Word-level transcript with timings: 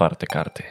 Otwarte 0.00 0.26
karty. 0.26 0.62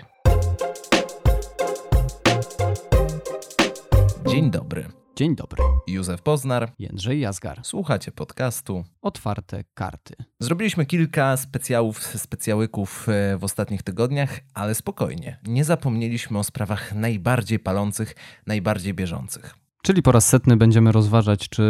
Dzień 4.28 4.52
dobry. 4.52 4.86
Dzień 5.16 5.36
dobry. 5.36 5.64
Józef 5.88 6.22
Poznar. 6.22 6.72
Jędrzej 6.80 7.20
Jazgar. 7.20 7.60
Słuchacie 7.64 8.12
podcastu. 8.12 8.84
Otwarte 9.02 9.64
karty. 9.74 10.16
Zrobiliśmy 10.40 10.86
kilka 10.86 11.38
specjałów, 11.38 12.00
specjałyków 12.04 13.10
e, 13.10 13.38
w 13.38 13.44
ostatnich 13.44 13.84
tygodniach, 13.84 14.40
ale 14.54 14.76
spokojnie. 14.76 15.40
Nie 15.48 15.64
zapomnieliśmy 15.64 16.40
o 16.40 16.44
sprawach 16.44 16.96
najbardziej 16.96 17.60
palących, 17.60 18.16
najbardziej 18.48 18.94
bieżących. 18.94 19.56
Czyli 19.82 20.02
po 20.02 20.12
raz 20.12 20.28
setny 20.28 20.58
będziemy 20.58 20.92
rozważać, 20.92 21.50
czy 21.50 21.64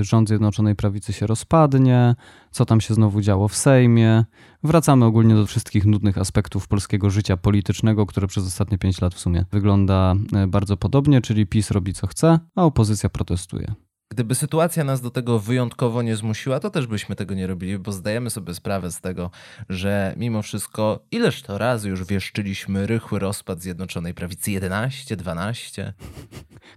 rząd 0.00 0.28
Zjednoczonej 0.28 0.76
Prawicy 0.76 1.12
się 1.12 1.26
rozpadnie, 1.26 2.14
co 2.50 2.64
tam 2.64 2.80
się 2.80 2.94
znowu 2.94 3.20
działo 3.20 3.48
w 3.48 3.56
Sejmie. 3.56 4.24
Wracamy 4.62 5.04
ogólnie 5.04 5.34
do 5.34 5.46
wszystkich 5.46 5.86
nudnych 5.86 6.18
aspektów 6.18 6.68
polskiego 6.68 7.10
życia 7.10 7.36
politycznego, 7.36 8.06
które 8.06 8.26
przez 8.26 8.46
ostatnie 8.46 8.78
pięć 8.78 9.00
lat 9.00 9.14
w 9.14 9.18
sumie 9.18 9.44
wygląda 9.52 10.14
e, 10.32 10.46
bardzo 10.46 10.76
podobnie, 10.76 11.20
czyli 11.20 11.46
PiS 11.46 11.70
robi 11.70 11.94
co 11.94 12.06
chce, 12.06 12.38
a 12.54 12.64
opozycja 12.64 13.08
protestuje. 13.08 13.74
Gdyby 14.14 14.34
sytuacja 14.34 14.84
nas 14.84 15.00
do 15.00 15.10
tego 15.10 15.38
wyjątkowo 15.38 16.02
nie 16.02 16.16
zmusiła, 16.16 16.60
to 16.60 16.70
też 16.70 16.86
byśmy 16.86 17.16
tego 17.16 17.34
nie 17.34 17.46
robili, 17.46 17.78
bo 17.78 17.92
zdajemy 17.92 18.30
sobie 18.30 18.54
sprawę 18.54 18.90
z 18.90 19.00
tego, 19.00 19.30
że 19.68 20.14
mimo 20.16 20.42
wszystko 20.42 21.00
ileż 21.10 21.42
to 21.42 21.58
razy 21.58 21.88
już 21.88 22.04
wieszczyliśmy 22.04 22.86
rychły 22.86 23.18
rozpad 23.18 23.62
Zjednoczonej 23.62 24.14
Prawicy 24.14 24.50
11, 24.50 25.16
12. 25.16 25.92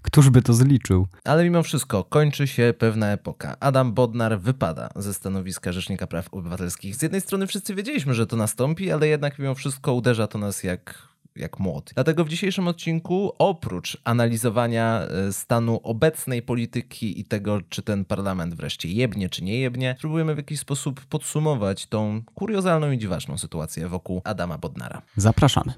Któż 0.02 0.30
by 0.30 0.42
to 0.42 0.53
zliczył? 0.53 1.08
Ale 1.23 1.44
mimo 1.44 1.64
wszystko 1.64 2.03
kończy 2.03 2.48
się 2.48 2.73
pewna 2.78 3.08
epoka. 3.11 3.58
Adam 3.59 3.94
Bodnar 3.94 4.39
wypada 4.39 4.89
ze 4.95 5.14
stanowiska 5.14 5.72
Rzecznika 5.72 6.08
Praw 6.08 6.33
Obywatelskich. 6.33 6.95
Z 6.95 7.02
jednej 7.02 7.22
strony 7.22 7.48
wszyscy 7.48 7.76
wiedzieliśmy, 7.76 8.14
że 8.14 8.28
to 8.28 8.36
nastąpi, 8.36 8.92
ale 8.92 9.08
jednak 9.08 9.39
mimo 9.39 9.56
wszystko 9.56 9.94
uderza 9.94 10.28
to 10.28 10.38
nas 10.38 10.64
jak 10.64 11.08
jak 11.39 11.59
młot. 11.59 11.91
Dlatego 11.95 12.25
w 12.25 12.30
dzisiejszym 12.30 12.67
odcinku, 12.67 13.31
oprócz 13.39 13.97
analizowania 14.03 15.02
e, 15.02 15.33
stanu 15.33 15.80
obecnej 15.83 16.41
polityki 16.41 17.19
i 17.19 17.25
tego, 17.25 17.61
czy 17.69 17.81
ten 17.81 18.05
parlament 18.05 18.55
wreszcie 18.55 18.89
jebnie, 18.89 19.30
czy 19.30 19.43
nie 19.43 19.59
jebnie, 19.59 19.95
spróbujemy 19.97 20.33
w 20.35 20.38
jakiś 20.38 20.59
sposób 20.59 21.05
podsumować 21.05 21.85
tą 21.85 22.21
kuriozalną 22.35 22.91
i 22.91 22.97
dziwaczną 22.97 23.38
sytuację 23.38 23.88
wokół 23.88 24.21
Adama 24.23 24.58
Bodnara. 24.58 25.02
Zapraszamy. 25.15 25.73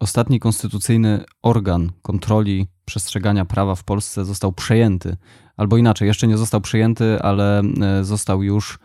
Ostatni 0.00 0.40
konstytucyjny 0.40 1.24
organ 1.42 1.92
kontroli 2.02 2.66
przestrzegania 2.84 3.44
prawa 3.44 3.74
w 3.74 3.84
Polsce 3.84 4.24
został 4.24 4.52
przejęty. 4.52 5.16
Albo 5.56 5.76
inaczej, 5.76 6.08
jeszcze 6.08 6.26
nie 6.26 6.36
został 6.36 6.60
przejęty, 6.60 7.22
ale 7.22 7.60
e, 7.60 8.04
został 8.04 8.42
już 8.42 8.78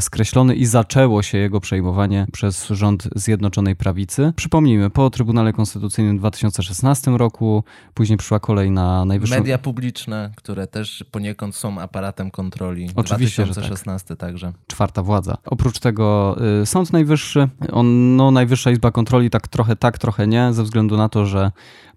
skreślony 0.00 0.54
i 0.54 0.66
zaczęło 0.66 1.22
się 1.22 1.38
jego 1.38 1.60
przejmowanie 1.60 2.26
przez 2.32 2.68
rząd 2.68 3.08
Zjednoczonej 3.14 3.76
Prawicy. 3.76 4.32
Przypomnijmy, 4.36 4.90
po 4.90 5.10
Trybunale 5.10 5.52
Konstytucyjnym 5.52 6.16
w 6.16 6.20
2016 6.20 7.10
roku, 7.10 7.64
później 7.94 8.16
przyszła 8.18 8.40
kolej 8.40 8.70
na 8.70 9.04
najwyższą... 9.04 9.36
Media 9.36 9.58
publiczne, 9.58 10.30
które 10.36 10.66
też 10.66 11.04
poniekąd 11.10 11.56
są 11.56 11.80
aparatem 11.80 12.30
kontroli. 12.30 12.90
Oczywiście, 12.96 13.44
2016 13.44 14.08
że 14.08 14.16
tak. 14.16 14.28
także. 14.28 14.52
Czwarta 14.66 15.02
władza. 15.02 15.36
Oprócz 15.44 15.78
tego 15.78 16.36
y, 16.62 16.66
Sąd 16.66 16.92
Najwyższy, 16.92 17.48
on, 17.72 18.16
no 18.16 18.30
Najwyższa 18.30 18.70
Izba 18.70 18.90
Kontroli 18.90 19.30
tak 19.30 19.48
trochę 19.48 19.76
tak, 19.76 19.98
trochę 19.98 20.26
nie, 20.26 20.52
ze 20.52 20.62
względu 20.62 20.96
na 20.96 21.08
to, 21.08 21.26
że 21.26 21.50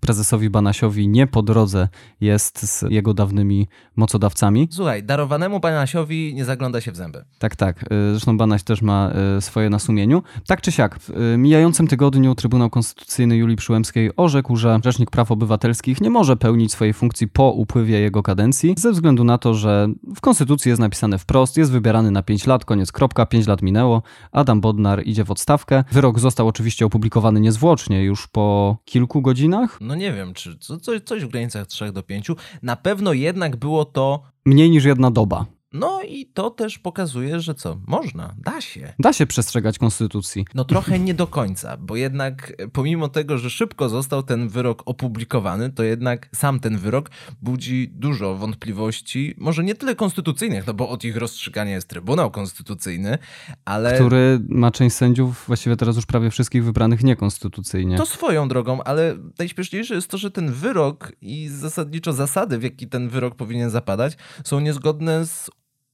prezesowi 0.04 0.50
Banasiowi 0.50 1.08
nie 1.08 1.28
po 1.28 1.42
drodze 1.42 1.88
jest 2.22 2.60
z 2.70 2.86
jego 2.90 3.14
dawnymi 3.14 3.68
mocodawcami. 3.96 4.68
Słuchaj, 4.72 5.04
darowanemu 5.04 5.60
Banasiowi 5.60 6.34
nie 6.36 6.46
zagląda 6.46 6.82
się 6.82 6.92
w 6.92 6.96
zęby. 6.96 7.26
Tak, 7.40 7.56
tak. 7.56 7.84
Y, 7.84 7.88
zresztą 8.12 8.38
Banaś 8.38 8.64
też 8.64 8.82
ma 8.82 9.12
y, 9.38 9.42
swoje 9.42 9.70
na 9.70 9.80
sumieniu. 9.80 10.24
Tak 10.48 10.62
czy 10.62 10.72
siak, 10.72 11.00
w 11.00 11.10
y, 11.10 11.38
mijającym 11.38 11.88
tygodniu 11.88 12.36
Trybunał 12.36 12.70
Konstytucyjny 12.70 13.38
Julii 13.38 13.56
Przyłębskiej 13.56 14.12
orzekł, 14.18 14.56
że 14.56 14.80
Rzecznik 14.84 15.12
Praw 15.12 15.32
Obywatelskich 15.32 16.02
nie 16.02 16.10
może 16.10 16.38
pełnić 16.38 16.72
swojej 16.72 16.94
funkcji 16.94 17.28
po 17.28 17.52
upływie 17.52 18.00
jego 18.00 18.24
kadencji, 18.24 18.76
ze 18.78 18.92
względu 18.92 19.24
na 19.24 19.38
to, 19.38 19.54
że 19.54 19.88
w 20.16 20.22
Konstytucji 20.22 20.70
jest 20.70 20.82
napisane 20.82 21.18
wprost, 21.18 21.58
jest 21.58 21.72
wybierany 21.72 22.12
na 22.12 22.24
5 22.24 22.48
lat, 22.48 22.66
koniec 22.66 22.92
kropka, 22.92 23.26
5 23.26 23.48
lat 23.48 23.62
minęło, 23.62 24.02
Adam 24.32 24.62
Bodnar 24.62 25.02
idzie 25.06 25.24
w 25.24 25.32
odstawkę. 25.32 25.84
Wyrok 25.92 26.20
został 26.20 26.48
oczywiście 26.48 26.86
opublikowany 26.86 27.40
niezwłocznie, 27.40 28.04
już 28.04 28.28
po 28.28 28.78
kilku 28.86 29.22
godzinach. 29.22 29.78
No 29.82 29.93
nie 29.96 30.14
wiem, 30.14 30.34
czy 30.34 30.58
coś, 30.58 31.02
coś 31.06 31.26
w 31.26 31.28
granicach 31.28 31.68
3 31.68 31.92
do 31.92 32.04
5. 32.04 32.28
Na 32.62 32.76
pewno 32.76 33.14
jednak 33.14 33.56
było 33.56 33.86
to 33.86 34.24
mniej 34.46 34.70
niż 34.70 34.86
jedna 34.86 35.12
doba. 35.12 35.46
No 35.74 36.02
i 36.08 36.26
to 36.26 36.50
też 36.50 36.80
pokazuje, 36.80 37.40
że 37.40 37.56
co? 37.56 37.80
Można, 37.88 38.36
da 38.38 38.62
się. 38.62 38.94
Da 39.00 39.14
się 39.14 39.26
przestrzegać 39.26 39.78
konstytucji. 39.78 40.46
No 40.54 40.66
trochę 40.66 41.00
nie 41.00 41.14
do 41.14 41.28
końca, 41.28 41.78
bo 41.78 41.96
jednak 41.96 42.54
pomimo 42.74 43.08
tego, 43.08 43.38
że 43.38 43.50
szybko 43.50 43.90
został 43.90 44.24
ten 44.24 44.50
wyrok 44.50 44.84
opublikowany, 44.86 45.70
to 45.70 45.84
jednak 45.84 46.30
sam 46.36 46.60
ten 46.60 46.78
wyrok 46.78 47.10
budzi 47.42 47.90
dużo 47.94 48.36
wątpliwości, 48.36 49.36
może 49.38 49.64
nie 49.64 49.76
tyle 49.76 49.96
konstytucyjnych, 49.96 50.68
no 50.68 50.74
bo 50.74 50.90
od 50.90 51.04
ich 51.04 51.18
rozstrzygania 51.18 51.72
jest 51.72 51.88
Trybunał 51.88 52.32
Konstytucyjny, 52.32 53.18
ale... 53.66 53.96
Który 53.96 54.40
ma 54.50 54.72
część 54.72 54.96
sędziów, 54.96 55.44
właściwie 55.48 55.76
teraz 55.76 55.96
już 55.96 56.06
prawie 56.06 56.30
wszystkich 56.30 56.66
wybranych 56.66 57.04
niekonstytucyjnie. 57.04 57.98
To 57.98 58.06
swoją 58.06 58.48
drogą, 58.48 58.84
ale 58.84 59.18
najśpieszniejsze 59.40 59.96
jest 59.96 60.08
to, 60.08 60.18
że 60.18 60.32
ten 60.32 60.52
wyrok 60.52 61.12
i 61.22 61.50
zasadniczo 61.50 62.14
zasady, 62.14 62.58
w 62.58 62.64
jaki 62.64 62.88
ten 62.88 63.10
wyrok 63.10 63.36
powinien 63.36 63.70
zapadać, 63.70 64.18
są 64.44 64.60
niezgodne 64.60 65.26
z 65.26 65.50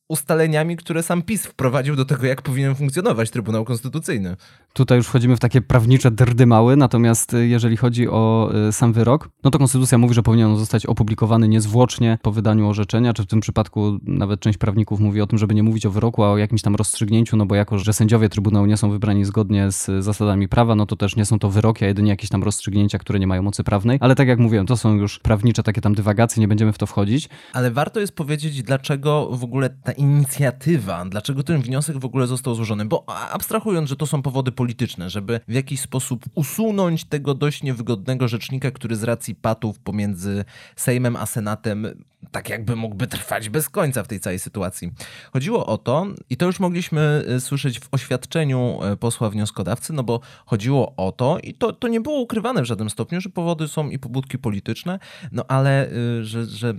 ustaleniami, 0.10 0.78
które 0.78 1.04
sam 1.04 1.22
PiS 1.22 1.46
wprowadził 1.46 1.96
do 1.96 2.06
tego, 2.06 2.28
jak 2.28 2.42
powinien 2.42 2.76
funkcjonować 2.76 3.30
Trybunał 3.30 3.66
Konstytucyjny. 3.66 4.36
Tutaj 4.74 4.98
już 4.98 5.08
wchodzimy 5.08 5.36
w 5.36 5.40
takie 5.40 5.62
prawnicze 5.62 6.12
drdymały, 6.12 6.76
natomiast 6.76 7.34
y, 7.34 7.48
jeżeli 7.48 7.78
chodzi 7.78 8.08
o 8.10 8.52
y, 8.70 8.72
sam 8.72 8.94
wyrok, 8.94 9.30
no 9.44 9.52
to 9.52 9.60
Konstytucja 9.60 9.98
mówi, 9.98 10.14
że 10.14 10.24
powinien 10.24 10.48
on 10.48 10.58
zostać 10.58 10.86
opublikowany 10.86 11.48
niezwłocznie 11.48 12.18
po 12.22 12.32
wydaniu 12.32 12.68
orzeczenia, 12.68 13.14
czy 13.14 13.24
w 13.24 13.28
tym 13.28 13.40
przypadku 13.40 14.00
nawet 14.04 14.40
część 14.40 14.58
prawników 14.58 15.00
mówi 15.00 15.22
o 15.22 15.28
tym, 15.28 15.40
żeby 15.40 15.56
nie 15.56 15.64
mówić 15.64 15.86
o 15.86 15.92
wyroku, 15.92 16.24
a 16.24 16.30
o 16.30 16.38
jakimś 16.38 16.62
tam 16.62 16.76
rozstrzygnięciu, 16.76 17.38
no 17.38 17.46
bo 17.46 17.56
jako, 17.56 17.80
że 17.80 17.94
sędziowie 17.94 18.30
Trybunału 18.30 18.66
nie 18.66 18.78
są 18.78 18.92
wybrani 18.92 19.26
zgodnie 19.26 19.72
z 19.72 20.04
zasadami 20.04 20.48
prawa, 20.48 20.76
no 20.76 20.86
to 20.86 20.96
też 20.96 21.16
nie 21.16 21.26
są 21.26 21.40
to 21.40 21.50
wyroki, 21.50 21.86
a 21.86 21.88
jedynie 21.88 22.10
jakieś 22.10 22.30
tam 22.30 22.44
rozstrzygnięcia, 22.44 23.00
które 23.00 23.20
nie 23.20 23.28
mają 23.28 23.42
mocy 23.42 23.64
prawnej. 23.64 23.98
Ale 24.02 24.16
tak 24.16 24.28
jak 24.28 24.40
mówiłem, 24.40 24.66
to 24.66 24.78
są 24.78 24.96
już 24.96 25.20
prawnicze 25.20 25.64
takie 25.64 25.82
tam 25.82 25.96
dywagacje, 25.96 26.42
nie 26.42 26.48
będziemy 26.48 26.74
w 26.74 26.78
to 26.78 26.86
wchodzić. 26.86 27.30
Ale 27.54 27.72
warto 27.72 28.00
jest 28.00 28.16
powiedzieć, 28.16 28.64
dlaczego 28.64 29.30
w 29.32 29.44
ogóle 29.44 29.70
ta 29.70 29.92
inicjatywa, 30.00 31.06
dlaczego 31.06 31.44
ten 31.44 31.62
wniosek 31.62 31.98
w 31.98 32.06
ogóle 32.06 32.28
został 32.28 32.56
złożony? 32.56 32.86
Bo 32.86 33.10
abstrahując, 33.32 33.90
że 33.90 33.96
to 33.96 34.08
są 34.08 34.22
powody 34.22 34.52
polityczne, 34.52 35.10
żeby 35.10 35.40
w 35.48 35.54
jakiś 35.54 35.82
sposób 35.82 36.26
usunąć 36.36 37.06
tego 37.06 37.34
dość 37.34 37.64
niewygodnego 37.64 38.28
rzecznika, 38.28 38.72
który 38.72 38.96
z 38.96 39.04
racji 39.04 39.36
patów 39.36 39.80
pomiędzy 39.80 40.46
Sejmem 40.76 41.16
a 41.16 41.26
Senatem 41.26 41.88
tak 42.32 42.50
jakby 42.50 42.76
mógłby 42.76 43.08
trwać 43.08 43.50
bez 43.50 43.70
końca 43.70 44.04
w 44.04 44.08
tej 44.08 44.20
całej 44.20 44.40
sytuacji. 44.40 44.92
Chodziło 45.34 45.66
o 45.66 45.78
to, 45.78 46.08
i 46.30 46.38
to 46.38 46.46
już 46.46 46.60
mogliśmy 46.60 47.26
e, 47.28 47.40
słyszeć 47.40 47.80
w 47.80 47.88
oświadczeniu 47.92 48.80
e, 48.84 48.98
posła 48.98 49.30
wnioskodawcy, 49.30 49.94
no 49.94 50.04
bo 50.04 50.20
chodziło 50.46 50.94
o 50.98 51.12
to, 51.12 51.38
i 51.44 51.54
to, 51.54 51.74
to 51.74 51.88
nie 51.88 52.02
było 52.02 52.20
ukrywane 52.20 52.62
w 52.62 52.66
żadnym 52.66 52.90
stopniu, 52.90 53.22
że 53.22 53.30
powody 53.30 53.68
są 53.68 53.90
i 53.90 54.00
pobudki 54.00 54.38
polityczne, 54.38 55.00
no 55.32 55.46
ale 55.48 55.88
e, 55.88 56.24
że, 56.24 56.46
że, 56.46 56.74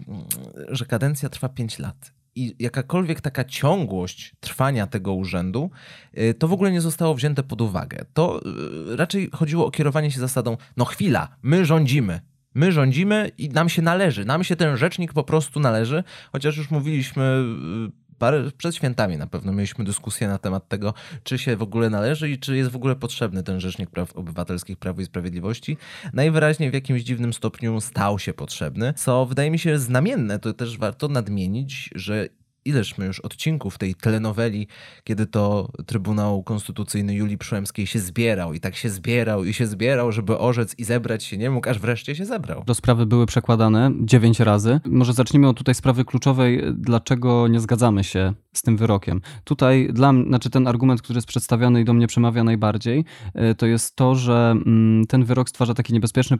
że 0.68 0.86
kadencja 0.86 1.28
trwa 1.28 1.48
5 1.48 1.78
lat 1.78 2.19
i 2.34 2.54
jakakolwiek 2.58 3.20
taka 3.20 3.44
ciągłość 3.44 4.34
trwania 4.40 4.86
tego 4.86 5.14
urzędu, 5.14 5.70
y, 6.18 6.34
to 6.34 6.48
w 6.48 6.52
ogóle 6.52 6.72
nie 6.72 6.80
zostało 6.80 7.14
wzięte 7.14 7.42
pod 7.42 7.60
uwagę. 7.60 8.04
To 8.14 8.40
y, 8.92 8.96
raczej 8.96 9.30
chodziło 9.32 9.66
o 9.66 9.70
kierowanie 9.70 10.10
się 10.10 10.20
zasadą, 10.20 10.56
no 10.76 10.84
chwila, 10.84 11.28
my 11.42 11.64
rządzimy. 11.64 12.20
My 12.54 12.72
rządzimy 12.72 13.30
i 13.38 13.48
nam 13.48 13.68
się 13.68 13.82
należy. 13.82 14.24
Nam 14.24 14.44
się 14.44 14.56
ten 14.56 14.76
rzecznik 14.76 15.12
po 15.12 15.24
prostu 15.24 15.60
należy, 15.60 16.04
chociaż 16.32 16.56
już 16.56 16.70
mówiliśmy 16.70 17.22
y, 17.88 17.99
parę, 18.20 18.50
przed 18.58 18.76
świętami 18.76 19.16
na 19.16 19.26
pewno 19.26 19.52
mieliśmy 19.52 19.84
dyskusję 19.84 20.28
na 20.28 20.38
temat 20.38 20.68
tego, 20.68 20.94
czy 21.24 21.38
się 21.38 21.56
w 21.56 21.62
ogóle 21.62 21.90
należy 21.90 22.30
i 22.30 22.38
czy 22.38 22.56
jest 22.56 22.70
w 22.70 22.76
ogóle 22.76 22.96
potrzebny 22.96 23.42
ten 23.42 23.60
Rzecznik 23.60 23.90
Praw 23.90 24.16
Obywatelskich 24.16 24.78
Prawo 24.78 25.00
i 25.00 25.04
Sprawiedliwości. 25.04 25.76
Najwyraźniej 26.12 26.70
w 26.70 26.74
jakimś 26.74 27.02
dziwnym 27.02 27.32
stopniu 27.32 27.80
stał 27.80 28.18
się 28.18 28.32
potrzebny, 28.32 28.94
co 28.96 29.26
wydaje 29.26 29.50
mi 29.50 29.58
się 29.58 29.78
znamienne, 29.78 30.38
to 30.38 30.52
też 30.52 30.78
warto 30.78 31.08
nadmienić, 31.08 31.90
że 31.94 32.28
ileż 32.64 32.98
my 32.98 33.06
już 33.06 33.20
odcinków 33.20 33.78
tej 33.78 33.94
telenoweli, 33.94 34.66
kiedy 35.04 35.26
to 35.26 35.72
Trybunał 35.86 36.42
Konstytucyjny 36.42 37.14
Julii 37.14 37.38
Przyłębskiej 37.38 37.86
się 37.86 37.98
zbierał 37.98 38.54
i 38.54 38.60
tak 38.60 38.76
się 38.76 38.90
zbierał 38.90 39.44
i 39.44 39.52
się 39.52 39.66
zbierał, 39.66 40.12
żeby 40.12 40.38
orzec 40.38 40.74
i 40.78 40.84
zebrać 40.84 41.24
się 41.24 41.36
nie 41.36 41.50
mógł, 41.50 41.68
aż 41.68 41.78
wreszcie 41.78 42.14
się 42.14 42.24
zebrał. 42.24 42.64
Do 42.66 42.74
sprawy 42.74 43.06
były 43.06 43.26
przekładane 43.26 43.90
dziewięć 44.00 44.40
razy. 44.40 44.80
Może 44.86 45.12
zacznijmy 45.12 45.48
od 45.48 45.56
tutaj 45.56 45.74
sprawy 45.74 46.04
kluczowej, 46.04 46.62
dlaczego 46.72 47.48
nie 47.48 47.60
zgadzamy 47.60 48.04
się 48.04 48.34
z 48.52 48.62
tym 48.62 48.76
wyrokiem. 48.76 49.20
Tutaj 49.44 49.88
dla 49.92 50.12
mnie, 50.12 50.24
znaczy 50.24 50.50
ten 50.50 50.66
argument, 50.66 51.02
który 51.02 51.16
jest 51.16 51.26
przedstawiony 51.26 51.80
i 51.80 51.84
do 51.84 51.92
mnie 51.92 52.06
przemawia 52.06 52.44
najbardziej, 52.44 53.04
y, 53.50 53.54
to 53.54 53.66
jest 53.66 53.96
to, 53.96 54.14
że 54.14 54.54
mm, 54.66 55.06
ten 55.06 55.24
wyrok 55.24 55.48
stwarza 55.48 55.74
taki 55.74 55.92
niebezpieczny 55.92 56.38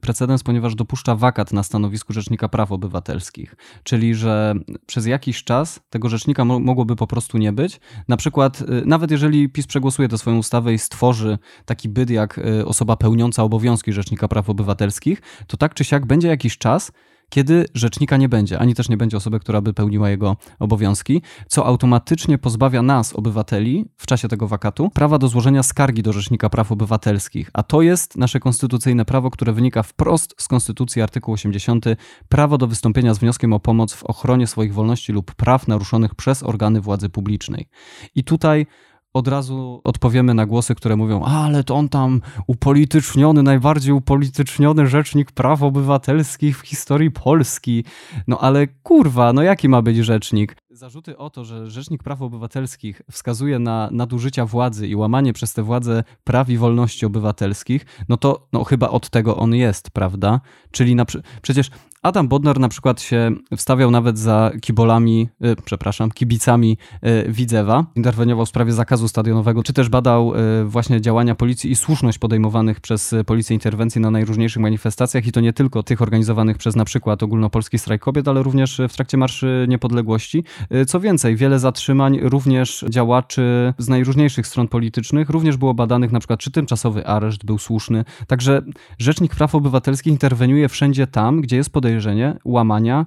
precedens, 0.00 0.42
ponieważ 0.42 0.74
dopuszcza 0.74 1.16
wakat 1.16 1.52
na 1.52 1.62
stanowisku 1.62 2.12
Rzecznika 2.12 2.48
Praw 2.48 2.72
Obywatelskich. 2.72 3.56
Czyli, 3.82 4.14
że 4.14 4.54
przez 4.86 5.06
jakiś 5.06 5.44
czas 5.44 5.80
tego 5.90 6.08
rzecznika 6.08 6.44
mogłoby 6.44 6.96
po 6.96 7.06
prostu 7.06 7.38
nie 7.38 7.52
być. 7.52 7.80
Na 8.08 8.16
przykład, 8.16 8.60
y, 8.60 8.82
nawet 8.86 9.10
jeżeli 9.10 9.48
PiS 9.48 9.66
przegłosuje 9.66 10.08
tę 10.08 10.18
swoją 10.18 10.38
ustawę 10.38 10.74
i 10.74 10.78
stworzy 10.78 11.38
taki 11.64 11.88
byt 11.88 12.10
jak 12.10 12.40
osoba 12.64 12.96
pełniąca 12.96 13.42
obowiązki 13.42 13.92
Rzecznika 13.92 14.28
Praw 14.28 14.50
Obywatelskich, 14.50 15.22
to 15.46 15.56
tak 15.56 15.74
czy 15.74 15.84
siak 15.84 16.06
będzie 16.06 16.28
jakiś 16.28 16.58
czas, 16.58 16.92
kiedy 17.30 17.66
rzecznika 17.74 18.16
nie 18.16 18.28
będzie, 18.28 18.58
ani 18.58 18.74
też 18.74 18.88
nie 18.88 18.96
będzie 18.96 19.16
osoby, 19.16 19.40
która 19.40 19.60
by 19.60 19.74
pełniła 19.74 20.10
jego 20.10 20.36
obowiązki, 20.58 21.22
co 21.48 21.66
automatycznie 21.66 22.38
pozbawia 22.38 22.82
nas, 22.82 23.12
obywateli, 23.12 23.84
w 23.96 24.06
czasie 24.06 24.28
tego 24.28 24.48
wakatu, 24.48 24.90
prawa 24.90 25.18
do 25.18 25.28
złożenia 25.28 25.62
skargi 25.62 26.02
do 26.02 26.12
Rzecznika 26.12 26.50
Praw 26.50 26.72
Obywatelskich. 26.72 27.50
A 27.52 27.62
to 27.62 27.82
jest 27.82 28.16
nasze 28.16 28.40
konstytucyjne 28.40 29.04
prawo, 29.04 29.30
które 29.30 29.52
wynika 29.52 29.82
wprost 29.82 30.34
z 30.38 30.48
Konstytucji 30.48 31.02
artykuł 31.02 31.34
80, 31.34 31.84
prawo 32.28 32.58
do 32.58 32.66
wystąpienia 32.66 33.14
z 33.14 33.18
wnioskiem 33.18 33.52
o 33.52 33.60
pomoc 33.60 33.92
w 33.92 34.04
ochronie 34.04 34.46
swoich 34.46 34.74
wolności 34.74 35.12
lub 35.12 35.34
praw 35.34 35.68
naruszonych 35.68 36.14
przez 36.14 36.42
organy 36.42 36.80
władzy 36.80 37.08
publicznej. 37.08 37.68
I 38.14 38.24
tutaj 38.24 38.66
od 39.14 39.28
razu 39.28 39.80
odpowiemy 39.84 40.34
na 40.34 40.46
głosy, 40.46 40.74
które 40.74 40.96
mówią, 40.96 41.24
ale 41.24 41.64
to 41.64 41.74
on 41.74 41.88
tam 41.88 42.20
upolityczniony, 42.46 43.42
najbardziej 43.42 43.92
upolityczniony 43.92 44.86
rzecznik 44.86 45.32
praw 45.32 45.62
obywatelskich 45.62 46.58
w 46.58 46.66
historii 46.66 47.10
Polski. 47.10 47.84
No 48.28 48.38
ale 48.38 48.66
kurwa, 48.66 49.32
no 49.32 49.42
jaki 49.42 49.68
ma 49.68 49.82
być 49.82 49.96
rzecznik? 49.96 50.56
Zarzuty 50.72 51.18
o 51.18 51.30
to, 51.30 51.44
że 51.44 51.70
Rzecznik 51.70 52.02
Praw 52.02 52.22
Obywatelskich 52.22 53.02
wskazuje 53.10 53.58
na 53.58 53.88
nadużycia 53.92 54.46
władzy 54.46 54.88
i 54.88 54.96
łamanie 54.96 55.32
przez 55.32 55.54
tę 55.54 55.62
władzę 55.62 56.04
praw 56.24 56.50
i 56.50 56.58
wolności 56.58 57.06
obywatelskich, 57.06 57.86
no 58.08 58.16
to 58.16 58.48
no, 58.52 58.64
chyba 58.64 58.88
od 58.88 59.10
tego 59.10 59.36
on 59.36 59.54
jest, 59.54 59.90
prawda? 59.90 60.40
Czyli 60.70 60.94
na, 60.94 61.04
przecież 61.42 61.70
Adam 62.02 62.28
Bodnar 62.28 62.58
na 62.58 62.68
przykład 62.68 63.00
się 63.00 63.30
wstawiał 63.56 63.90
nawet 63.90 64.18
za 64.18 64.50
kibolami, 64.60 65.28
yy, 65.40 65.56
przepraszam, 65.64 66.10
kibicami 66.10 66.78
yy, 67.02 67.24
Widzewa. 67.28 67.86
Interweniował 67.94 68.46
w 68.46 68.48
sprawie 68.48 68.72
zakazu 68.72 69.08
stadionowego, 69.08 69.62
czy 69.62 69.72
też 69.72 69.88
badał 69.88 70.34
yy, 70.34 70.64
właśnie 70.64 71.00
działania 71.00 71.34
policji 71.34 71.70
i 71.70 71.76
słuszność 71.76 72.18
podejmowanych 72.18 72.80
przez 72.80 73.14
policję 73.26 73.54
interwencji 73.54 74.00
na 74.00 74.10
najróżniejszych 74.10 74.62
manifestacjach 74.62 75.26
i 75.26 75.32
to 75.32 75.40
nie 75.40 75.52
tylko 75.52 75.82
tych 75.82 76.02
organizowanych 76.02 76.58
przez 76.58 76.76
na 76.76 76.84
przykład 76.84 77.22
ogólnopolski 77.22 77.78
strajk 77.78 78.02
kobiet, 78.02 78.28
ale 78.28 78.42
również 78.42 78.80
w 78.88 78.94
trakcie 78.94 79.16
Marszy 79.16 79.66
Niepodległości. 79.68 80.44
Co 80.86 81.00
więcej, 81.00 81.36
wiele 81.36 81.58
zatrzymań 81.58 82.18
również 82.22 82.84
działaczy 82.88 83.74
z 83.78 83.88
najróżniejszych 83.88 84.46
stron 84.46 84.68
politycznych 84.68 85.30
również 85.30 85.56
było 85.56 85.74
badanych 85.74 86.12
na 86.12 86.18
przykład, 86.18 86.40
czy 86.40 86.50
tymczasowy 86.50 87.06
areszt 87.06 87.44
był 87.44 87.58
słuszny. 87.58 88.04
Także 88.26 88.62
Rzecznik 88.98 89.34
Praw 89.34 89.54
Obywatelskich 89.54 90.12
interweniuje 90.12 90.68
wszędzie 90.68 91.06
tam, 91.06 91.40
gdzie 91.40 91.56
jest 91.56 91.70
podejrzenie 91.70 91.90
podejrzenie 91.90 92.36
łamania 92.44 93.06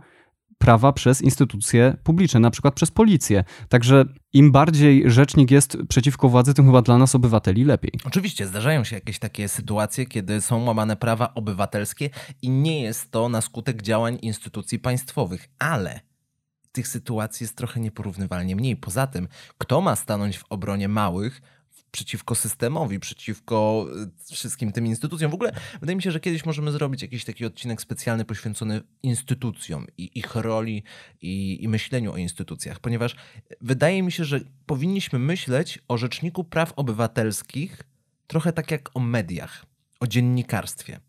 prawa 0.57 0.93
przez 0.93 1.21
instytucje 1.21 1.97
publiczne, 2.03 2.39
na 2.39 2.51
przykład 2.51 2.73
przez 2.73 2.91
policję. 2.91 3.43
Także 3.69 4.05
im 4.33 4.51
bardziej 4.51 5.11
rzecznik 5.11 5.51
jest 5.51 5.77
przeciwko 5.89 6.29
władzy, 6.29 6.53
tym 6.53 6.65
chyba 6.65 6.81
dla 6.81 6.97
nas 6.97 7.15
obywateli 7.15 7.63
lepiej. 7.63 7.91
Oczywiście 8.05 8.47
zdarzają 8.47 8.83
się 8.83 8.95
jakieś 8.95 9.19
takie 9.19 9.47
sytuacje, 9.47 10.05
kiedy 10.05 10.41
są 10.41 10.63
łamane 10.63 10.95
prawa 10.95 11.33
obywatelskie 11.33 12.09
i 12.41 12.49
nie 12.49 12.81
jest 12.81 13.11
to 13.11 13.29
na 13.29 13.41
skutek 13.41 13.81
działań 13.81 14.17
instytucji 14.21 14.79
państwowych, 14.79 15.49
ale 15.59 15.99
tych 16.73 16.87
sytuacji 16.87 17.43
jest 17.43 17.57
trochę 17.57 17.79
nieporównywalnie 17.79 18.55
mniej. 18.55 18.75
Poza 18.75 19.07
tym, 19.07 19.27
kto 19.57 19.81
ma 19.81 19.95
stanąć 19.95 20.37
w 20.37 20.43
obronie 20.49 20.87
małych, 20.87 21.41
przeciwko 21.91 22.35
systemowi, 22.35 22.99
przeciwko 22.99 23.87
y, 24.31 24.35
wszystkim 24.35 24.71
tym 24.71 24.85
instytucjom. 24.85 25.31
W 25.31 25.33
ogóle 25.33 25.51
wydaje 25.79 25.95
mi 25.95 26.01
się, 26.01 26.11
że 26.11 26.19
kiedyś 26.19 26.45
możemy 26.45 26.71
zrobić 26.71 27.01
jakiś 27.01 27.25
taki 27.25 27.45
odcinek 27.45 27.81
specjalny 27.81 28.25
poświęcony 28.25 28.81
instytucjom 29.03 29.87
i 29.97 30.19
ich 30.19 30.35
roli 30.35 30.83
i, 31.21 31.63
i 31.63 31.67
myśleniu 31.67 32.13
o 32.13 32.17
instytucjach, 32.17 32.79
ponieważ 32.79 33.15
wydaje 33.61 34.03
mi 34.03 34.11
się, 34.11 34.25
że 34.25 34.39
powinniśmy 34.65 35.19
myśleć 35.19 35.79
o 35.87 35.97
Rzeczniku 35.97 36.43
Praw 36.43 36.73
Obywatelskich 36.75 37.83
trochę 38.27 38.53
tak 38.53 38.71
jak 38.71 38.89
o 38.93 38.99
mediach, 38.99 39.65
o 39.99 40.07
dziennikarstwie. 40.07 40.99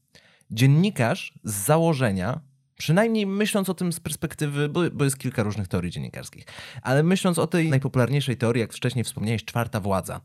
Dziennikarz 0.50 1.34
z 1.44 1.54
założenia 1.54 2.40
Przynajmniej 2.84 3.26
myśląc 3.26 3.68
o 3.68 3.74
tym 3.74 3.92
z 3.92 4.00
perspektywy, 4.00 4.68
bo, 4.68 4.80
bo, 4.92 5.04
jest 5.04 5.18
kilka 5.18 5.42
różnych 5.42 5.68
teorii 5.68 5.90
dziennikarskich, 5.90 6.44
ale 6.82 7.02
myśląc 7.02 7.38
o 7.38 7.46
tej 7.46 7.70
najpopularniejszej 7.70 8.36
teorii, 8.36 8.60
jak 8.60 8.72
wcześniej 8.72 9.04
wspomniałeś, 9.04 9.44
czwarta 9.44 9.80
władza 9.80 10.20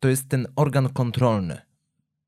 to 0.00 0.08
jest 0.08 0.28
ten 0.28 0.46
organ 0.56 0.88
kontrolny 0.88 1.60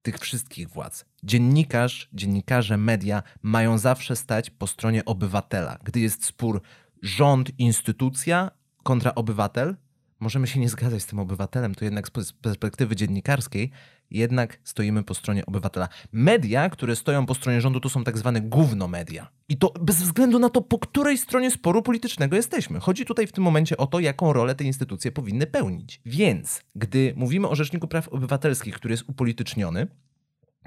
tych 0.03 0.19
wszystkich 0.19 0.69
władz. 0.69 1.05
Dziennikarz, 1.23 2.09
dziennikarze, 2.13 2.77
media 2.77 3.23
mają 3.43 3.79
zawsze 3.79 4.17
stać 4.17 4.51
po 4.51 4.67
stronie 4.67 5.05
obywatela. 5.05 5.79
Gdy 5.85 6.01
jest 6.01 6.25
spór 6.25 6.63
rząd, 7.03 7.51
instytucja 7.59 8.51
kontra 8.83 9.15
obywatel, 9.15 9.77
możemy 10.21 10.47
się 10.47 10.61
nie 10.61 10.69
zgadzać 10.69 11.03
z 11.03 11.07
tym 11.07 11.19
obywatelem, 11.19 11.75
to 11.75 11.85
jednak 11.85 12.09
z 12.09 12.33
perspektywy 12.33 12.97
dziennikarskiej, 12.97 13.71
jednak 14.11 14.59
stoimy 14.65 15.03
po 15.03 15.15
stronie 15.15 15.47
obywatela. 15.47 15.89
Media, 16.13 16.71
które 16.71 16.97
stoją 16.97 17.27
po 17.27 17.35
stronie 17.35 17.61
rządu, 17.61 17.81
to 17.81 17.89
są 17.89 18.05
tak 18.05 18.19
zwane 18.19 18.41
gówno 18.41 18.89
media. 18.89 19.31
I 19.49 19.57
to 19.57 19.73
bez 19.81 20.03
względu 20.03 20.39
na 20.39 20.51
to, 20.51 20.63
po 20.63 20.79
której 20.79 21.19
stronie 21.19 21.51
sporu 21.51 21.83
politycznego 21.83 22.37
jesteśmy. 22.37 22.81
Chodzi 22.81 23.05
tutaj 23.05 23.27
w 23.27 23.33
tym 23.33 23.45
momencie 23.45 23.77
o 23.77 23.87
to, 23.87 24.01
jaką 24.01 24.33
rolę 24.33 24.55
te 24.55 24.65
instytucje 24.65 25.13
powinny 25.13 25.47
pełnić. 25.47 26.01
Więc, 26.07 26.63
gdy 26.75 27.13
mówimy 27.17 27.49
o 27.49 27.55
Rzeczniku 27.55 27.89
Praw 27.89 28.09
Obywatelskich, 28.09 28.75
który 28.75 28.93
jest 28.93 29.09
upolityczniony, 29.09 29.87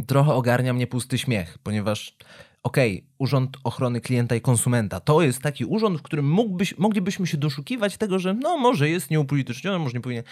trochę 0.08 0.34
ogarnia 0.34 0.74
mnie 0.74 0.88
pusty 0.88 1.18
śmiech, 1.18 1.58
ponieważ 1.64 2.18
okej, 2.64 2.98
okay, 2.98 3.10
Urząd 3.18 3.58
Ochrony 3.64 4.02
Klienta 4.02 4.36
i 4.36 4.42
Konsumenta 4.42 5.00
to 5.00 5.22
jest 5.22 5.42
taki 5.42 5.66
urząd, 5.66 6.00
w 6.00 6.02
którym 6.02 6.30
mógłbyś, 6.30 6.78
moglibyśmy 6.78 7.28
się 7.28 7.38
doszukiwać 7.38 7.98
tego, 7.98 8.20
że 8.20 8.34
no 8.34 8.58
może 8.58 8.90
jest 8.90 9.12
nieupolityczniony, 9.12 9.80
może 9.80 9.94
nie 9.94 10.02
powinien. 10.02 10.24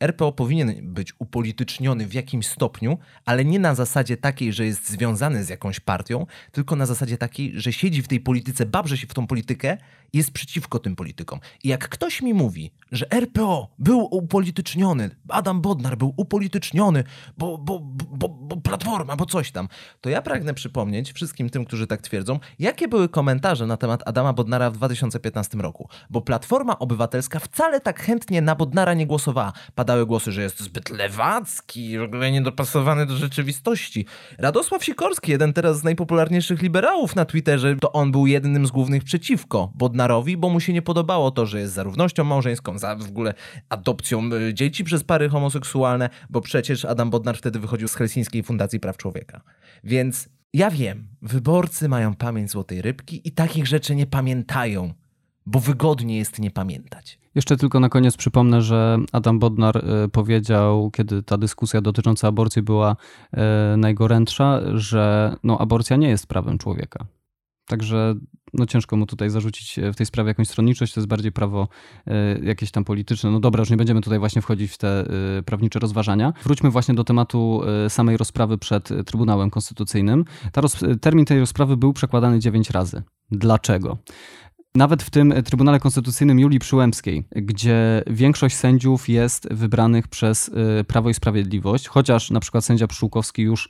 RPO 0.00 0.32
powinien 0.32 0.74
być 0.82 1.12
upolityczniony 1.18 2.06
w 2.06 2.14
jakimś 2.14 2.46
stopniu, 2.46 2.98
ale 3.24 3.44
nie 3.44 3.58
na 3.58 3.74
zasadzie 3.74 4.16
takiej, 4.16 4.52
że 4.52 4.66
jest 4.66 4.88
związany 4.88 5.44
z 5.44 5.48
jakąś 5.48 5.80
partią, 5.80 6.26
tylko 6.52 6.76
na 6.76 6.86
zasadzie 6.86 7.18
takiej, 7.18 7.52
że 7.60 7.72
siedzi 7.72 8.02
w 8.02 8.08
tej 8.08 8.20
polityce, 8.20 8.66
babrze 8.66 8.98
się 8.98 9.06
w 9.06 9.14
tą 9.14 9.26
politykę 9.26 9.76
i 10.12 10.18
jest 10.18 10.30
przeciwko 10.30 10.78
tym 10.78 10.96
politykom. 10.96 11.40
I 11.64 11.68
jak 11.68 11.88
ktoś 11.88 12.22
mi 12.22 12.34
mówi, 12.34 12.70
że 12.92 13.12
RPO 13.12 13.68
był 13.78 14.08
upolityczniony, 14.10 15.10
Adam 15.28 15.60
Bodnar 15.60 15.98
był 15.98 16.14
upolityczniony, 16.16 17.04
bo, 17.38 17.58
bo, 17.58 17.80
bo, 17.80 18.28
bo 18.28 18.56
Platforma, 18.56 19.16
bo 19.16 19.26
coś 19.26 19.52
tam, 19.52 19.68
to 20.00 20.10
ja 20.10 20.22
pragnę 20.22 20.54
przypomnieć 20.54 21.12
wszystkim 21.12 21.50
tym, 21.50 21.64
którzy 21.64 21.86
tak 21.86 22.00
twierdzą, 22.02 22.38
jakie 22.58 22.88
były 22.88 23.08
komentarze 23.08 23.66
na 23.66 23.76
temat 23.76 24.02
Adama 24.06 24.32
Bodnara 24.32 24.70
w 24.70 24.76
2015 24.76 25.58
roku. 25.58 25.88
Bo 26.10 26.20
Platforma 26.20 26.78
Obywatelska 26.78 27.38
wcale 27.38 27.80
tak 27.80 28.00
chętnie 28.00 28.42
na 28.42 28.54
Bodnara 28.54 28.94
nie 28.94 29.06
głosowała. 29.06 29.52
Padały 29.74 30.06
głosy, 30.06 30.32
że 30.32 30.42
jest 30.42 30.60
zbyt 30.60 30.90
lewacki, 30.90 31.98
w 31.98 32.02
ogóle 32.02 32.30
niedopasowany 32.30 33.06
do 33.06 33.16
rzeczywistości. 33.16 34.06
Radosław 34.38 34.84
Sikorski, 34.84 35.32
jeden 35.32 35.52
teraz 35.52 35.78
z 35.78 35.84
najpopularniejszych 35.84 36.62
liberałów 36.62 37.16
na 37.16 37.24
Twitterze, 37.24 37.76
to 37.76 37.92
on 37.92 38.12
był 38.12 38.26
jednym 38.26 38.66
z 38.66 38.70
głównych 38.70 39.04
przeciwko 39.04 39.72
Bodnarowi, 39.74 40.36
bo 40.36 40.48
mu 40.48 40.60
się 40.60 40.72
nie 40.72 40.82
podobało 40.82 41.30
to, 41.30 41.46
że 41.46 41.60
jest 41.60 41.72
za 41.72 41.82
równością 41.82 42.24
małżeńską, 42.24 42.78
za 42.80 42.96
w 42.96 43.08
ogóle 43.08 43.34
adopcją 43.68 44.30
y, 44.32 44.54
dzieci 44.54 44.84
przez 44.84 45.04
pary 45.04 45.28
homoseksualne, 45.28 46.10
bo 46.30 46.40
przecież 46.40 46.84
Adam 46.84 47.10
Bodnar 47.10 47.36
wtedy 47.38 47.58
wychodził 47.58 47.88
z 47.88 47.94
Helsińskiej 47.94 48.42
Fundacji 48.42 48.80
Praw 48.80 48.96
Człowieka. 48.96 49.40
Więc 49.84 50.28
ja 50.54 50.70
wiem, 50.70 51.08
wyborcy 51.22 51.88
mają 51.88 52.14
pamięć 52.14 52.50
złotej 52.50 52.82
rybki 52.82 53.28
i 53.28 53.32
takich 53.32 53.66
rzeczy 53.66 53.94
nie 53.94 54.06
pamiętają, 54.06 54.92
bo 55.46 55.60
wygodnie 55.60 56.18
jest 56.18 56.38
nie 56.38 56.50
pamiętać. 56.50 57.20
Jeszcze 57.34 57.56
tylko 57.56 57.80
na 57.80 57.88
koniec 57.88 58.16
przypomnę, 58.16 58.62
że 58.62 58.98
Adam 59.12 59.38
Bodnar 59.38 59.76
e, 59.76 60.08
powiedział, 60.08 60.90
kiedy 60.90 61.22
ta 61.22 61.38
dyskusja 61.38 61.80
dotycząca 61.80 62.28
aborcji 62.28 62.62
była 62.62 62.96
e, 63.32 63.76
najgorętsza, 63.76 64.60
że 64.74 65.34
no, 65.44 65.58
aborcja 65.58 65.96
nie 65.96 66.08
jest 66.08 66.26
prawem 66.26 66.58
człowieka. 66.58 67.06
Także 67.70 68.14
no 68.54 68.66
ciężko 68.66 68.96
mu 68.96 69.06
tutaj 69.06 69.30
zarzucić 69.30 69.78
e, 69.78 69.92
w 69.92 69.96
tej 69.96 70.06
sprawie 70.06 70.28
jakąś 70.28 70.48
stronniczość, 70.48 70.94
to 70.94 71.00
jest 71.00 71.08
bardziej 71.08 71.32
prawo 71.32 71.68
y, 72.08 72.44
jakieś 72.44 72.70
tam 72.70 72.84
polityczne. 72.84 73.30
No 73.30 73.40
dobra, 73.40 73.60
już 73.60 73.70
nie 73.70 73.76
będziemy 73.76 74.00
tutaj 74.00 74.18
właśnie 74.18 74.42
wchodzić 74.42 74.72
w 74.72 74.78
te 74.78 75.04
y, 75.38 75.42
prawnicze 75.42 75.78
rozważania. 75.78 76.32
Wróćmy 76.44 76.70
właśnie 76.70 76.94
do 76.94 77.04
tematu 77.04 77.62
samej 77.88 78.16
rozprawy 78.16 78.58
przed 78.58 78.88
Trybunałem 79.06 79.50
Konstytucyjnym. 79.50 80.24
Roz, 80.56 80.76
termin 81.00 81.24
tej 81.24 81.40
rozprawy 81.40 81.76
był 81.76 81.92
przekładany 81.92 82.38
dziewięć 82.38 82.70
razy. 82.70 83.02
Dlaczego? 83.30 83.98
Nawet 84.74 85.02
w 85.02 85.10
tym 85.10 85.34
Trybunale 85.44 85.80
Konstytucyjnym 85.80 86.40
Julii 86.40 86.58
Przyłębskiej, 86.58 87.24
gdzie 87.36 88.02
większość 88.06 88.56
sędziów 88.56 89.08
jest 89.08 89.48
wybranych 89.54 90.08
przez 90.08 90.48
y, 90.80 90.84
Prawo 90.84 91.10
i 91.10 91.14
Sprawiedliwość, 91.14 91.88
chociaż 91.88 92.30
na 92.30 92.40
przykład 92.40 92.64
sędzia 92.64 92.86
Pszczółkowski 92.86 93.42
już 93.42 93.68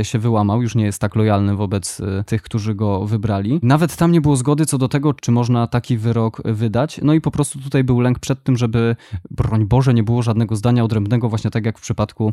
y, 0.00 0.04
się 0.04 0.18
wyłamał, 0.18 0.62
już 0.62 0.74
nie 0.74 0.84
jest 0.84 1.00
tak 1.00 1.16
lojalny 1.16 1.56
wobec 1.56 2.00
tych, 2.26 2.42
którzy 2.42 2.74
go 2.74 3.06
wybrali. 3.06 3.60
Nawet 3.62 3.96
tam 3.96 4.12
nie 4.12 4.20
było 4.20 4.36
zgody 4.36 4.66
co 4.66 4.78
do 4.78 4.88
tego, 4.88 5.14
czy 5.14 5.32
można 5.32 5.66
taki 5.66 5.96
wyrok 5.96 6.42
wydać. 6.44 7.00
No 7.02 7.14
i 7.14 7.20
po 7.20 7.30
prostu 7.30 7.58
tutaj 7.58 7.84
był 7.84 8.00
lęk 8.00 8.18
przed 8.18 8.42
tym, 8.42 8.56
żeby, 8.56 8.96
broń 9.30 9.66
Boże, 9.66 9.94
nie 9.94 10.02
było 10.02 10.22
żadnego 10.22 10.56
zdania 10.56 10.84
odrębnego, 10.84 11.28
właśnie 11.28 11.50
tak 11.50 11.66
jak 11.66 11.78
w 11.78 11.82
przypadku 11.82 12.32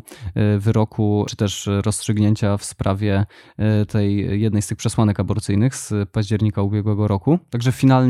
wyroku, 0.58 1.26
czy 1.28 1.36
też 1.36 1.68
rozstrzygnięcia 1.84 2.56
w 2.56 2.64
sprawie 2.64 3.26
tej 3.88 4.40
jednej 4.40 4.62
z 4.62 4.66
tych 4.66 4.78
przesłanek 4.78 5.20
aborcyjnych 5.20 5.76
z 5.76 6.10
października 6.10 6.62
ubiegłego 6.62 7.08
roku. 7.08 7.38
Także 7.50 7.72
finalnie 7.72 8.05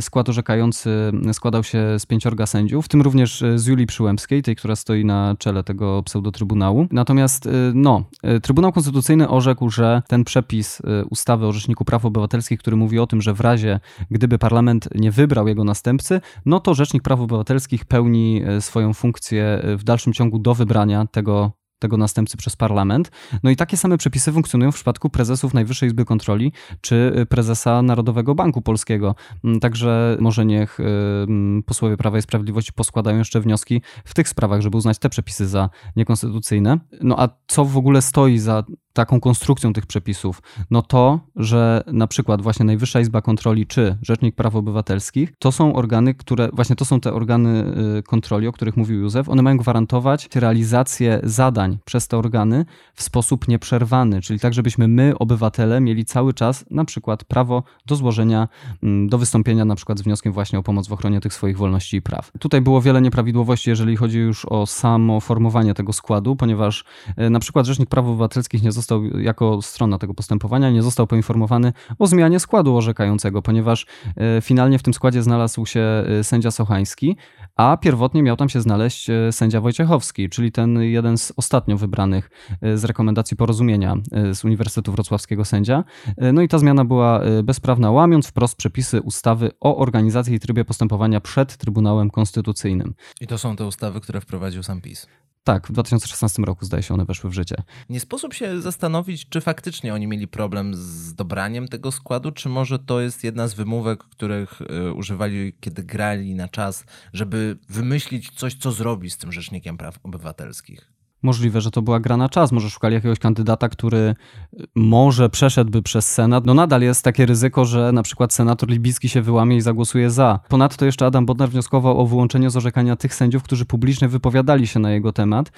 skład 0.00 0.28
orzekający 0.28 1.12
składał 1.32 1.64
się 1.64 1.98
z 1.98 2.06
pięciorga 2.06 2.46
sędziów, 2.46 2.84
w 2.84 2.88
tym 2.88 3.02
również 3.02 3.44
z 3.54 3.66
Julii 3.66 3.86
Przyłębskiej, 3.86 4.42
tej, 4.42 4.56
która 4.56 4.76
stoi 4.76 5.04
na 5.04 5.36
czele 5.38 5.64
tego 5.64 6.02
pseudotrybunału. 6.02 6.86
Natomiast 6.90 7.48
no, 7.74 8.04
Trybunał 8.42 8.72
Konstytucyjny 8.72 9.28
orzekł, 9.28 9.70
że 9.70 10.02
ten 10.08 10.24
przepis 10.24 10.82
ustawy 11.10 11.46
o 11.46 11.52
Rzeczniku 11.52 11.84
Praw 11.84 12.04
Obywatelskich, 12.04 12.60
który 12.60 12.76
mówi 12.76 12.98
o 12.98 13.06
tym, 13.06 13.22
że 13.22 13.34
w 13.34 13.40
razie 13.40 13.80
gdyby 14.10 14.38
parlament 14.38 14.88
nie 14.94 15.10
wybrał 15.10 15.48
jego 15.48 15.64
następcy, 15.64 16.20
no 16.46 16.60
to 16.60 16.74
Rzecznik 16.74 17.02
Praw 17.02 17.20
Obywatelskich 17.20 17.84
pełni 17.84 18.42
swoją 18.60 18.94
funkcję 18.94 19.62
w 19.78 19.84
dalszym 19.84 20.12
ciągu 20.12 20.38
do 20.38 20.54
wybrania 20.54 21.06
tego 21.06 21.52
tego 21.82 21.96
następcy 21.96 22.36
przez 22.36 22.56
parlament. 22.56 23.10
No 23.42 23.50
i 23.50 23.56
takie 23.56 23.76
same 23.76 23.98
przepisy 23.98 24.32
funkcjonują 24.32 24.72
w 24.72 24.74
przypadku 24.74 25.10
prezesów 25.10 25.54
Najwyższej 25.54 25.86
Izby 25.86 26.04
Kontroli 26.04 26.52
czy 26.80 27.12
y, 27.18 27.26
prezesa 27.26 27.82
Narodowego 27.82 28.34
Banku 28.34 28.62
Polskiego. 28.62 29.14
Mm, 29.44 29.60
także 29.60 30.16
może 30.20 30.44
niech 30.44 30.80
y, 30.80 30.84
mm, 30.84 31.62
posłowie 31.62 31.96
Prawa 31.96 32.18
i 32.18 32.22
Sprawiedliwości 32.22 32.72
poskładają 32.72 33.18
jeszcze 33.18 33.40
wnioski 33.40 33.82
w 34.04 34.14
tych 34.14 34.28
sprawach, 34.28 34.60
żeby 34.60 34.76
uznać 34.76 34.98
te 34.98 35.08
przepisy 35.08 35.48
za 35.48 35.70
niekonstytucyjne. 35.96 36.78
No 37.00 37.20
a 37.20 37.28
co 37.46 37.64
w 37.64 37.76
ogóle 37.76 38.02
stoi 38.02 38.38
za 38.38 38.64
taką 38.92 39.20
konstrukcją 39.20 39.72
tych 39.72 39.86
przepisów, 39.86 40.42
no 40.70 40.82
to, 40.82 41.20
że 41.36 41.84
na 41.86 42.06
przykład 42.06 42.42
właśnie 42.42 42.66
Najwyższa 42.66 43.00
Izba 43.00 43.22
Kontroli 43.22 43.66
czy 43.66 43.98
Rzecznik 44.02 44.34
Praw 44.34 44.56
Obywatelskich 44.56 45.32
to 45.38 45.52
są 45.52 45.74
organy, 45.74 46.14
które, 46.14 46.48
właśnie 46.52 46.76
to 46.76 46.84
są 46.84 47.00
te 47.00 47.12
organy 47.12 47.64
y, 47.98 48.02
kontroli, 48.02 48.46
o 48.46 48.52
których 48.52 48.76
mówił 48.76 49.00
Józef, 49.00 49.28
one 49.28 49.42
mają 49.42 49.56
gwarantować 49.56 50.28
realizację 50.34 51.20
zadań 51.22 51.78
przez 51.84 52.08
te 52.08 52.18
organy 52.18 52.64
w 52.94 53.02
sposób 53.02 53.48
nieprzerwany, 53.48 54.20
czyli 54.20 54.40
tak, 54.40 54.54
żebyśmy 54.54 54.88
my, 54.88 55.18
obywatele, 55.18 55.80
mieli 55.80 56.04
cały 56.04 56.34
czas 56.34 56.64
na 56.70 56.84
przykład 56.84 57.24
prawo 57.24 57.62
do 57.86 57.96
złożenia, 57.96 58.48
mm, 58.82 59.08
do 59.08 59.18
wystąpienia 59.18 59.64
na 59.64 59.74
przykład 59.74 59.98
z 59.98 60.02
wnioskiem 60.02 60.32
właśnie 60.32 60.58
o 60.58 60.62
pomoc 60.62 60.88
w 60.88 60.92
ochronie 60.92 61.20
tych 61.20 61.34
swoich 61.34 61.58
wolności 61.58 61.96
i 61.96 62.02
praw. 62.02 62.30
Tutaj 62.40 62.60
było 62.60 62.80
wiele 62.80 63.00
nieprawidłowości, 63.00 63.70
jeżeli 63.70 63.96
chodzi 63.96 64.18
już 64.18 64.44
o 64.44 64.66
samo 64.66 65.20
formowanie 65.20 65.74
tego 65.74 65.92
składu, 65.92 66.36
ponieważ 66.36 66.84
y, 67.18 67.30
na 67.30 67.40
przykład 67.40 67.66
Rzecznik 67.66 67.88
Praw 67.88 68.06
Obywatelskich 68.06 68.62
nie 68.62 68.72
został 68.72 68.81
został 68.82 69.04
jako 69.04 69.62
strona 69.62 69.98
tego 69.98 70.14
postępowania, 70.14 70.70
nie 70.70 70.82
został 70.82 71.06
poinformowany 71.06 71.72
o 71.98 72.06
zmianie 72.06 72.40
składu 72.40 72.76
orzekającego, 72.76 73.42
ponieważ 73.42 73.86
e, 74.16 74.40
finalnie 74.40 74.78
w 74.78 74.82
tym 74.82 74.94
składzie 74.94 75.22
znalazł 75.22 75.66
się 75.66 75.80
e, 75.80 76.24
sędzia 76.24 76.50
Sochański, 76.50 77.16
a 77.56 77.76
pierwotnie 77.76 78.22
miał 78.22 78.36
tam 78.36 78.48
się 78.48 78.60
znaleźć 78.60 79.10
e, 79.10 79.32
sędzia 79.32 79.60
Wojciechowski, 79.60 80.28
czyli 80.28 80.52
ten 80.52 80.82
jeden 80.82 81.18
z 81.18 81.32
ostatnio 81.36 81.76
wybranych 81.76 82.30
z 82.74 82.84
rekomendacji 82.84 83.36
porozumienia 83.36 83.94
z 84.32 84.44
Uniwersytetu 84.44 84.92
Wrocławskiego 84.92 85.44
sędzia. 85.44 85.84
No 86.32 86.42
i 86.42 86.48
ta 86.48 86.58
zmiana 86.58 86.84
była 86.84 87.20
bezprawna, 87.44 87.90
łamiąc 87.90 88.26
wprost 88.26 88.56
przepisy 88.56 89.00
ustawy 89.00 89.50
o 89.60 89.76
organizacji 89.76 90.34
i 90.34 90.40
trybie 90.40 90.64
postępowania 90.64 91.20
przed 91.20 91.56
Trybunałem 91.56 92.10
Konstytucyjnym. 92.10 92.94
I 93.20 93.26
to 93.26 93.38
są 93.38 93.56
te 93.56 93.66
ustawy, 93.66 94.00
które 94.00 94.20
wprowadził 94.20 94.62
sam 94.62 94.80
PiS. 94.80 95.06
Tak, 95.44 95.68
w 95.68 95.72
2016 95.72 96.42
roku 96.42 96.64
zdaje 96.64 96.82
się 96.82 96.94
one 96.94 97.04
weszły 97.04 97.30
w 97.30 97.32
życie. 97.32 97.56
Nie 97.88 98.00
sposób 98.00 98.34
się 98.34 98.60
zastanowić, 98.60 99.28
czy 99.28 99.40
faktycznie 99.40 99.94
oni 99.94 100.06
mieli 100.06 100.28
problem 100.28 100.74
z 100.74 101.14
dobraniem 101.14 101.68
tego 101.68 101.92
składu, 101.92 102.32
czy 102.32 102.48
może 102.48 102.78
to 102.78 103.00
jest 103.00 103.24
jedna 103.24 103.48
z 103.48 103.54
wymówek, 103.54 104.04
których 104.04 104.60
y, 104.60 104.92
używali, 104.92 105.52
kiedy 105.60 105.82
grali 105.82 106.34
na 106.34 106.48
czas, 106.48 106.84
żeby 107.12 107.58
wymyślić 107.68 108.30
coś, 108.30 108.54
co 108.54 108.72
zrobić 108.72 109.12
z 109.12 109.18
tym 109.18 109.32
Rzecznikiem 109.32 109.76
Praw 109.76 109.98
Obywatelskich. 110.02 110.91
Możliwe, 111.22 111.60
że 111.60 111.70
to 111.70 111.82
była 111.82 112.00
gra 112.00 112.16
na 112.16 112.28
czas. 112.28 112.52
Może 112.52 112.70
szukali 112.70 112.94
jakiegoś 112.94 113.18
kandydata, 113.18 113.68
który 113.68 114.14
y, 114.60 114.66
może 114.74 115.30
przeszedłby 115.30 115.82
przez 115.82 116.12
Senat. 116.12 116.46
No 116.46 116.54
nadal 116.54 116.82
jest 116.82 117.04
takie 117.04 117.26
ryzyko, 117.26 117.64
że 117.64 117.92
na 117.92 118.02
przykład 118.02 118.32
senator 118.32 118.68
libicki 118.68 119.08
się 119.08 119.22
wyłamie 119.22 119.56
i 119.56 119.60
zagłosuje 119.60 120.10
za. 120.10 120.40
Ponadto 120.48 120.84
jeszcze 120.84 121.06
Adam 121.06 121.26
Bodnar 121.26 121.48
wnioskował 121.48 122.00
o 122.00 122.06
wyłączenie 122.06 122.50
z 122.50 122.56
orzekania 122.56 122.96
tych 122.96 123.14
sędziów, 123.14 123.42
którzy 123.42 123.64
publicznie 123.64 124.08
wypowiadali 124.08 124.66
się 124.66 124.80
na 124.80 124.90
jego 124.90 125.12
temat 125.12 125.52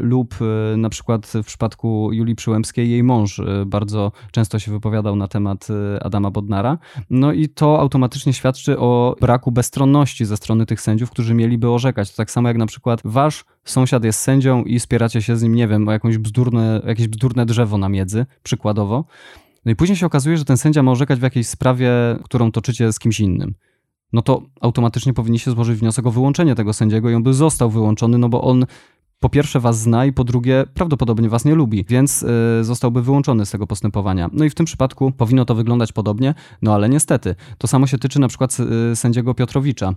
lub 0.00 0.34
y, 0.72 0.76
na 0.76 0.88
przykład 0.88 1.32
w 1.42 1.46
przypadku 1.46 2.12
Julii 2.12 2.34
Przyłębskiej 2.34 2.90
jej 2.90 3.02
mąż 3.02 3.40
bardzo 3.66 4.12
często 4.32 4.58
się 4.58 4.72
wypowiadał 4.72 5.16
na 5.16 5.28
temat 5.28 5.68
Adama 6.00 6.30
Bodnara. 6.30 6.78
No 7.10 7.32
i 7.32 7.48
to 7.48 7.80
automatycznie 7.80 8.32
świadczy 8.32 8.78
o 8.78 9.16
braku 9.20 9.52
bezstronności 9.52 10.24
ze 10.24 10.36
strony 10.36 10.66
tych 10.66 10.80
sędziów, 10.80 11.10
którzy 11.10 11.34
mieliby 11.34 11.70
orzekać. 11.70 12.10
To 12.10 12.16
tak 12.16 12.30
samo 12.30 12.48
jak 12.48 12.56
na 12.56 12.66
przykład 12.66 13.00
wasz 13.04 13.44
sąsiad 13.64 14.04
jest 14.04 14.20
sędzią 14.20 14.64
i 14.64 14.80
spieracie 14.80 15.22
się 15.22 15.36
z 15.36 15.42
nim, 15.42 15.54
nie 15.54 15.68
wiem, 15.68 15.88
o 15.88 15.92
jakąś 15.92 16.18
bzdurne, 16.18 16.82
jakieś 16.86 17.08
bzdurne 17.08 17.46
drzewo 17.46 17.78
na 17.78 17.88
miedzy, 17.88 18.26
przykładowo. 18.42 19.04
No 19.64 19.72
i 19.72 19.76
później 19.76 19.96
się 19.96 20.06
okazuje, 20.06 20.36
że 20.36 20.44
ten 20.44 20.56
sędzia 20.56 20.82
ma 20.82 20.92
orzekać 20.92 21.18
w 21.18 21.22
jakiejś 21.22 21.46
sprawie, 21.46 21.90
którą 22.24 22.52
toczycie 22.52 22.92
z 22.92 22.98
kimś 22.98 23.20
innym. 23.20 23.54
No 24.12 24.22
to 24.22 24.42
automatycznie 24.60 25.14
powinniście 25.14 25.50
złożyć 25.50 25.78
wniosek 25.78 26.06
o 26.06 26.10
wyłączenie 26.10 26.54
tego 26.54 26.72
sędziego 26.72 27.10
i 27.10 27.14
on 27.14 27.22
by 27.22 27.34
został 27.34 27.70
wyłączony, 27.70 28.18
no 28.18 28.28
bo 28.28 28.42
on 28.42 28.66
po 29.20 29.28
pierwsze 29.28 29.60
was 29.60 29.78
zna 29.78 30.06
i 30.06 30.12
po 30.12 30.24
drugie 30.24 30.64
prawdopodobnie 30.74 31.28
was 31.28 31.44
nie 31.44 31.54
lubi, 31.54 31.84
więc 31.88 32.22
y, 32.22 32.64
zostałby 32.64 33.02
wyłączony 33.02 33.46
z 33.46 33.50
tego 33.50 33.66
postępowania. 33.66 34.30
No 34.32 34.44
i 34.44 34.50
w 34.50 34.54
tym 34.54 34.66
przypadku 34.66 35.12
powinno 35.12 35.44
to 35.44 35.54
wyglądać 35.54 35.92
podobnie, 35.92 36.34
no 36.62 36.74
ale 36.74 36.88
niestety. 36.88 37.34
To 37.58 37.66
samo 37.66 37.86
się 37.86 37.98
tyczy 37.98 38.20
na 38.20 38.28
przykład 38.28 38.56
y, 38.92 38.96
sędziego 38.96 39.34
Piotrowicza. 39.34 39.94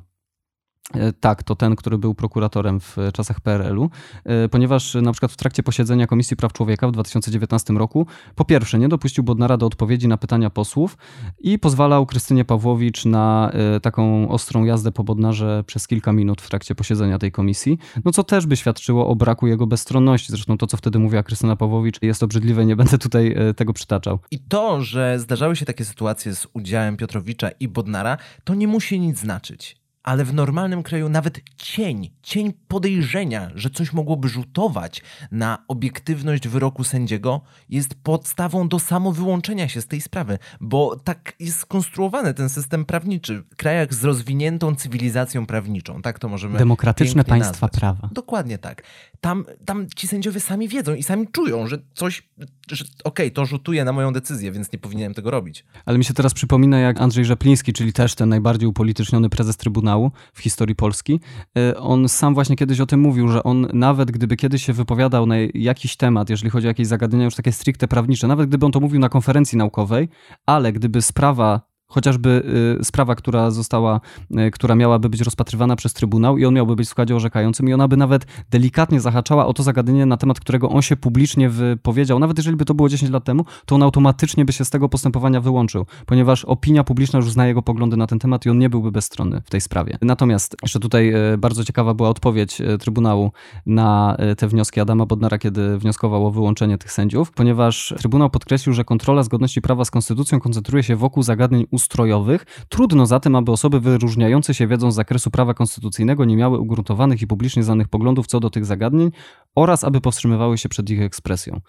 E, 0.93 1.13
tak, 1.13 1.43
to 1.43 1.55
ten, 1.55 1.75
który 1.75 1.97
był 1.97 2.15
prokuratorem 2.15 2.79
w 2.79 2.97
czasach 3.13 3.39
PRL-u, 3.41 3.89
e, 4.25 4.49
ponieważ 4.49 4.95
na 4.95 5.11
przykład 5.11 5.31
w 5.31 5.37
trakcie 5.37 5.63
posiedzenia 5.63 6.07
Komisji 6.07 6.37
Praw 6.37 6.53
Człowieka 6.53 6.87
w 6.87 6.91
2019 6.91 7.73
roku 7.73 8.07
po 8.35 8.45
pierwsze 8.45 8.79
nie 8.79 8.89
dopuścił 8.89 9.23
Bodnara 9.23 9.57
do 9.57 9.65
odpowiedzi 9.65 10.07
na 10.07 10.17
pytania 10.17 10.49
posłów 10.49 10.97
i 11.39 11.59
pozwalał 11.59 12.05
Krystynie 12.05 12.45
Pawłowicz 12.45 13.05
na 13.05 13.51
e, 13.53 13.79
taką 13.79 14.29
ostrą 14.29 14.63
jazdę 14.63 14.91
po 14.91 15.03
Bodnarze 15.03 15.63
przez 15.67 15.87
kilka 15.87 16.13
minut 16.13 16.41
w 16.41 16.49
trakcie 16.49 16.75
posiedzenia 16.75 17.19
tej 17.19 17.31
komisji, 17.31 17.77
no 18.05 18.11
co 18.11 18.23
też 18.23 18.45
by 18.45 18.57
świadczyło 18.57 19.07
o 19.07 19.15
braku 19.15 19.47
jego 19.47 19.67
bezstronności. 19.67 20.31
Zresztą 20.31 20.57
to, 20.57 20.67
co 20.67 20.77
wtedy 20.77 20.99
mówiła 20.99 21.23
Krystyna 21.23 21.55
Pawłowicz 21.55 22.01
jest 22.01 22.23
obrzydliwe, 22.23 22.65
nie 22.65 22.75
będę 22.75 22.97
tutaj 22.97 23.35
tego 23.55 23.73
przytaczał. 23.73 24.19
I 24.31 24.39
to, 24.39 24.81
że 24.81 25.19
zdarzały 25.19 25.55
się 25.55 25.65
takie 25.65 25.85
sytuacje 25.85 26.35
z 26.35 26.47
udziałem 26.53 26.97
Piotrowicza 26.97 27.49
i 27.59 27.67
Bodnara, 27.67 28.17
to 28.43 28.53
nie 28.53 28.67
musi 28.67 28.99
nic 28.99 29.19
znaczyć 29.19 29.82
ale 30.03 30.25
w 30.25 30.33
normalnym 30.33 30.83
kraju 30.83 31.09
nawet 31.09 31.41
cień, 31.57 32.09
cień 32.23 32.53
podejrzenia, 32.67 33.51
że 33.55 33.69
coś 33.69 33.93
mogłoby 33.93 34.29
rzutować 34.29 35.01
na 35.31 35.63
obiektywność 35.67 36.47
wyroku 36.47 36.83
sędziego, 36.83 37.41
jest 37.69 37.95
podstawą 37.95 38.67
do 38.67 38.79
samowyłączenia 38.79 39.69
się 39.69 39.81
z 39.81 39.87
tej 39.87 40.01
sprawy, 40.01 40.39
bo 40.61 40.95
tak 40.95 41.33
jest 41.39 41.59
skonstruowany 41.59 42.33
ten 42.33 42.49
system 42.49 42.85
prawniczy 42.85 43.43
w 43.51 43.55
krajach 43.55 43.93
z 43.93 44.03
rozwiniętą 44.03 44.75
cywilizacją 44.75 45.45
prawniczą, 45.45 46.01
tak 46.01 46.19
to 46.19 46.29
możemy 46.29 46.57
Demokratyczne 46.57 47.23
państwa 47.23 47.51
nazwać. 47.51 47.71
prawa. 47.71 48.09
Dokładnie 48.11 48.57
tak. 48.57 48.83
Tam, 49.21 49.45
tam 49.65 49.87
ci 49.95 50.07
sędziowie 50.07 50.39
sami 50.39 50.67
wiedzą 50.67 50.93
i 50.93 51.03
sami 51.03 51.27
czują, 51.27 51.67
że 51.67 51.77
coś, 51.93 52.29
że 52.71 52.85
okej, 52.85 53.27
okay, 53.27 53.31
to 53.31 53.45
rzutuje 53.45 53.85
na 53.85 53.93
moją 53.93 54.13
decyzję, 54.13 54.51
więc 54.51 54.71
nie 54.71 54.79
powinienem 54.79 55.13
tego 55.13 55.31
robić. 55.31 55.65
Ale 55.85 55.97
mi 55.97 56.05
się 56.05 56.13
teraz 56.13 56.33
przypomina, 56.33 56.79
jak 56.79 57.01
Andrzej 57.01 57.25
Rzepliński, 57.25 57.73
czyli 57.73 57.93
też 57.93 58.15
ten 58.15 58.29
najbardziej 58.29 58.67
upolityczniony 58.67 59.29
prezes 59.29 59.57
Trybunału, 59.57 59.92
Trybunału 59.93 60.11
w 60.33 60.39
historii 60.39 60.75
Polski. 60.75 61.19
E, 61.57 61.77
on 61.77 62.09
sam 62.09 62.33
właśnie 62.33 62.55
kiedyś 62.55 62.79
o 62.79 62.85
tym 62.85 62.99
mówił, 62.99 63.27
że 63.27 63.43
on 63.43 63.67
nawet 63.73 64.11
gdyby 64.11 64.35
kiedyś 64.35 64.65
się 64.65 64.73
wypowiadał 64.73 65.25
na 65.25 65.35
jakiś 65.53 65.95
temat, 65.97 66.29
jeżeli 66.29 66.49
chodzi 66.49 66.67
o 66.67 66.69
jakieś 66.69 66.87
zagadnienia 66.87 67.25
już 67.25 67.35
takie 67.35 67.51
stricte 67.51 67.87
prawnicze, 67.87 68.27
nawet 68.27 68.49
gdyby 68.49 68.65
on 68.65 68.71
to 68.71 68.79
mówił 68.79 68.99
na 68.99 69.09
konferencji 69.09 69.57
naukowej, 69.57 70.09
ale 70.45 70.73
gdyby 70.73 71.01
sprawa 71.01 71.61
chociażby 71.87 72.43
y, 72.81 72.85
sprawa, 72.85 73.15
która 73.15 73.51
została, 73.51 74.01
y, 74.31 74.51
która 74.51 74.75
miałaby 74.75 75.09
być 75.09 75.21
rozpatrywana 75.21 75.75
przez 75.75 75.93
Trybunał 75.93 76.37
i 76.37 76.45
on 76.45 76.53
miałby 76.53 76.75
być 76.75 76.87
w 76.87 76.89
składzie 76.89 77.15
orzekającym 77.15 77.69
i 77.69 77.73
ona 77.73 77.87
by 77.87 77.97
nawet 77.97 78.25
delikatnie 78.49 79.01
zahaczała 79.01 79.45
o 79.45 79.53
to 79.53 79.63
zagadnienie, 79.63 80.05
na 80.05 80.17
temat 80.17 80.39
którego 80.39 80.69
on 80.69 80.81
się 80.81 80.95
publicznie 80.95 81.49
wypowiedział, 81.49 82.19
nawet 82.19 82.37
jeżeli 82.37 82.57
by 82.57 82.65
to 82.65 82.73
było 82.73 82.89
10 82.89 83.11
lat 83.11 83.23
temu, 83.23 83.45
to 83.65 83.75
on 83.75 83.83
automatycznie 83.83 84.45
by 84.45 84.53
się 84.53 84.65
z 84.65 84.69
tego 84.69 84.89
postępowania 84.89 85.41
wyłączył, 85.41 85.85
ponieważ 86.05 86.45
opinia 86.45 86.83
publiczna 86.83 87.17
już 87.17 87.31
zna 87.31 87.47
jego 87.47 87.61
poglądy 87.61 87.97
na 87.97 88.07
ten 88.07 88.19
temat 88.19 88.45
i 88.45 88.49
on 88.49 88.59
nie 88.59 88.69
byłby 88.69 88.91
bezstronny 88.91 89.41
w 89.45 89.49
tej 89.49 89.61
sprawie. 89.61 89.97
Natomiast 90.01 90.55
jeszcze 90.61 90.79
tutaj 90.79 91.33
y, 91.33 91.37
bardzo 91.37 91.63
ciekawa 91.63 91.93
była 91.93 92.09
odpowiedź 92.09 92.61
Trybunału 92.79 93.31
na 93.65 94.17
te 94.37 94.47
wnioski 94.47 94.79
Adama 94.79 95.05
Bodnara, 95.05 95.37
kiedy 95.37 95.77
wnioskował 95.77 96.27
o 96.27 96.31
wyłączenie 96.31 96.77
tych 96.77 96.91
sędziów, 96.91 97.31
ponieważ 97.31 97.93
Trybunał 97.97 98.29
podkreślił, 98.29 98.73
że 98.73 98.83
kontrola 98.83 99.23
zgodności 99.23 99.61
prawa 99.61 99.85
z 99.85 99.91
konstytucją 99.91 100.39
koncentruje 100.39 100.83
się 100.83 100.95
wokół 100.95 101.23
zagadnień 101.23 101.65
ustrojowych. 101.73 102.45
Trudno 102.69 103.05
zatem, 103.05 103.35
aby 103.35 103.51
osoby 103.51 103.79
wyróżniające 103.79 104.53
się 104.53 104.67
wiedzą 104.67 104.91
z 104.91 104.95
zakresu 104.95 105.31
prawa 105.31 105.53
konstytucyjnego 105.53 106.25
nie 106.25 106.37
miały 106.37 106.59
ugruntowanych 106.59 107.21
i 107.21 107.27
publicznie 107.27 107.63
znanych 107.63 107.87
poglądów 107.87 108.27
co 108.27 108.39
do 108.39 108.49
tych 108.49 108.65
zagadnień 108.65 109.11
oraz 109.55 109.83
aby 109.83 110.01
powstrzymywały 110.01 110.57
się 110.57 110.69
przed 110.69 110.89
ich 110.89 111.01
ekspresją. 111.01 111.61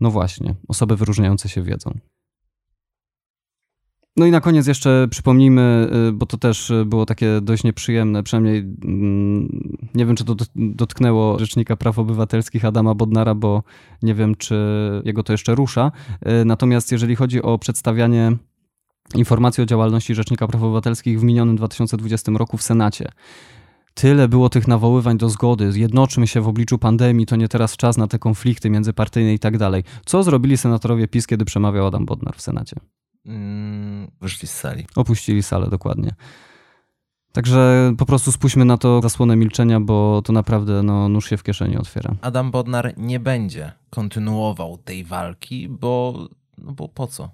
No 0.00 0.10
właśnie, 0.10 0.54
osoby 0.68 0.96
wyróżniające 0.96 1.48
się 1.48 1.62
wiedzą. 1.62 1.98
No 4.16 4.26
i 4.26 4.30
na 4.30 4.40
koniec 4.40 4.66
jeszcze 4.66 5.08
przypomnijmy, 5.10 5.90
y, 6.08 6.12
bo 6.12 6.26
to 6.26 6.36
też 6.36 6.72
było 6.86 7.06
takie 7.06 7.40
dość 7.42 7.64
nieprzyjemne, 7.64 8.22
przynajmniej 8.22 8.58
mm, 8.84 9.76
nie 9.94 10.06
wiem, 10.06 10.16
czy 10.16 10.24
to 10.24 10.36
dotknęło 10.56 11.38
Rzecznika 11.38 11.76
Praw 11.76 11.98
Obywatelskich 11.98 12.64
Adama 12.64 12.94
Bodnara, 12.94 13.34
bo 13.34 13.62
nie 14.02 14.14
wiem, 14.14 14.34
czy 14.34 14.56
jego 15.04 15.22
to 15.22 15.32
jeszcze 15.32 15.54
rusza. 15.54 15.92
Y, 16.42 16.44
natomiast 16.44 16.92
jeżeli 16.92 17.16
chodzi 17.16 17.42
o 17.42 17.58
przedstawianie 17.58 18.36
informacji 19.14 19.62
o 19.62 19.66
działalności 19.66 20.14
Rzecznika 20.14 20.46
Praw 20.46 20.62
Obywatelskich 20.62 21.20
w 21.20 21.22
minionym 21.22 21.56
2020 21.56 22.32
roku 22.32 22.56
w 22.56 22.62
Senacie, 22.62 23.08
Tyle 23.94 24.28
było 24.28 24.48
tych 24.48 24.68
nawoływań 24.68 25.18
do 25.18 25.28
zgody, 25.28 25.72
zjednoczmy 25.72 26.26
się 26.26 26.40
w 26.40 26.48
obliczu 26.48 26.78
pandemii, 26.78 27.26
to 27.26 27.36
nie 27.36 27.48
teraz 27.48 27.76
czas 27.76 27.96
na 27.96 28.06
te 28.06 28.18
konflikty 28.18 28.70
międzypartyjne 28.70 29.34
i 29.34 29.38
tak 29.38 29.58
dalej. 29.58 29.84
Co 30.04 30.22
zrobili 30.22 30.56
senatorowie 30.56 31.08
PiS, 31.08 31.26
kiedy 31.26 31.44
przemawiał 31.44 31.86
Adam 31.86 32.06
Bodnar 32.06 32.36
w 32.36 32.40
Senacie? 32.40 32.76
Mm, 33.26 34.10
wyszli 34.20 34.48
z 34.48 34.54
sali. 34.54 34.86
Opuścili 34.96 35.42
salę, 35.42 35.68
dokładnie. 35.70 36.14
Także 37.32 37.92
po 37.98 38.06
prostu 38.06 38.32
spójrzmy 38.32 38.64
na 38.64 38.76
to 38.78 39.02
zasłonę 39.02 39.36
milczenia, 39.36 39.80
bo 39.80 40.22
to 40.24 40.32
naprawdę 40.32 40.82
no, 40.82 41.08
nóż 41.08 41.30
się 41.30 41.36
w 41.36 41.42
kieszeni 41.42 41.76
otwiera. 41.76 42.14
Adam 42.20 42.50
Bodnar 42.50 42.94
nie 42.96 43.20
będzie 43.20 43.72
kontynuował 43.90 44.78
tej 44.78 45.04
walki, 45.04 45.68
bo, 45.68 46.28
no 46.58 46.72
bo 46.72 46.88
po 46.88 47.06
co? 47.06 47.30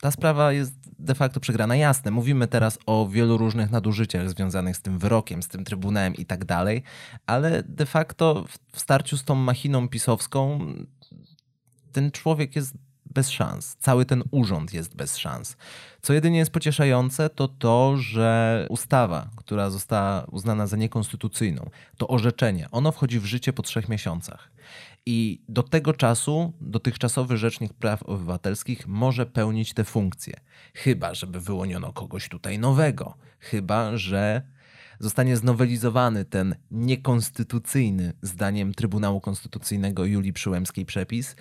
Ta 0.00 0.10
sprawa 0.10 0.52
jest 0.52 0.74
de 0.98 1.14
facto 1.14 1.40
przegrana. 1.40 1.76
Jasne, 1.76 2.10
mówimy 2.10 2.46
teraz 2.48 2.78
o 2.86 3.08
wielu 3.08 3.38
różnych 3.38 3.70
nadużyciach 3.70 4.30
związanych 4.30 4.76
z 4.76 4.82
tym 4.82 4.98
wyrokiem, 4.98 5.42
z 5.42 5.48
tym 5.48 5.64
trybunałem 5.64 6.14
i 6.14 6.26
tak 6.26 6.44
dalej, 6.44 6.82
ale 7.26 7.62
de 7.62 7.86
facto 7.86 8.44
w 8.72 8.80
starciu 8.80 9.16
z 9.16 9.24
tą 9.24 9.34
machiną 9.34 9.88
pisowską 9.88 10.60
ten 11.92 12.10
człowiek 12.10 12.56
jest 12.56 12.74
bez 13.10 13.30
szans. 13.30 13.76
Cały 13.80 14.04
ten 14.04 14.22
urząd 14.30 14.72
jest 14.72 14.96
bez 14.96 15.18
szans. 15.18 15.56
Co 16.02 16.12
jedynie 16.12 16.38
jest 16.38 16.50
pocieszające, 16.50 17.30
to 17.30 17.48
to, 17.48 17.96
że 17.96 18.66
ustawa, 18.68 19.30
która 19.36 19.70
została 19.70 20.24
uznana 20.24 20.66
za 20.66 20.76
niekonstytucyjną, 20.76 21.70
to 21.96 22.08
orzeczenie, 22.08 22.68
ono 22.70 22.92
wchodzi 22.92 23.20
w 23.20 23.24
życie 23.24 23.52
po 23.52 23.62
trzech 23.62 23.88
miesiącach. 23.88 24.50
I 25.06 25.42
do 25.48 25.62
tego 25.62 25.92
czasu 25.92 26.52
dotychczasowy 26.60 27.36
Rzecznik 27.36 27.74
Praw 27.74 28.02
Obywatelskich 28.02 28.86
może 28.86 29.26
pełnić 29.26 29.74
te 29.74 29.84
funkcje. 29.84 30.34
Chyba, 30.74 31.14
żeby 31.14 31.40
wyłoniono 31.40 31.92
kogoś 31.92 32.28
tutaj 32.28 32.58
nowego. 32.58 33.14
Chyba, 33.38 33.96
że 33.96 34.42
zostanie 34.98 35.36
znowelizowany 35.36 36.24
ten 36.24 36.54
niekonstytucyjny, 36.70 38.12
zdaniem 38.22 38.74
Trybunału 38.74 39.20
Konstytucyjnego 39.20 40.04
Julii 40.04 40.32
Przyłębskiej 40.32 40.86
przepis 40.86 41.36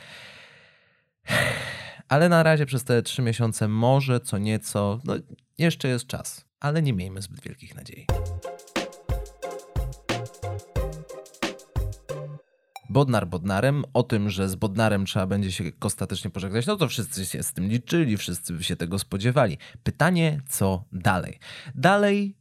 ale 2.09 2.29
na 2.29 2.43
razie 2.43 2.65
przez 2.65 2.83
te 2.83 3.01
trzy 3.01 3.21
miesiące 3.21 3.67
może 3.67 4.19
co 4.19 4.37
nieco, 4.37 4.99
no 5.03 5.13
jeszcze 5.57 5.87
jest 5.87 6.07
czas, 6.07 6.45
ale 6.59 6.81
nie 6.81 6.93
miejmy 6.93 7.21
zbyt 7.21 7.41
wielkich 7.41 7.75
nadziei. 7.75 8.05
Bodnar 12.89 13.27
Bodnarem, 13.27 13.83
o 13.93 14.03
tym, 14.03 14.29
że 14.29 14.49
z 14.49 14.55
Bodnarem 14.55 15.05
trzeba 15.05 15.27
będzie 15.27 15.51
się 15.51 15.63
ostatecznie 15.81 16.31
pożegnać, 16.31 16.65
no 16.65 16.75
to 16.75 16.87
wszyscy 16.87 17.25
się 17.25 17.43
z 17.43 17.53
tym 17.53 17.67
liczyli, 17.67 18.17
wszyscy 18.17 18.63
się 18.63 18.75
tego 18.75 18.99
spodziewali. 18.99 19.57
Pytanie, 19.83 20.41
co 20.49 20.83
dalej? 20.91 21.39
Dalej 21.75 22.35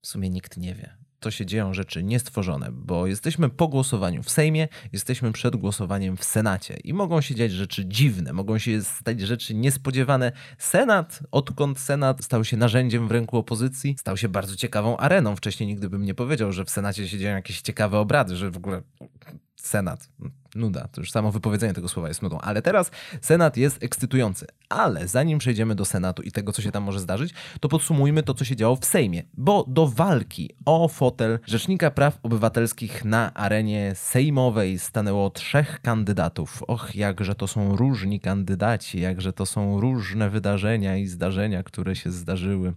w 0.00 0.06
sumie 0.06 0.30
nikt 0.30 0.56
nie 0.56 0.74
wie 0.74 1.04
to 1.24 1.30
się 1.30 1.46
dzieją 1.46 1.74
rzeczy 1.74 2.02
niestworzone, 2.02 2.68
bo 2.72 3.06
jesteśmy 3.06 3.50
po 3.50 3.68
głosowaniu 3.68 4.22
w 4.22 4.30
Sejmie, 4.30 4.68
jesteśmy 4.92 5.32
przed 5.32 5.56
głosowaniem 5.56 6.16
w 6.16 6.24
Senacie 6.24 6.76
i 6.84 6.94
mogą 6.94 7.20
się 7.20 7.34
dziać 7.34 7.52
rzeczy 7.52 7.86
dziwne, 7.86 8.32
mogą 8.32 8.58
się 8.58 8.82
stać 8.82 9.20
rzeczy 9.20 9.54
niespodziewane. 9.54 10.32
Senat, 10.58 11.20
odkąd 11.30 11.78
Senat 11.78 12.24
stał 12.24 12.44
się 12.44 12.56
narzędziem 12.56 13.08
w 13.08 13.10
ręku 13.10 13.38
opozycji, 13.38 13.96
stał 13.98 14.16
się 14.16 14.28
bardzo 14.28 14.56
ciekawą 14.56 14.96
areną. 14.96 15.36
Wcześniej 15.36 15.66
nigdy 15.66 15.88
bym 15.88 16.04
nie 16.04 16.14
powiedział, 16.14 16.52
że 16.52 16.64
w 16.64 16.70
Senacie 16.70 17.08
się 17.08 17.18
dzieją 17.18 17.36
jakieś 17.36 17.60
ciekawe 17.60 17.98
obrady, 17.98 18.36
że 18.36 18.50
w 18.50 18.56
ogóle 18.56 18.82
Senat 19.64 20.08
nuda. 20.54 20.88
To 20.92 21.00
już 21.00 21.10
samo 21.10 21.32
wypowiedzenie 21.32 21.74
tego 21.74 21.88
słowa 21.88 22.08
jest 22.08 22.22
nudą. 22.22 22.38
Ale 22.38 22.62
teraz 22.62 22.90
Senat 23.20 23.56
jest 23.56 23.82
ekscytujący. 23.82 24.46
Ale 24.68 25.08
zanim 25.08 25.38
przejdziemy 25.38 25.74
do 25.74 25.84
Senatu 25.84 26.22
i 26.22 26.32
tego, 26.32 26.52
co 26.52 26.62
się 26.62 26.72
tam 26.72 26.82
może 26.82 27.00
zdarzyć, 27.00 27.34
to 27.60 27.68
podsumujmy 27.68 28.22
to, 28.22 28.34
co 28.34 28.44
się 28.44 28.56
działo 28.56 28.76
w 28.76 28.84
Sejmie. 28.84 29.22
Bo 29.34 29.64
do 29.68 29.86
walki 29.86 30.50
o 30.64 30.88
fotel 30.88 31.38
Rzecznika 31.46 31.90
Praw 31.90 32.18
Obywatelskich 32.22 33.04
na 33.04 33.34
arenie 33.34 33.92
sejmowej 33.94 34.78
stanęło 34.78 35.30
trzech 35.30 35.80
kandydatów. 35.82 36.62
Och, 36.62 36.96
jakże 36.96 37.34
to 37.34 37.46
są 37.46 37.76
różni 37.76 38.20
kandydaci, 38.20 39.00
jakże 39.00 39.32
to 39.32 39.46
są 39.46 39.80
różne 39.80 40.30
wydarzenia 40.30 40.96
i 40.96 41.06
zdarzenia, 41.06 41.62
które 41.62 41.96
się 41.96 42.10
zdarzyły. 42.10 42.72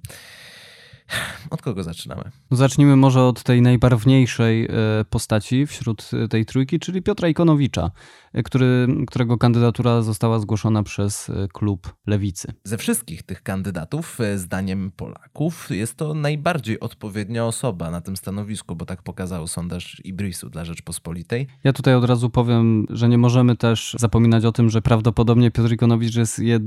Od 1.49 1.61
kogo 1.61 1.83
zaczynamy? 1.83 2.31
No 2.51 2.57
zacznijmy 2.57 2.95
może 2.95 3.23
od 3.23 3.43
tej 3.43 3.61
najbarwniejszej 3.61 4.65
e, 4.65 4.69
postaci 5.09 5.67
wśród 5.67 6.09
e, 6.13 6.27
tej 6.27 6.45
trójki, 6.45 6.79
czyli 6.79 7.01
Piotra 7.01 7.27
Ikonowicza, 7.27 7.91
e, 8.33 8.43
który, 8.43 8.87
którego 9.07 9.37
kandydatura 9.37 10.01
została 10.01 10.39
zgłoszona 10.39 10.83
przez 10.83 11.31
klub 11.53 11.95
Lewicy. 12.07 12.53
Ze 12.63 12.77
wszystkich 12.77 13.23
tych 13.23 13.43
kandydatów, 13.43 14.17
zdaniem 14.35 14.91
Polaków, 14.91 15.69
jest 15.69 15.95
to 15.95 16.13
najbardziej 16.13 16.79
odpowiednia 16.79 17.45
osoba 17.45 17.91
na 17.91 18.01
tym 18.01 18.17
stanowisku, 18.17 18.75
bo 18.75 18.85
tak 18.85 19.03
pokazał 19.03 19.47
sondaż 19.47 20.01
Ibrisu 20.03 20.49
dla 20.49 20.65
Rzeczpospolitej. 20.65 21.47
Ja 21.63 21.73
tutaj 21.73 21.95
od 21.95 22.03
razu 22.03 22.29
powiem, 22.29 22.85
że 22.89 23.09
nie 23.09 23.17
możemy 23.17 23.55
też 23.55 23.95
zapominać 23.99 24.45
o 24.45 24.51
tym, 24.51 24.69
że 24.69 24.81
prawdopodobnie 24.81 25.51
Piotr 25.51 25.73
Ikonowicz 25.73 26.15
jest, 26.15 26.39
jed, 26.39 26.63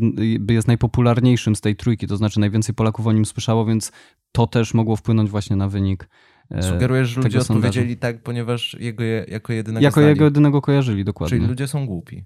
jest 0.51 0.69
najpopularniejszym 0.69 1.57
z 1.57 1.61
tej 1.61 1.77
trójki, 1.77 2.07
to 2.07 2.17
znaczy 2.17 2.41
najwięcej 2.41 2.75
Polaków 2.75 3.07
o 3.07 3.13
nim 3.13 3.25
słyszało, 3.25 3.67
więc 3.67 3.93
to 4.33 4.47
też 4.47 4.75
mogło 4.75 4.97
wpłynąć 4.97 5.31
właśnie 5.31 5.57
na 5.57 5.69
wynik. 5.69 6.09
E, 6.51 6.63
Sugerujesz, 6.63 7.09
że 7.09 7.21
ludzie 7.21 7.39
odpowiedzieli 7.39 7.97
tak, 7.97 8.23
ponieważ 8.23 8.77
jego 8.81 9.05
jako 9.29 9.53
jedynego 9.53 9.85
Jako 9.85 10.01
znali. 10.01 10.09
jego 10.09 10.25
jedynego 10.25 10.63
kojarzyli, 10.63 11.05
dokładnie. 11.05 11.37
Czyli 11.39 11.49
ludzie 11.49 11.69
są 11.69 11.87
głupi. 11.87 12.25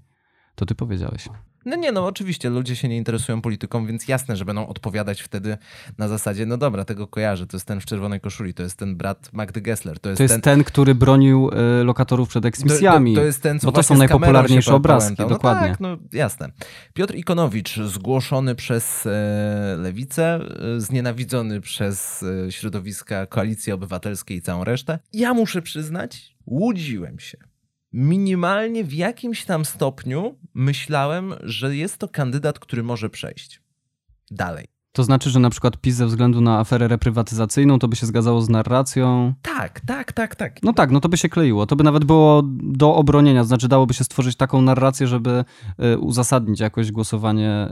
To 0.55 0.67
ty 0.67 0.75
powiedziałeś. 0.75 1.29
No 1.65 1.77
nie, 1.77 1.93
no 1.93 2.07
oczywiście 2.07 2.51
ludzie 2.51 2.77
się 2.77 2.89
nie 2.89 2.97
interesują 2.97 3.43
polityką, 3.43 3.87
więc 3.87 4.09
jasne, 4.09 4.37
że 4.37 4.45
będą 4.45 4.67
odpowiadać 4.67 5.21
wtedy 5.21 5.59
na 5.99 6.09
zasadzie, 6.09 6.47
no 6.47 6.57
dobra, 6.57 6.85
tego 6.85 7.07
kojarzę, 7.07 7.47
to 7.47 7.57
jest 7.57 7.67
ten 7.67 7.81
w 7.81 7.85
czerwonej 7.85 8.21
koszuli, 8.21 8.55
to 8.55 8.63
jest 8.63 8.77
ten 8.77 8.97
brat 8.97 9.31
Magdy 9.33 9.61
Gessler. 9.61 10.01
To 10.01 10.09
jest, 10.09 10.19
to 10.19 10.23
jest 10.23 10.35
ten... 10.35 10.41
ten, 10.41 10.65
który 10.65 10.95
bronił 10.95 11.51
y, 11.81 11.85
lokatorów 11.85 12.29
przed 12.29 12.45
eksmisjami. 12.45 13.15
To, 13.15 13.21
to, 13.21 13.27
jest 13.27 13.43
ten, 13.43 13.61
co 13.61 13.67
bo 13.67 13.73
to 13.73 13.83
są 13.83 13.97
najpopularniejsze 13.97 14.75
obrazki, 14.75 15.15
no 15.19 15.29
dokładnie. 15.29 15.69
Tak, 15.69 15.81
no 15.81 15.97
jasne. 16.13 16.49
Piotr 16.95 17.15
Ikonowicz, 17.15 17.77
zgłoszony 17.77 18.55
przez 18.55 19.07
e, 19.07 19.77
Lewicę, 19.79 20.41
e, 20.77 20.81
znienawidzony 20.81 21.61
przez 21.61 22.25
e, 22.47 22.53
środowiska 22.53 23.27
Koalicji 23.27 23.73
Obywatelskiej 23.73 24.37
i 24.37 24.43
całą 24.43 24.65
resztę. 24.65 24.99
Ja 25.13 25.35
muszę 25.35 25.63
przyznać, 25.63 26.37
łudziłem 26.47 27.19
się 27.19 27.54
minimalnie 27.95 28.85
w 28.85 28.93
jakimś 28.93 29.45
tam 29.45 29.65
stopniu 29.65 30.39
myślałem, 30.55 31.35
że 31.43 31.77
jest 31.77 31.99
to 31.99 32.09
kandydat, 32.09 32.59
który 32.59 32.83
może 32.83 33.11
przejść 33.11 33.63
dalej. 34.31 34.74
To 34.97 35.05
znaczy, 35.05 35.31
że 35.31 35.41
na 35.41 35.51
przykład 35.51 35.77
PiS 35.77 35.95
ze 35.95 36.07
względu 36.07 36.41
na 36.41 36.59
aferę 36.59 36.89
reprywatyzacyjną 36.89 37.79
to 37.79 37.89
by 37.89 37.97
się 37.97 38.07
zgadzało 38.07 38.43
z 38.43 38.49
narracją? 38.49 39.35
Tak, 39.43 39.81
tak, 39.81 40.13
tak, 40.13 40.37
tak. 40.37 40.63
No 40.63 40.73
tak, 40.73 40.91
no 40.91 41.01
to 41.01 41.09
by 41.09 41.17
się 41.17 41.29
kleiło. 41.29 41.67
To 41.67 41.77
by 41.77 41.85
nawet 41.85 42.05
było 42.05 42.43
do 42.63 42.95
obronienia, 42.95 43.45
znaczy 43.45 43.69
dałoby 43.69 43.95
się 43.95 44.05
stworzyć 44.05 44.37
taką 44.37 44.63
narrację, 44.63 45.07
żeby 45.07 45.45
y, 45.95 45.99
uzasadnić 45.99 46.61
jakoś 46.61 46.93
głosowanie, 46.93 47.69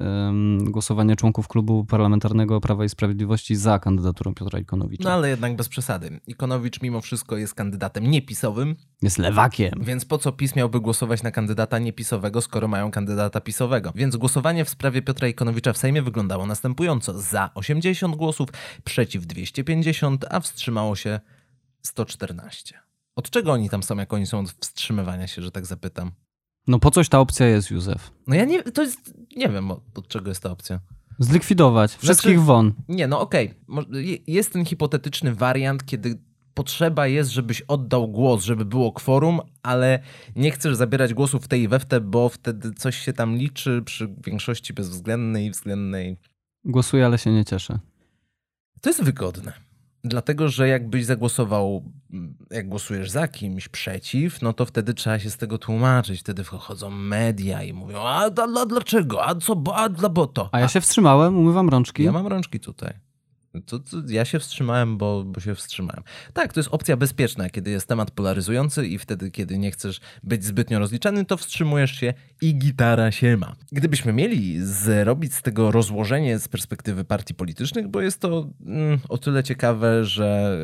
głosowanie 0.60 1.16
członków 1.16 1.48
klubu 1.48 1.84
parlamentarnego 1.84 2.60
Prawa 2.60 2.84
i 2.84 2.88
Sprawiedliwości 2.88 3.56
za 3.56 3.78
kandydaturą 3.78 4.34
Piotra 4.34 4.58
Ikonowicza. 4.58 5.04
No 5.04 5.14
ale 5.14 5.28
jednak 5.28 5.56
bez 5.56 5.68
przesady. 5.68 6.20
Ikonowicz 6.26 6.82
mimo 6.82 7.00
wszystko 7.00 7.36
jest 7.36 7.54
kandydatem 7.54 8.10
niepisowym. 8.10 8.76
Jest 9.02 9.18
lewakiem. 9.18 9.72
Więc 9.80 10.04
po 10.04 10.18
co 10.18 10.32
PiS 10.32 10.56
miałby 10.56 10.80
głosować 10.80 11.22
na 11.22 11.30
kandydata 11.30 11.78
niepisowego, 11.78 12.40
skoro 12.40 12.68
mają 12.68 12.90
kandydata 12.90 13.40
pisowego? 13.40 13.92
Więc 13.94 14.16
głosowanie 14.16 14.64
w 14.64 14.68
sprawie 14.68 15.02
Piotra 15.02 15.28
Ikonowicza 15.28 15.72
w 15.72 15.78
Sejmie 15.78 16.02
wyglądało 16.02 16.46
następująco 16.46 17.11
za 17.14 17.50
80 17.54 18.16
głosów, 18.16 18.48
przeciw 18.84 19.26
250, 19.26 20.24
a 20.30 20.40
wstrzymało 20.40 20.96
się 20.96 21.20
114. 21.82 22.78
Od 23.16 23.30
czego 23.30 23.52
oni 23.52 23.70
tam 23.70 23.82
są, 23.82 23.96
jak 23.96 24.12
oni 24.12 24.26
są 24.26 24.38
od 24.38 24.50
wstrzymywania 24.50 25.26
się, 25.26 25.42
że 25.42 25.50
tak 25.50 25.66
zapytam? 25.66 26.12
No 26.66 26.78
po 26.78 26.90
coś 26.90 27.08
ta 27.08 27.20
opcja 27.20 27.46
jest, 27.46 27.70
Józef. 27.70 28.10
No 28.26 28.34
ja 28.34 28.44
nie, 28.44 28.62
to 28.62 28.82
jest, 28.82 29.14
nie 29.36 29.48
wiem 29.48 29.70
od, 29.70 29.98
od 29.98 30.08
czego 30.08 30.28
jest 30.28 30.42
ta 30.42 30.50
opcja. 30.50 30.80
Zlikwidować, 31.18 31.96
wszystkich 31.96 32.32
znaczy, 32.32 32.46
won. 32.46 32.72
Nie, 32.88 33.06
no 33.06 33.20
okej, 33.20 33.54
okay. 33.68 34.18
jest 34.26 34.52
ten 34.52 34.64
hipotetyczny 34.64 35.34
wariant, 35.34 35.86
kiedy 35.86 36.18
potrzeba 36.54 37.06
jest, 37.06 37.30
żebyś 37.30 37.60
oddał 37.60 38.08
głos, 38.08 38.44
żeby 38.44 38.64
było 38.64 38.92
kworum, 38.92 39.40
ale 39.62 40.02
nie 40.36 40.50
chcesz 40.50 40.76
zabierać 40.76 41.14
głosów 41.14 41.44
w 41.44 41.48
tej 41.48 41.62
i 41.62 41.68
we 41.68 41.78
w 41.78 41.84
te, 41.84 42.00
bo 42.00 42.28
wtedy 42.28 42.72
coś 42.72 42.96
się 42.96 43.12
tam 43.12 43.36
liczy 43.36 43.82
przy 43.84 44.14
większości 44.26 44.74
bezwzględnej 44.74 45.46
i 45.46 45.50
względnej 45.50 46.16
Głosuję, 46.64 47.06
ale 47.06 47.18
się 47.18 47.30
nie 47.30 47.44
cieszę. 47.44 47.78
To 48.80 48.90
jest 48.90 49.02
wygodne. 49.02 49.52
Dlatego, 50.04 50.48
że 50.48 50.68
jakbyś 50.68 51.04
zagłosował, 51.04 51.92
jak 52.50 52.68
głosujesz 52.68 53.10
za 53.10 53.28
kimś 53.28 53.68
przeciw, 53.68 54.42
no 54.42 54.52
to 54.52 54.66
wtedy 54.66 54.94
trzeba 54.94 55.18
się 55.18 55.30
z 55.30 55.36
tego 55.36 55.58
tłumaczyć. 55.58 56.20
Wtedy 56.20 56.44
wchodzą 56.44 56.90
media 56.90 57.62
i 57.62 57.72
mówią, 57.72 57.98
a, 57.98 58.30
a, 58.36 58.60
a 58.60 58.66
dlaczego? 58.66 59.26
A 59.26 59.34
co, 59.34 59.62
a 59.74 59.88
dla 59.88 60.08
bo 60.08 60.26
to? 60.26 60.48
A 60.52 60.60
ja 60.60 60.68
się 60.68 60.80
wstrzymałem, 60.80 61.38
umywam 61.38 61.68
rączki. 61.68 62.02
Ja 62.02 62.12
mam 62.12 62.26
rączki 62.26 62.60
tutaj. 62.60 62.94
To, 63.66 63.78
to 63.78 63.96
ja 64.08 64.24
się 64.24 64.38
wstrzymałem, 64.38 64.98
bo, 64.98 65.24
bo 65.24 65.40
się 65.40 65.54
wstrzymałem. 65.54 66.02
Tak, 66.32 66.52
to 66.52 66.60
jest 66.60 66.70
opcja 66.72 66.96
bezpieczna, 66.96 67.50
kiedy 67.50 67.70
jest 67.70 67.88
temat 67.88 68.10
polaryzujący 68.10 68.86
i 68.86 68.98
wtedy, 68.98 69.30
kiedy 69.30 69.58
nie 69.58 69.70
chcesz 69.70 70.00
być 70.22 70.44
zbytnio 70.44 70.78
rozliczany, 70.78 71.24
to 71.24 71.36
wstrzymujesz 71.36 71.90
się 71.90 72.14
i 72.42 72.54
gitara 72.54 73.12
się 73.12 73.36
ma. 73.36 73.56
Gdybyśmy 73.72 74.12
mieli 74.12 74.66
zrobić 74.66 75.34
z 75.34 75.42
tego 75.42 75.70
rozłożenie 75.70 76.38
z 76.38 76.48
perspektywy 76.48 77.04
partii 77.04 77.34
politycznych, 77.34 77.88
bo 77.88 78.00
jest 78.00 78.20
to 78.20 78.48
mm, 78.66 78.98
o 79.08 79.18
tyle 79.18 79.44
ciekawe, 79.44 80.04
że 80.04 80.58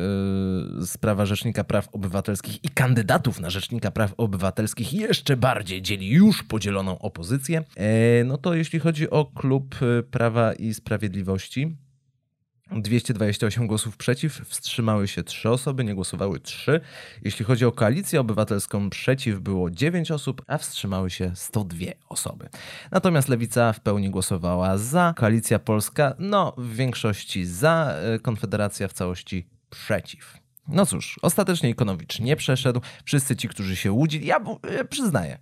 yy, 0.79 0.87
sprawa 0.87 1.25
Rzecznika 1.25 1.63
Praw 1.63 1.89
Obywatelskich 1.89 2.63
i 2.63 2.69
kandydatów 2.69 3.39
na 3.39 3.49
Rzecznika 3.49 3.91
Praw 3.91 4.13
Obywatelskich 4.17 4.93
jeszcze 4.93 5.37
bardziej 5.37 5.81
dzieli 5.81 6.09
już 6.09 6.43
podzieloną 6.43 6.99
opozycję. 6.99 7.63
Yy, 7.77 7.83
no 8.25 8.37
to 8.37 8.53
jeśli 8.53 8.79
chodzi 8.79 9.09
o 9.09 9.25
klub 9.25 9.75
Prawa 10.11 10.53
i 10.53 10.73
Sprawiedliwości, 10.73 11.77
228 12.71 13.67
głosów 13.67 13.97
przeciw, 13.97 14.41
wstrzymały 14.47 15.07
się 15.07 15.23
3 15.23 15.49
osoby, 15.49 15.83
nie 15.83 15.95
głosowały 15.95 16.39
3. 16.39 16.81
Jeśli 17.21 17.45
chodzi 17.45 17.65
o 17.65 17.71
koalicję 17.71 18.19
obywatelską, 18.19 18.89
przeciw 18.89 19.39
było 19.39 19.71
9 19.71 20.11
osób, 20.11 20.41
a 20.47 20.57
wstrzymały 20.57 21.09
się 21.09 21.31
102 21.35 21.85
osoby. 22.09 22.49
Natomiast 22.91 23.29
lewica 23.29 23.73
w 23.73 23.79
pełni 23.79 24.09
głosowała 24.09 24.77
za, 24.77 25.13
koalicja 25.17 25.59
polska, 25.59 26.15
no 26.19 26.53
w 26.57 26.75
większości 26.75 27.45
za, 27.45 27.93
e, 28.15 28.19
konfederacja 28.19 28.87
w 28.87 28.93
całości 28.93 29.47
przeciw. 29.69 30.37
No 30.67 30.85
cóż, 30.85 31.19
ostatecznie 31.21 31.69
Ikonowicz 31.69 32.19
nie 32.19 32.35
przeszedł. 32.35 32.81
Wszyscy 33.05 33.35
ci, 33.35 33.47
którzy 33.47 33.75
się 33.75 33.91
łudzili, 33.91 34.27
ja, 34.27 34.39
ja 34.75 34.85
przyznaję, 34.85 35.37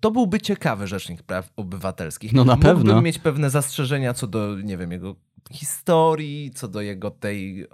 to 0.00 0.10
byłby 0.10 0.40
ciekawy 0.40 0.86
rzecznik 0.86 1.22
praw 1.22 1.50
obywatelskich. 1.56 2.32
No 2.32 2.44
na 2.44 2.54
Mógłbym 2.54 2.76
pewno. 2.76 3.02
mieć 3.02 3.18
pewne 3.18 3.50
zastrzeżenia 3.50 4.14
co 4.14 4.26
do, 4.26 4.60
nie 4.60 4.76
wiem, 4.76 4.92
jego 4.92 5.16
historii, 5.52 6.50
co 6.54 6.68
do 6.68 6.80
jego 6.80 7.10
tej 7.10 7.66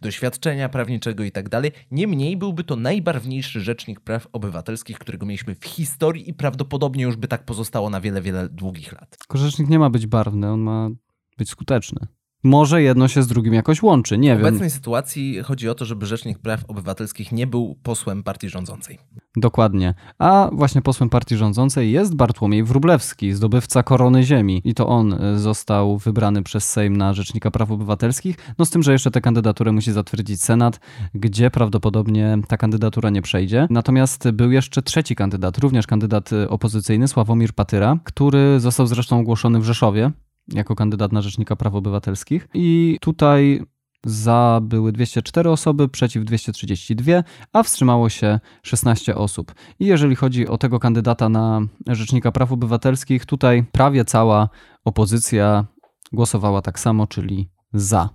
doświadczenia 0.00 0.68
prawniczego 0.68 1.24
i 1.24 1.32
tak 1.32 1.48
dalej. 1.48 1.72
Niemniej 1.90 2.36
byłby 2.36 2.64
to 2.64 2.76
najbarwniejszy 2.76 3.60
rzecznik 3.60 4.00
praw 4.00 4.26
obywatelskich, 4.32 4.98
którego 4.98 5.26
mieliśmy 5.26 5.54
w 5.54 5.64
historii 5.64 6.30
i 6.30 6.34
prawdopodobnie 6.34 7.04
już 7.04 7.16
by 7.16 7.28
tak 7.28 7.44
pozostało 7.44 7.90
na 7.90 8.00
wiele, 8.00 8.22
wiele 8.22 8.48
długich 8.48 8.92
lat. 8.92 9.16
Tylko 9.18 9.38
rzecznik 9.38 9.68
nie 9.68 9.78
ma 9.78 9.90
być 9.90 10.06
barwny, 10.06 10.50
on 10.50 10.60
ma 10.60 10.90
być 11.38 11.50
skuteczny. 11.50 12.06
Może 12.42 12.82
jedno 12.82 13.08
się 13.08 13.22
z 13.22 13.26
drugim 13.26 13.54
jakoś 13.54 13.82
łączy, 13.82 14.18
nie 14.18 14.34
W 14.34 14.38
wiem. 14.38 14.46
obecnej 14.46 14.70
sytuacji 14.70 15.42
chodzi 15.42 15.68
o 15.68 15.74
to, 15.74 15.84
żeby 15.84 16.06
Rzecznik 16.06 16.38
Praw 16.38 16.64
Obywatelskich 16.68 17.32
nie 17.32 17.46
był 17.46 17.76
posłem 17.82 18.22
partii 18.22 18.48
rządzącej. 18.48 18.98
Dokładnie. 19.36 19.94
A 20.18 20.50
właśnie 20.52 20.82
posłem 20.82 21.10
partii 21.10 21.36
rządzącej 21.36 21.92
jest 21.92 22.14
Bartłomiej 22.16 22.64
Wróblewski, 22.64 23.32
zdobywca 23.32 23.82
korony 23.82 24.22
ziemi. 24.22 24.60
I 24.64 24.74
to 24.74 24.88
on 24.88 25.12
y, 25.12 25.38
został 25.38 25.98
wybrany 25.98 26.42
przez 26.42 26.70
Sejm 26.70 26.96
na 26.96 27.12
Rzecznika 27.12 27.50
Praw 27.50 27.70
Obywatelskich. 27.70 28.36
No 28.58 28.64
z 28.64 28.70
tym, 28.70 28.82
że 28.82 28.92
jeszcze 28.92 29.10
tę 29.10 29.20
kandydaturę 29.20 29.72
musi 29.72 29.92
zatwierdzić 29.92 30.42
Senat, 30.42 30.80
gdzie 31.14 31.50
prawdopodobnie 31.50 32.38
ta 32.48 32.56
kandydatura 32.56 33.10
nie 33.10 33.22
przejdzie. 33.22 33.66
Natomiast 33.70 34.30
był 34.30 34.50
jeszcze 34.50 34.82
trzeci 34.82 35.16
kandydat, 35.16 35.58
również 35.58 35.86
kandydat 35.86 36.32
y, 36.32 36.48
opozycyjny, 36.48 37.08
Sławomir 37.08 37.52
Patyra, 37.52 37.98
który 38.04 38.60
został 38.60 38.86
zresztą 38.86 39.18
ogłoszony 39.18 39.60
w 39.60 39.64
Rzeszowie 39.64 40.10
jako 40.52 40.76
kandydat 40.76 41.12
na 41.12 41.22
Rzecznika 41.22 41.56
Praw 41.56 41.74
Obywatelskich. 41.74 42.48
I 42.54 42.98
tutaj 43.00 43.62
za 44.04 44.60
były 44.62 44.92
204 44.92 45.50
osoby, 45.50 45.88
przeciw 45.88 46.24
232, 46.24 47.22
a 47.52 47.62
wstrzymało 47.62 48.08
się 48.08 48.40
16 48.62 49.14
osób. 49.14 49.54
I 49.78 49.86
jeżeli 49.86 50.16
chodzi 50.16 50.48
o 50.48 50.58
tego 50.58 50.78
kandydata 50.78 51.28
na 51.28 51.60
Rzecznika 51.86 52.32
Praw 52.32 52.52
Obywatelskich, 52.52 53.26
tutaj 53.26 53.64
prawie 53.72 54.04
cała 54.04 54.48
opozycja 54.84 55.66
głosowała 56.12 56.62
tak 56.62 56.78
samo, 56.78 57.06
czyli 57.06 57.50
za. 57.72 58.08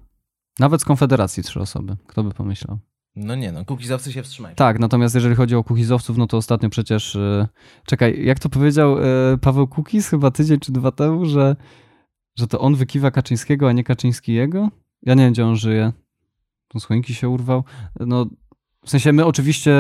Nawet 0.60 0.82
z 0.82 0.86
Konfederacji 0.86 1.43
trzy 1.43 1.60
osoby. 1.60 1.98
Kto 2.08 2.24
by 2.24 2.32
pomyślał? 2.32 2.80
No 3.15 3.36
nie 3.36 3.52
no, 3.52 3.65
kukizowcy 3.65 4.12
się 4.12 4.24
wstrzymają. 4.24 4.56
Tak, 4.56 4.80
natomiast 4.80 5.15
jeżeli 5.15 5.36
chodzi 5.36 5.56
o 5.56 5.63
kukizowców, 5.63 6.17
no 6.17 6.28
to 6.28 6.38
ostatnio 6.38 6.69
przecież... 6.69 7.15
Yy, 7.15 7.48
czekaj, 7.86 8.26
jak 8.26 8.39
to 8.39 8.50
powiedział 8.50 8.98
yy, 8.98 9.38
Paweł 9.41 9.67
Kukiz 9.67 10.10
chyba 10.10 10.32
tydzień 10.32 10.60
czy 10.60 10.71
dwa 10.71 10.91
temu, 10.91 11.26
że, 11.26 11.56
że 12.36 12.48
to 12.48 12.60
on 12.60 12.76
wykiwa 12.76 13.12
Kaczyńskiego, 13.12 13.69
a 13.69 13.71
nie 13.71 13.84
Kaczyński 13.84 14.34
jego? 14.34 14.69
Ja 15.04 15.13
nie 15.13 15.24
wiem, 15.24 15.34
gdzie 15.34 15.45
on 15.45 15.56
żyje. 15.56 15.91
Tą 16.67 16.80
słoinki 16.80 17.13
się 17.13 17.30
urwał. 17.30 17.63
No, 18.00 18.26
w 18.86 18.89
sensie 18.89 19.13
my 19.13 19.26
oczywiście 19.26 19.71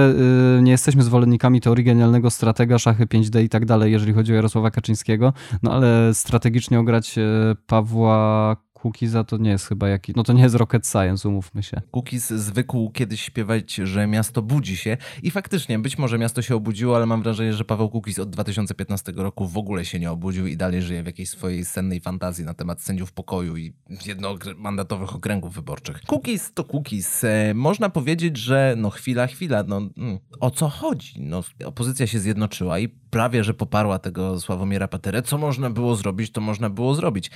y, 0.57 0.61
nie 0.61 0.71
jesteśmy 0.71 1.03
zwolennikami 1.03 1.61
teorii 1.61 1.85
genialnego 1.85 2.31
stratega, 2.31 2.79
szachy 2.79 3.05
5D 3.05 3.43
i 3.43 3.49
tak 3.49 3.65
dalej, 3.65 3.91
jeżeli 3.91 4.13
chodzi 4.13 4.31
o 4.31 4.35
Jarosława 4.35 4.71
Kaczyńskiego, 4.71 5.33
no 5.63 5.71
ale 5.71 6.13
strategicznie 6.13 6.79
ograć 6.79 7.17
y, 7.17 7.21
Pawła 7.67 8.57
Kukiza 8.85 9.23
to 9.23 9.37
nie 9.37 9.49
jest 9.49 9.67
chyba 9.67 9.89
jakiś, 9.89 10.15
no 10.15 10.23
to 10.23 10.33
nie 10.33 10.43
jest 10.43 10.55
rocket 10.55 10.87
science, 10.87 11.29
umówmy 11.29 11.63
się. 11.63 11.81
Kukiz 11.91 12.29
zwykł 12.29 12.89
kiedyś 12.89 13.21
śpiewać, 13.21 13.75
że 13.75 14.07
miasto 14.07 14.41
budzi 14.41 14.77
się 14.77 14.97
i 15.23 15.31
faktycznie 15.31 15.79
być 15.79 15.97
może 15.97 16.17
miasto 16.17 16.41
się 16.41 16.55
obudziło, 16.55 16.95
ale 16.95 17.05
mam 17.05 17.23
wrażenie, 17.23 17.53
że 17.53 17.65
Paweł 17.65 17.89
Kukiz 17.89 18.19
od 18.19 18.29
2015 18.29 19.13
roku 19.15 19.47
w 19.47 19.57
ogóle 19.57 19.85
się 19.85 19.99
nie 19.99 20.11
obudził 20.11 20.47
i 20.47 20.57
dalej 20.57 20.81
żyje 20.81 21.03
w 21.03 21.05
jakiejś 21.05 21.29
swojej 21.29 21.65
sennej 21.65 21.99
fantazji 21.99 22.45
na 22.45 22.53
temat 22.53 22.81
sędziów 22.81 23.11
pokoju 23.11 23.57
i 23.57 23.73
jednomandatowych 24.05 25.15
okręgów 25.15 25.53
wyborczych. 25.53 26.01
Kukiz 26.07 26.53
to 26.53 26.63
Kukiz. 26.63 27.23
E, 27.23 27.53
można 27.53 27.89
powiedzieć, 27.89 28.37
że 28.37 28.75
no 28.77 28.89
chwila, 28.89 29.27
chwila, 29.27 29.63
no 29.63 29.77
mm, 29.77 30.19
o 30.39 30.51
co 30.51 30.69
chodzi? 30.69 31.21
No 31.21 31.43
opozycja 31.65 32.07
się 32.07 32.19
zjednoczyła 32.19 32.79
i 32.79 32.89
prawie, 32.89 33.43
że 33.43 33.53
poparła 33.53 33.99
tego 33.99 34.39
Sławomira 34.39 34.87
Patyrę. 34.87 35.21
Co 35.21 35.37
można 35.37 35.69
było 35.69 35.95
zrobić, 35.95 36.31
to 36.31 36.41
można 36.41 36.69
było 36.69 36.95
zrobić. 36.95 37.31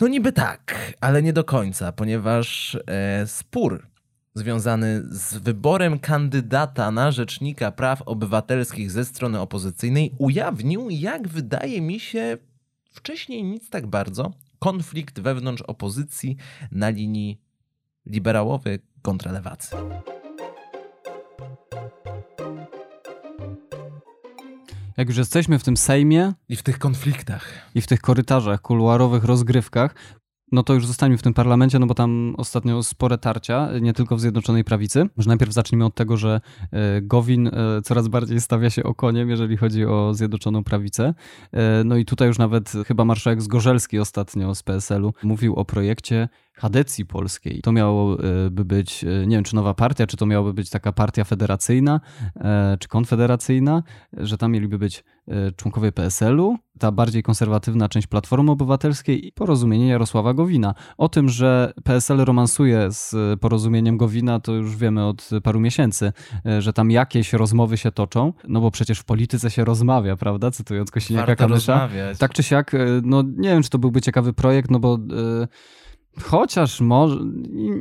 No 0.00 0.08
niby 0.08 0.32
tak, 0.32 0.92
ale 1.00 1.22
nie 1.22 1.32
do 1.32 1.44
końca, 1.44 1.92
ponieważ 1.92 2.78
e, 2.86 3.26
spór 3.26 3.86
związany 4.34 5.02
z 5.10 5.34
wyborem 5.34 5.98
kandydata 5.98 6.90
na 6.90 7.10
rzecznika 7.10 7.72
praw 7.72 8.02
obywatelskich 8.02 8.90
ze 8.90 9.04
strony 9.04 9.40
opozycyjnej 9.40 10.14
ujawnił, 10.18 10.90
jak 10.90 11.28
wydaje 11.28 11.80
mi 11.80 12.00
się, 12.00 12.38
wcześniej 12.90 13.44
nic 13.44 13.70
tak 13.70 13.86
bardzo, 13.86 14.32
konflikt 14.58 15.20
wewnątrz 15.20 15.62
opozycji 15.62 16.36
na 16.72 16.88
linii 16.88 17.40
liberałowy 18.06 18.78
kontra 19.02 19.32
lewacy. 19.32 19.76
Jak 24.98 25.08
już 25.08 25.16
jesteśmy 25.16 25.58
w 25.58 25.64
tym 25.64 25.76
Sejmie 25.76 26.32
I 26.48 26.56
w 26.56 26.62
tych 26.62 26.78
konfliktach. 26.78 27.48
i 27.74 27.80
w 27.80 27.86
tych 27.86 28.00
korytarzach, 28.00 28.62
kuluarowych 28.62 29.24
rozgrywkach, 29.24 29.94
no 30.52 30.62
to 30.62 30.74
już 30.74 30.86
zostańmy 30.86 31.18
w 31.18 31.22
tym 31.22 31.34
parlamencie, 31.34 31.78
no 31.78 31.86
bo 31.86 31.94
tam 31.94 32.34
ostatnio 32.38 32.82
spore 32.82 33.18
tarcia, 33.18 33.68
nie 33.80 33.92
tylko 33.92 34.16
w 34.16 34.20
Zjednoczonej 34.20 34.64
Prawicy. 34.64 35.08
Może 35.16 35.28
najpierw 35.28 35.52
zacznijmy 35.52 35.84
od 35.84 35.94
tego, 35.94 36.16
że 36.16 36.40
e, 36.72 37.02
Gowin 37.02 37.46
e, 37.46 37.52
coraz 37.84 38.08
bardziej 38.08 38.40
stawia 38.40 38.70
się 38.70 38.82
okoniem, 38.82 39.30
jeżeli 39.30 39.56
chodzi 39.56 39.84
o 39.84 40.14
Zjednoczoną 40.14 40.64
Prawicę. 40.64 41.14
E, 41.52 41.84
No 41.84 41.96
i 41.96 42.04
tutaj 42.04 42.28
już 42.28 42.38
nawet 42.38 42.72
chyba 42.86 43.04
marszałek 43.04 43.42
Zgorzelski 43.42 43.98
ostatnio 43.98 44.54
z 44.54 44.62
PSL-u 44.62 45.12
mówił 45.22 45.54
o 45.54 45.64
projekcie 45.64 46.28
Hadecji 46.54 47.06
Polskiej. 47.06 47.60
To 47.62 47.72
miałoby 47.72 48.64
być, 48.64 49.02
nie 49.02 49.36
wiem, 49.36 49.44
czy 49.44 49.54
nowa 49.54 49.74
partia, 49.74 50.06
czy 50.06 50.16
to 50.16 50.26
miałaby 50.26 50.54
być 50.54 50.70
taka 50.70 50.92
partia 50.92 51.24
federacyjna, 51.24 52.00
czy 52.78 52.88
konfederacyjna, 52.88 53.82
że 54.12 54.38
tam 54.38 54.52
mieliby 54.52 54.78
być 54.78 55.04
członkowie 55.56 55.92
PSL-u, 55.92 56.56
ta 56.78 56.92
bardziej 56.92 57.22
konserwatywna 57.22 57.88
część 57.88 58.06
Platformy 58.06 58.50
Obywatelskiej 58.50 59.26
i 59.26 59.32
porozumienie 59.32 59.88
Jarosława 59.88 60.34
Gowina. 60.34 60.74
O 60.96 61.08
tym, 61.08 61.28
że 61.28 61.72
PSL 61.84 62.24
romansuje 62.24 62.86
z 62.90 63.40
porozumieniem 63.40 63.96
Gowina, 63.96 64.40
to 64.40 64.52
już 64.52 64.76
wiemy 64.76 65.06
od 65.06 65.30
paru 65.42 65.60
miesięcy, 65.60 66.12
że 66.58 66.72
tam 66.72 66.90
jakieś 66.90 67.32
rozmowy 67.32 67.76
się 67.76 67.92
toczą, 67.92 68.32
no 68.48 68.60
bo 68.60 68.70
przecież 68.70 68.98
w 68.98 69.04
polityce 69.04 69.50
się 69.50 69.64
rozmawia, 69.64 70.16
prawda? 70.16 70.50
Cytując 70.50 70.90
Kosiniaka 70.90 71.36
Kamysza. 71.36 71.88
Tak 72.18 72.34
czy 72.34 72.42
siak, 72.42 72.72
no 73.02 73.22
nie 73.22 73.48
wiem, 73.48 73.62
czy 73.62 73.70
to 73.70 73.78
byłby 73.78 74.00
ciekawy 74.00 74.32
projekt, 74.32 74.70
no 74.70 74.78
bo... 74.78 74.98
Yy, 75.40 75.48
Chociaż 76.22 76.80
może, 76.80 77.16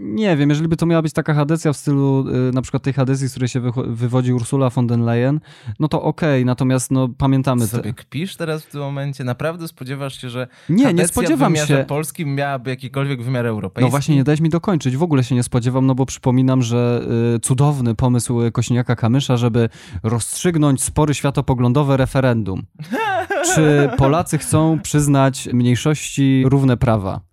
nie 0.01 0.37
wiem, 0.37 0.49
jeżeli 0.49 0.67
by 0.69 0.77
to 0.77 0.85
miała 0.85 1.01
być 1.01 1.13
taka 1.13 1.33
hadecja 1.33 1.73
w 1.73 1.77
stylu 1.77 2.25
y, 2.49 2.51
na 2.53 2.61
przykład 2.61 2.83
tej 2.83 2.93
hadecji, 2.93 3.27
z 3.27 3.31
której 3.31 3.49
się 3.49 3.61
wywodzi 3.87 4.33
Ursula 4.33 4.69
von 4.69 4.87
der 4.87 4.99
Leyen, 4.99 5.39
no 5.79 5.87
to 5.87 6.01
okej, 6.01 6.45
natomiast 6.45 6.91
no 6.91 7.09
pamiętamy... 7.17 7.61
Ty 7.65 7.71
te- 7.71 7.77
sobie 7.77 7.93
kpisz 7.93 8.35
teraz 8.35 8.63
w 8.63 8.71
tym 8.71 8.81
momencie? 8.81 9.23
Naprawdę 9.23 9.67
spodziewasz 9.67 10.21
się, 10.21 10.29
że 10.29 10.47
Nie, 10.69 10.93
nie 10.93 11.07
spodziewam 11.07 11.53
w 11.53 11.57
się. 11.57 11.85
polskim 11.87 12.35
miałaby 12.35 12.69
jakikolwiek 12.69 13.23
wymiar 13.23 13.45
europejski? 13.45 13.85
No 13.85 13.89
właśnie, 13.91 14.15
nie 14.15 14.23
dałeś 14.23 14.41
mi 14.41 14.49
dokończyć. 14.49 14.97
W 14.97 15.03
ogóle 15.03 15.23
się 15.23 15.35
nie 15.35 15.43
spodziewam, 15.43 15.85
no 15.85 15.95
bo 15.95 16.05
przypominam, 16.05 16.61
że 16.61 17.01
y, 17.35 17.39
cudowny 17.39 17.95
pomysł 17.95 18.39
Kośniaka 18.53 18.95
Kamysza, 18.95 19.37
żeby 19.37 19.69
rozstrzygnąć 20.03 20.83
spory 20.83 21.13
światopoglądowe 21.13 21.97
referendum. 21.97 22.63
Czy 23.55 23.89
Polacy 23.97 24.37
chcą 24.37 24.79
przyznać 24.79 25.49
mniejszości 25.53 26.43
równe 26.47 26.77
prawa? 26.77 27.26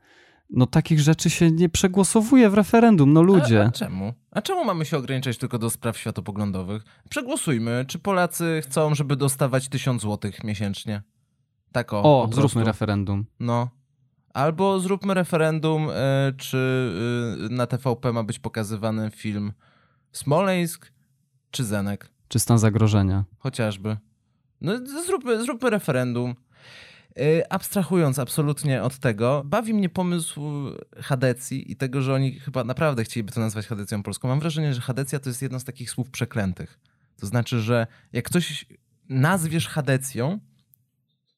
No 0.55 0.67
takich 0.67 1.01
rzeczy 1.01 1.31
się 1.31 1.51
nie 1.51 1.69
przegłosowuje 1.69 2.51
w 2.51 2.55
referendum, 2.55 3.12
no 3.12 3.23
ludzie. 3.23 3.62
A, 3.62 3.67
a 3.67 3.71
czemu? 3.71 4.12
A 4.31 4.43
czemu 4.43 4.64
mamy 4.64 4.85
się 4.85 4.97
ograniczać 4.97 5.38
tylko 5.38 5.59
do 5.59 5.71
spraw 5.71 5.99
światopoglądowych? 5.99 6.83
Przegłosujmy, 7.11 7.85
czy 7.88 7.99
Polacy 7.99 8.61
chcą, 8.64 8.95
żeby 8.95 9.17
dostawać 9.17 9.69
tysiąc 9.69 10.03
złotych 10.03 10.45
miesięcznie. 10.45 11.03
Tak 11.73 11.93
o. 11.93 12.03
O, 12.03 12.29
zróbmy 12.33 12.64
referendum. 12.64 13.27
No. 13.40 13.69
Albo 14.35 14.81
zróbmy 14.81 15.14
referendum, 15.14 15.88
e, 15.90 16.33
czy 16.37 16.90
e, 17.51 17.55
na 17.55 17.67
TVP 17.67 18.12
ma 18.12 18.23
być 18.23 18.38
pokazywany 18.38 19.11
film 19.11 19.53
Smoleńsk 20.12 20.93
czy 21.51 21.64
Zenek. 21.64 22.11
Czy 22.29 22.38
stan 22.38 22.59
zagrożenia. 22.59 23.25
Chociażby. 23.38 23.97
No 24.61 24.73
zróbmy, 25.07 25.43
zróbmy 25.43 25.71
referendum. 25.71 26.35
E, 27.18 27.53
Abstrahując 27.53 28.18
absolutnie 28.18 28.83
od 28.83 28.98
tego, 28.98 29.42
bawi 29.44 29.74
mnie 29.74 29.88
pomysł 29.88 30.70
Hadecji 30.96 31.72
i 31.72 31.77
tego, 31.77 32.03
że 32.03 32.14
oni 32.14 32.40
chyba 32.40 32.64
naprawdę 32.64 33.05
chcieliby 33.05 33.33
to 33.33 33.40
nazwać 33.40 33.66
Hadecją 33.66 34.03
polską. 34.03 34.29
Mam 34.29 34.40
wrażenie, 34.40 34.74
że 34.74 34.81
Hadecja 34.81 35.18
to 35.18 35.31
jest 35.31 35.42
jedno 35.42 35.61
z 35.61 35.64
takich 35.64 35.90
słów 35.90 36.11
przeklętych. 36.11 36.81
To 37.16 37.27
znaczy, 37.27 37.61
że 37.61 37.87
jak 38.12 38.31
coś 38.31 38.66
nazwiesz 39.09 39.68
Hadecją, 39.68 40.38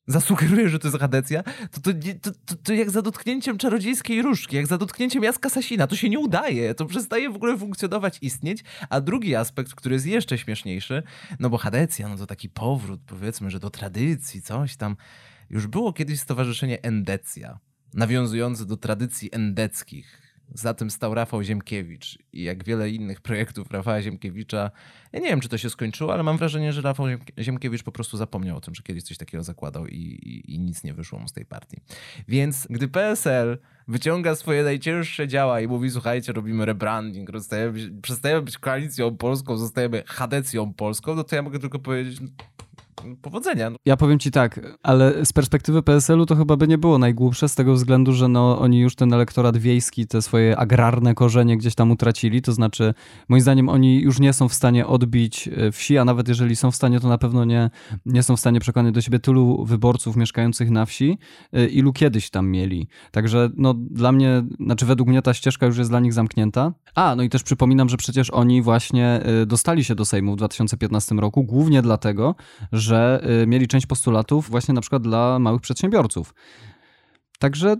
zasugeruje, 0.06 0.68
że 0.68 0.78
to 0.78 0.88
jest 0.88 0.98
Hadecja, 0.98 1.42
to 1.42 1.80
to, 1.80 2.30
to 2.46 2.56
to 2.62 2.72
jak 2.72 2.90
za 2.90 3.02
dotknięciem 3.02 3.58
czarodziejskiej 3.58 4.22
różdżki, 4.22 4.56
jak 4.56 4.66
za 4.66 4.78
dotknięciem 4.78 5.22
Jaska 5.22 5.50
Sasina. 5.50 5.86
To 5.86 5.96
się 5.96 6.08
nie 6.08 6.18
udaje, 6.18 6.74
to 6.74 6.86
przestaje 6.86 7.30
w 7.30 7.36
ogóle 7.36 7.58
funkcjonować, 7.58 8.18
istnieć. 8.22 8.64
A 8.90 9.00
drugi 9.00 9.34
aspekt, 9.34 9.74
który 9.74 9.94
jest 9.94 10.06
jeszcze 10.06 10.38
śmieszniejszy, 10.38 11.02
no 11.40 11.50
bo 11.50 11.58
Hadecja, 11.58 12.08
no 12.08 12.16
to 12.16 12.26
taki 12.26 12.48
powrót, 12.48 13.00
powiedzmy, 13.06 13.50
że 13.50 13.60
do 13.60 13.70
tradycji, 13.70 14.42
coś 14.42 14.76
tam. 14.76 14.96
Już 15.50 15.66
było 15.66 15.92
kiedyś 15.92 16.20
stowarzyszenie 16.20 16.82
Endecja, 16.82 17.58
nawiązujące 17.94 18.66
do 18.66 18.76
tradycji 18.76 19.28
endeckich. 19.32 20.22
Za 20.54 20.74
tym 20.74 20.90
stał 20.90 21.14
Rafał 21.14 21.42
Ziemkiewicz 21.42 22.18
i 22.32 22.42
jak 22.42 22.64
wiele 22.64 22.90
innych 22.90 23.20
projektów 23.20 23.70
Rafała 23.70 24.02
Ziemkiewicza, 24.02 24.70
ja 25.12 25.20
nie 25.20 25.28
wiem, 25.28 25.40
czy 25.40 25.48
to 25.48 25.58
się 25.58 25.70
skończyło, 25.70 26.12
ale 26.12 26.22
mam 26.22 26.36
wrażenie, 26.38 26.72
że 26.72 26.82
Rafał 26.82 27.06
Ziemk- 27.06 27.42
Ziemkiewicz 27.42 27.82
po 27.82 27.92
prostu 27.92 28.16
zapomniał 28.16 28.56
o 28.56 28.60
tym, 28.60 28.74
że 28.74 28.82
kiedyś 28.82 29.02
coś 29.02 29.16
takiego 29.16 29.44
zakładał 29.44 29.86
i, 29.86 29.96
i, 29.96 30.54
i 30.54 30.58
nic 30.58 30.84
nie 30.84 30.94
wyszło 30.94 31.18
mu 31.18 31.28
z 31.28 31.32
tej 31.32 31.46
partii. 31.46 31.76
Więc 32.28 32.66
gdy 32.70 32.88
PSL 32.88 33.58
wyciąga 33.88 34.34
swoje 34.34 34.62
najcięższe 34.62 35.28
działa 35.28 35.60
i 35.60 35.68
mówi, 35.68 35.90
słuchajcie, 35.90 36.32
robimy 36.32 36.66
rebranding, 36.66 37.30
rozstajemy, 37.30 38.00
przestajemy 38.02 38.42
być 38.42 38.58
koalicją 38.58 39.16
polską, 39.16 39.56
zostajemy 39.56 40.02
chadecją 40.06 40.74
polską, 40.74 41.14
no 41.14 41.24
to 41.24 41.36
ja 41.36 41.42
mogę 41.42 41.58
tylko 41.58 41.78
powiedzieć, 41.78 42.20
powodzenia. 43.22 43.70
No. 43.70 43.76
Ja 43.84 43.96
powiem 43.96 44.18
ci 44.18 44.30
tak, 44.30 44.60
ale 44.82 45.24
z 45.24 45.32
perspektywy 45.32 45.82
PSL-u 45.82 46.26
to 46.26 46.36
chyba 46.36 46.56
by 46.56 46.68
nie 46.68 46.78
było 46.78 46.98
najgłupsze 46.98 47.48
z 47.48 47.54
tego 47.54 47.74
względu, 47.74 48.12
że 48.12 48.28
no, 48.28 48.58
oni 48.58 48.80
już 48.80 48.94
ten 48.94 49.12
elektorat 49.12 49.56
wiejski, 49.56 50.06
te 50.06 50.22
swoje 50.22 50.58
agrarne 50.58 51.14
korzenie 51.14 51.56
gdzieś 51.56 51.74
tam 51.74 51.90
utracili, 51.90 52.42
to 52.42 52.52
znaczy 52.52 52.94
moim 53.28 53.40
zdaniem 53.40 53.68
oni 53.68 54.00
już 54.00 54.20
nie 54.20 54.32
są 54.32 54.48
w 54.48 54.54
stanie 54.54 54.86
odbić 54.86 55.48
e, 55.48 55.72
wsi, 55.72 55.98
a 55.98 56.04
nawet 56.04 56.28
jeżeli 56.28 56.56
są 56.56 56.70
w 56.70 56.76
stanie, 56.76 57.00
to 57.00 57.08
na 57.08 57.18
pewno 57.18 57.44
nie, 57.44 57.70
nie 58.06 58.22
są 58.22 58.36
w 58.36 58.40
stanie 58.40 58.60
przekonać 58.60 58.94
do 58.94 59.00
siebie 59.00 59.18
tylu 59.18 59.64
wyborców 59.64 60.16
mieszkających 60.16 60.70
na 60.70 60.86
wsi, 60.86 61.18
e, 61.52 61.66
ilu 61.66 61.92
kiedyś 61.92 62.30
tam 62.30 62.48
mieli. 62.48 62.88
Także 63.10 63.50
no 63.56 63.74
dla 63.74 64.12
mnie, 64.12 64.42
znaczy 64.60 64.86
według 64.86 65.08
mnie 65.08 65.22
ta 65.22 65.34
ścieżka 65.34 65.66
już 65.66 65.78
jest 65.78 65.90
dla 65.90 66.00
nich 66.00 66.12
zamknięta. 66.12 66.72
A, 66.94 67.16
no 67.16 67.22
i 67.22 67.28
też 67.28 67.42
przypominam, 67.42 67.88
że 67.88 67.96
przecież 67.96 68.30
oni 68.30 68.62
właśnie 68.62 69.06
e, 69.06 69.46
dostali 69.46 69.84
się 69.84 69.94
do 69.94 70.04
Sejmu 70.04 70.32
w 70.32 70.36
2015 70.36 71.14
roku, 71.14 71.44
głównie 71.44 71.82
dlatego, 71.82 72.34
że 72.72 72.85
y, 72.94 73.46
mieli 73.46 73.68
część 73.68 73.86
postulatów 73.86 74.50
właśnie 74.50 74.74
na 74.74 74.80
przykład 74.80 75.02
dla 75.02 75.38
małych 75.38 75.60
przedsiębiorców. 75.60 76.34
Także 77.38 77.76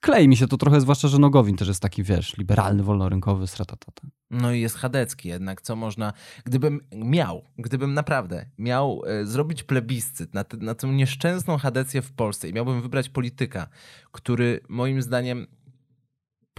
klei 0.00 0.28
mi 0.28 0.36
się 0.36 0.48
to 0.48 0.56
trochę, 0.56 0.80
zwłaszcza, 0.80 1.08
że 1.08 1.18
Nogowin 1.18 1.56
też 1.56 1.68
jest 1.68 1.82
taki, 1.82 2.02
wiesz, 2.02 2.36
liberalny, 2.38 2.82
wolnorynkowy, 2.82 3.46
stratatata. 3.46 4.02
No 4.30 4.52
i 4.52 4.60
jest 4.60 4.76
chadecki 4.76 5.28
jednak, 5.28 5.62
co 5.62 5.76
można, 5.76 6.12
gdybym 6.44 6.80
miał, 6.92 7.44
gdybym 7.58 7.94
naprawdę 7.94 8.46
miał 8.58 9.02
e, 9.06 9.26
zrobić 9.26 9.62
plebiscyt 9.62 10.34
na, 10.34 10.44
na 10.60 10.74
tę 10.74 10.86
nieszczęsną 10.86 11.58
chadecję 11.58 12.02
w 12.02 12.12
Polsce 12.12 12.48
i 12.48 12.52
miałbym 12.52 12.82
wybrać 12.82 13.08
polityka, 13.08 13.68
który 14.12 14.60
moim 14.68 15.02
zdaniem, 15.02 15.46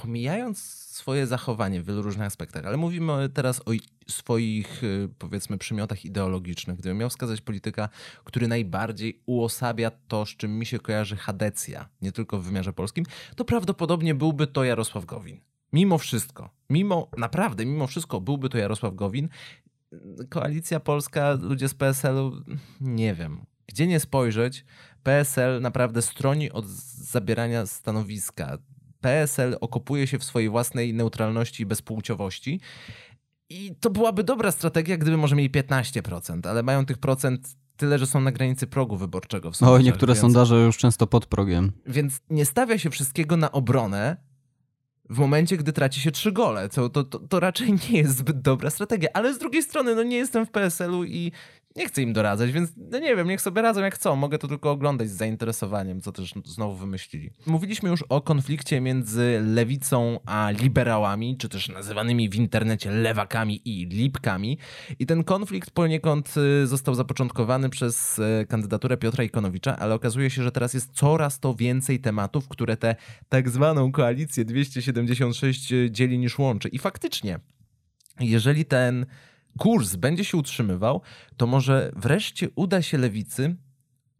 pomijając 0.01 0.59
swoje 0.99 1.27
zachowanie 1.27 1.81
w 1.81 1.85
wielu 1.85 2.01
różnych 2.01 2.27
aspektach, 2.27 2.65
ale 2.65 2.77
mówimy 2.77 3.29
teraz 3.33 3.59
o 3.59 3.71
swoich, 4.07 4.83
e, 4.83 5.07
powiedzmy, 5.17 5.57
przymiotach 5.57 6.05
ideologicznych, 6.05 6.77
gdybym 6.77 6.97
miał 6.97 7.09
wskazać 7.09 7.41
polityka, 7.41 7.89
który 8.23 8.47
najbardziej 8.47 9.21
uosabia 9.25 9.91
to, 10.07 10.25
z 10.25 10.29
czym 10.29 10.59
mi 10.59 10.65
się 10.65 10.79
kojarzy 10.79 11.15
chadecja, 11.15 11.89
nie 12.01 12.11
tylko 12.11 12.39
w 12.39 12.43
wymiarze 12.43 12.73
polskim, 12.73 13.05
to 13.35 13.45
prawdopodobnie 13.45 14.15
byłby 14.15 14.47
to 14.47 14.63
Jarosław 14.63 15.05
Gowin. 15.05 15.39
Mimo 15.73 15.97
wszystko, 15.97 16.49
mimo, 16.69 17.09
naprawdę, 17.17 17.65
mimo 17.65 17.87
wszystko 17.87 18.21
byłby 18.21 18.49
to 18.49 18.57
Jarosław 18.57 18.95
Gowin. 18.95 19.29
Koalicja 20.29 20.79
Polska, 20.79 21.37
ludzie 21.41 21.69
z 21.69 21.73
PSL-u, 21.73 22.31
nie 22.81 23.13
wiem. 23.13 23.45
Gdzie 23.67 23.87
nie 23.87 23.99
spojrzeć, 23.99 24.65
PSL 25.03 25.61
naprawdę 25.61 26.01
stroni 26.01 26.51
od 26.51 26.65
zabierania 26.67 27.65
stanowiska. 27.65 28.57
PSL 29.01 29.57
okopuje 29.61 30.07
się 30.07 30.19
w 30.19 30.23
swojej 30.23 30.49
własnej 30.49 30.93
neutralności 30.93 31.63
i 31.63 31.65
bezpłciowości. 31.65 32.59
I 33.49 33.75
to 33.79 33.89
byłaby 33.89 34.23
dobra 34.23 34.51
strategia, 34.51 34.97
gdyby 34.97 35.17
może 35.17 35.35
mieli 35.35 35.49
15%, 35.49 36.47
ale 36.47 36.63
mają 36.63 36.85
tych 36.85 36.97
procent 36.97 37.55
tyle, 37.77 37.99
że 37.99 38.07
są 38.07 38.21
na 38.21 38.31
granicy 38.31 38.67
progu 38.67 38.97
wyborczego. 38.97 39.51
W 39.51 39.55
sondażach, 39.55 39.83
niektóre 39.85 40.13
więc- 40.13 40.21
sondaże 40.21 40.55
już 40.55 40.77
często 40.77 41.07
pod 41.07 41.25
progiem. 41.25 41.71
więc 41.85 42.21
nie 42.29 42.45
stawia 42.45 42.77
się 42.77 42.89
wszystkiego 42.89 43.37
na 43.37 43.51
obronę 43.51 44.17
w 45.09 45.17
momencie, 45.19 45.57
gdy 45.57 45.73
traci 45.73 46.01
się 46.01 46.11
trzy 46.11 46.31
gole. 46.31 46.69
To, 46.69 46.89
to, 46.89 47.03
to, 47.03 47.19
to 47.19 47.39
raczej 47.39 47.73
nie 47.73 47.97
jest 47.99 48.17
zbyt 48.17 48.41
dobra 48.41 48.69
strategia. 48.69 49.09
Ale 49.13 49.33
z 49.33 49.37
drugiej 49.37 49.63
strony, 49.63 49.95
no 49.95 50.03
nie 50.03 50.17
jestem 50.17 50.45
w 50.45 50.51
PSL-u 50.51 51.03
i 51.03 51.31
nie 51.75 51.87
chcę 51.87 52.01
im 52.01 52.13
doradzać, 52.13 52.51
więc 52.51 52.71
no 52.77 52.99
nie 52.99 53.15
wiem, 53.15 53.27
niech 53.27 53.41
sobie 53.41 53.61
radzą 53.61 53.81
jak 53.81 53.95
chcą. 53.95 54.15
Mogę 54.15 54.37
to 54.37 54.47
tylko 54.47 54.71
oglądać 54.71 55.09
z 55.09 55.13
zainteresowaniem, 55.13 56.01
co 56.01 56.11
też 56.11 56.33
znowu 56.45 56.75
wymyślili. 56.75 57.31
Mówiliśmy 57.45 57.89
już 57.89 58.01
o 58.09 58.21
konflikcie 58.21 58.81
między 58.81 59.41
lewicą 59.45 60.19
a 60.25 60.51
liberałami, 60.51 61.37
czy 61.37 61.49
też 61.49 61.69
nazywanymi 61.69 62.29
w 62.29 62.35
internecie 62.35 62.91
lewakami 62.91 63.61
i 63.65 63.85
lipkami. 63.85 64.57
I 64.99 65.05
ten 65.05 65.23
konflikt 65.23 65.71
poniekąd 65.71 66.33
y, 66.63 66.67
został 66.67 66.95
zapoczątkowany 66.95 67.69
przez 67.69 68.19
y, 68.19 68.45
kandydaturę 68.49 68.97
Piotra 68.97 69.23
Ikonowicza, 69.23 69.77
ale 69.77 69.95
okazuje 69.95 70.29
się, 70.29 70.43
że 70.43 70.51
teraz 70.51 70.73
jest 70.73 70.91
coraz 70.91 71.39
to 71.39 71.53
więcej 71.53 71.99
tematów, 71.99 72.47
które 72.47 72.77
tę 72.77 72.95
tak 73.29 73.49
zwaną 73.49 73.91
koalicję 73.91 74.45
276 74.45 75.73
dzieli 75.89 76.19
niż 76.19 76.39
łączy. 76.39 76.69
I 76.69 76.79
faktycznie, 76.79 77.39
jeżeli 78.19 78.65
ten 78.65 79.05
kurs 79.57 79.95
będzie 79.95 80.25
się 80.25 80.37
utrzymywał, 80.37 81.01
to 81.37 81.47
może 81.47 81.91
wreszcie 81.95 82.49
uda 82.55 82.81
się 82.81 82.97
lewicy 82.97 83.55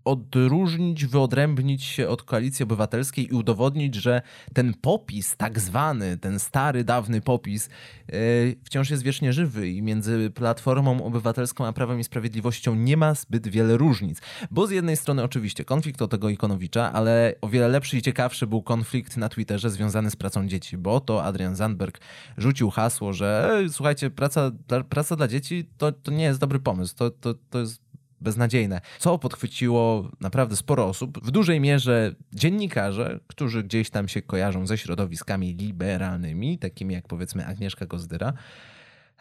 odróżnić, 0.06 1.06
wyodrębnić 1.06 1.84
się 1.84 2.08
od 2.08 2.24
koalicji 2.24 2.64
obywatelskiej 2.64 3.28
i 3.28 3.32
udowodnić, 3.32 3.96
że 3.96 4.22
ten 4.54 4.74
popis, 4.74 5.38
tak 5.38 5.60
zwany, 5.60 6.18
ten 6.18 6.40
stary, 6.40 6.84
dawny 6.84 7.22
popis, 7.22 7.70
yy, 8.08 8.16
wciąż 8.64 8.90
jest 8.90 9.04
wiecznie 9.04 9.34
żywy 9.34 9.70
i 9.70 9.82
między 9.82 10.32
Platformą 10.36 11.04
Obywatelską 11.04 11.66
a 11.66 11.74
Prawem 11.74 12.00
i 12.00 12.04
Sprawiedliwością 12.04 12.76
nie 12.76 12.98
ma 12.98 13.14
zbyt 13.14 13.48
wiele 13.48 13.78
różnic. 13.78 14.22
Bo 14.52 14.68
z 14.68 14.72
jednej 14.72 14.98
strony 14.98 15.24
oczywiście 15.24 15.66
konflikt 15.66 16.02
o 16.02 16.08
tego 16.08 16.30
Ikonowicza, 16.30 16.94
ale 16.94 17.36
o 17.42 17.50
wiele 17.50 17.68
lepszy 17.68 17.98
i 17.98 18.02
ciekawszy 18.02 18.48
był 18.48 18.62
konflikt 18.62 19.18
na 19.18 19.30
Twitterze 19.30 19.70
związany 19.70 20.12
z 20.12 20.16
pracą 20.16 20.48
dzieci, 20.48 20.78
bo 20.78 21.00
to 21.00 21.24
Adrian 21.24 21.56
Zandberg 21.56 22.00
rzucił 22.38 22.70
hasło, 22.70 23.14
że 23.14 23.50
"Ej, 23.54 23.70
słuchajcie, 23.70 24.10
praca, 24.10 24.52
praca 24.90 25.16
dla 25.16 25.28
dzieci 25.28 25.70
to, 25.78 25.92
to 25.92 26.12
nie 26.12 26.24
jest 26.24 26.40
dobry 26.40 26.60
pomysł, 26.60 26.96
to, 26.96 27.12
to, 27.12 27.34
to 27.50 27.60
jest 27.60 27.89
beznadziejne. 28.22 28.82
Co 29.00 29.20
podchwyciło 29.20 30.12
naprawdę 30.20 30.56
sporo 30.56 30.86
osób, 30.86 31.26
w 31.26 31.32
dużej 31.32 31.60
mierze 31.60 32.16
dziennikarze, 32.34 33.20
którzy 33.28 33.64
gdzieś 33.64 33.90
tam 33.90 34.08
się 34.08 34.22
kojarzą 34.22 34.68
ze 34.68 34.78
środowiskami 34.78 35.54
liberalnymi, 35.54 36.58
takimi 36.58 36.94
jak 36.94 37.08
powiedzmy 37.08 37.46
Agnieszka 37.46 37.86
Gozdyra, 37.86 38.34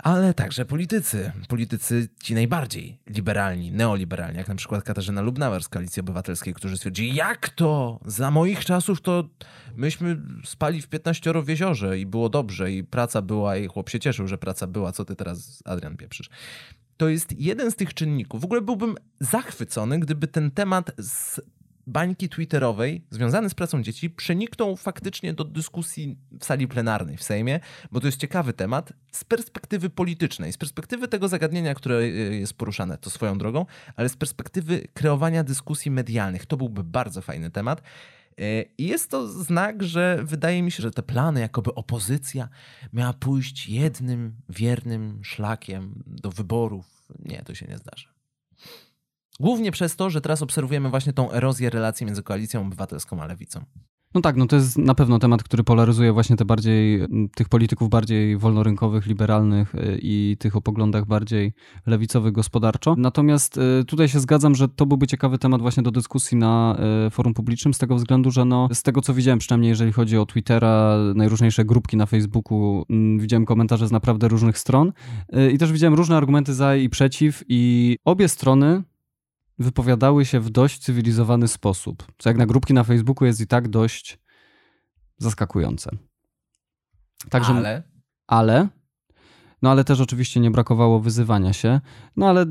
ale 0.03 0.35
także 0.35 0.65
politycy. 0.65 1.33
Politycy 1.49 2.09
ci 2.23 2.35
najbardziej 2.35 2.99
liberalni, 3.07 3.73
neoliberalni, 3.73 4.39
jak 4.39 4.49
na 4.49 4.55
przykład 4.55 4.85
Katarzyna 4.85 5.23
Lubnauer 5.23 5.63
z 5.63 5.69
Koalicji 5.69 6.01
Obywatelskiej, 6.01 6.55
którzy 6.55 6.77
stwierdzili, 6.77 7.15
jak 7.15 7.49
to? 7.49 8.01
Za 8.07 8.31
moich 8.31 8.65
czasów 8.65 9.01
to 9.01 9.29
myśmy 9.77 10.17
spali 10.45 10.83
w 10.83 10.89
15 10.89 11.33
w 11.43 11.49
jeziorze 11.49 11.99
i 11.99 12.07
było 12.07 12.29
dobrze 12.29 12.73
i 12.73 12.85
praca 12.85 13.23
była 13.23 13.57
i 13.57 13.67
chłop 13.67 13.89
się 13.89 14.01
cieszył, 14.01 14.29
że 14.29 14.39
praca 14.39 14.67
była. 14.67 14.93
Co 14.93 15.05
ty 15.05 15.17
teraz, 15.17 15.63
Adrian, 15.65 15.97
pieprzysz? 15.97 16.31
To 16.97 17.09
jest 17.09 17.41
jeden 17.41 17.71
z 17.71 17.77
tych 17.77 17.95
czynników. 17.95 18.41
W 18.41 18.45
ogóle 18.45 18.61
byłbym 18.61 18.95
zachwycony, 19.21 19.99
gdyby 19.99 20.27
ten 20.27 20.51
temat 20.51 20.91
z 20.99 21.41
bańki 21.89 22.29
twitterowej 22.29 23.05
związany 23.11 23.51
z 23.51 23.55
pracą 23.55 23.83
dzieci 23.83 24.11
przeniknął 24.11 24.77
faktycznie 24.77 25.35
do 25.35 25.45
dyskusji 25.45 26.19
w 26.41 26.45
sali 26.45 26.69
plenarnej 26.69 27.17
w 27.17 27.23
Sejmie, 27.23 27.61
bo 27.93 28.01
to 28.01 28.07
jest 28.07 28.21
ciekawy 28.21 28.53
temat 28.53 28.93
z 29.13 29.25
perspektywy 29.25 29.91
politycznej, 29.91 30.53
z 30.53 30.57
perspektywy 30.57 31.09
tego 31.09 31.29
zagadnienia, 31.29 31.75
które 31.75 32.01
y, 32.01 32.39
jest 32.41 32.55
poruszane, 32.55 32.99
to 32.99 33.11
swoją 33.11 33.39
drogą, 33.39 33.67
ale 33.97 34.09
z 34.09 34.17
perspektywy 34.17 34.89
kreowania 34.95 35.45
dyskusji 35.45 35.91
medialnych. 35.91 36.47
To 36.47 36.57
byłby 36.57 36.85
bardzo 36.85 37.23
fajny 37.23 37.51
temat. 37.51 37.83
E, 38.39 38.63
I 38.79 38.87
jest 38.87 39.11
to 39.11 39.29
znak, 39.29 39.83
że 39.83 40.19
wydaje 40.25 40.63
mi 40.63 40.71
się, 40.71 40.83
że 40.83 40.91
te 40.91 41.03
plany, 41.03 41.41
jakoby 41.41 41.75
opozycja 41.75 42.49
miała 42.93 43.13
pójść 43.13 43.69
jednym 43.69 44.37
wiernym 44.49 45.25
szlakiem 45.25 46.03
do 46.07 46.31
wyborów. 46.31 47.09
Nie, 47.19 47.43
to 47.43 47.55
się 47.55 47.67
nie 47.67 47.79
zdarzy. 47.79 48.09
Głównie 49.41 49.73
przez 49.73 49.97
to, 49.97 50.11
że 50.11 50.21
teraz 50.21 50.43
obserwujemy 50.43 50.91
właśnie 50.91 51.13
tą 51.13 51.33
erozję 51.33 51.71
relacji 51.71 52.07
między 52.07 52.23
koalicją 52.23 52.63
obywatelską 52.63 53.23
a 53.23 53.27
lewicą. 53.27 53.65
No 54.15 54.21
tak, 54.21 54.37
no 54.37 54.47
to 54.47 54.57
jest 54.57 54.79
na 54.79 54.95
pewno 54.95 55.19
temat, 55.19 55.43
który 55.43 55.65
polaryzuje 55.65 56.13
właśnie 56.13 56.37
te 56.37 56.45
bardziej, 56.45 57.01
tych 57.35 57.49
polityków 57.49 57.89
bardziej 57.89 58.37
wolnorynkowych, 58.37 59.07
liberalnych 59.07 59.75
y, 59.75 59.99
i 60.03 60.37
tych 60.39 60.57
o 60.57 60.61
poglądach 60.61 61.07
bardziej 61.07 61.53
lewicowych 61.87 62.33
gospodarczo. 62.33 62.95
Natomiast 62.99 63.59
y, 63.81 63.85
tutaj 63.85 64.09
się 64.09 64.21
zgadzam, 64.21 64.55
że 64.55 64.69
to 64.69 64.87
byłby 64.87 65.07
ciekawy 65.07 65.39
temat 65.39 65.61
właśnie 65.61 65.83
do 65.83 65.91
dyskusji 65.91 66.37
na 66.37 66.77
y, 67.07 67.11
forum 67.11 67.35
publicznym, 67.35 67.75
z 67.75 67.79
tego 67.79 67.95
względu, 67.95 68.31
że 68.31 68.45
no, 68.45 68.69
z 68.73 68.83
tego 68.83 69.01
co 69.01 69.15
widziałem, 69.15 69.39
przynajmniej 69.39 69.69
jeżeli 69.69 69.93
chodzi 69.93 70.19
o 70.19 70.27
Twittera, 70.27 70.97
najróżniejsze 71.15 71.65
grupki 71.65 71.97
na 71.97 72.07
Facebooku, 72.07 72.85
widziałem 73.19 73.47
komentarze 73.47 73.89
z 73.89 73.93
naprawdę 73.93 74.29
różnych 74.29 74.59
stron 74.59 74.93
i 75.53 75.59
też 75.59 75.73
widziałem 75.73 75.95
różne 75.95 76.17
argumenty 76.17 76.55
za 76.55 76.77
i 76.77 76.89
przeciw 76.89 77.45
i 77.49 77.97
obie 78.05 78.29
strony 78.29 78.83
wypowiadały 79.59 80.25
się 80.25 80.41
w 80.41 80.51
dość 80.51 80.79
cywilizowany 80.79 81.49
sposób, 81.49 82.13
co 82.19 82.31
jak 82.31 82.37
na 82.37 82.47
grupki 82.47 82.75
na 82.75 82.85
Facebooku 82.85 83.27
jest 83.27 83.41
i 83.41 83.47
tak 83.47 83.69
dość 83.69 84.19
zaskakujące. 85.19 85.91
Także, 87.31 87.53
ale? 87.53 87.83
Ale, 88.27 88.69
no 89.63 89.71
ale 89.71 89.85
też 89.85 90.01
oczywiście 90.01 90.41
nie 90.41 90.51
brakowało 90.51 91.01
wyzywania 91.01 91.53
się, 91.53 91.81
no 92.17 92.29
ale 92.29 92.47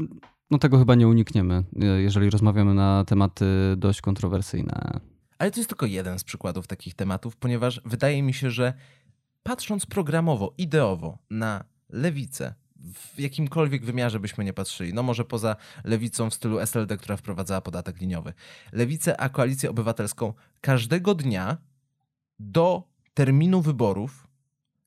no 0.52 0.58
tego 0.58 0.80
chyba 0.80 0.96
nie 0.96 1.08
unikniemy, 1.08 1.64
jeżeli 1.98 2.30
rozmawiamy 2.30 2.74
na 2.74 3.06
tematy 3.06 3.46
dość 3.78 4.02
kontrowersyjne. 4.02 5.00
Ale 5.40 5.52
to 5.52 5.60
jest 5.60 5.70
tylko 5.70 5.86
jeden 5.86 6.20
z 6.20 6.24
przykładów 6.24 6.68
takich 6.68 6.96
tematów, 6.96 7.36
ponieważ 7.36 7.82
wydaje 7.86 8.24
mi 8.24 8.34
się, 8.34 8.52
że 8.52 8.74
patrząc 9.44 9.86
programowo, 9.86 10.54
ideowo 10.58 11.18
na 11.30 11.64
lewicę, 11.90 12.56
w 12.94 13.20
jakimkolwiek 13.20 13.86
wymiarze 13.86 14.20
byśmy 14.20 14.44
nie 14.44 14.54
patrzyli. 14.54 14.94
No 14.94 15.04
może 15.04 15.26
poza 15.26 15.56
lewicą 15.84 16.30
w 16.30 16.34
stylu 16.34 16.60
SLD, 16.60 16.98
która 16.98 17.18
wprowadzała 17.18 17.62
podatek 17.62 18.02
liniowy. 18.02 18.34
Lewicę 18.72 19.22
a 19.22 19.30
koalicję 19.30 19.70
obywatelską 19.70 20.34
każdego 20.62 21.16
dnia 21.16 21.58
do 22.40 22.84
terminu 23.14 23.62
wyborów, 23.62 24.28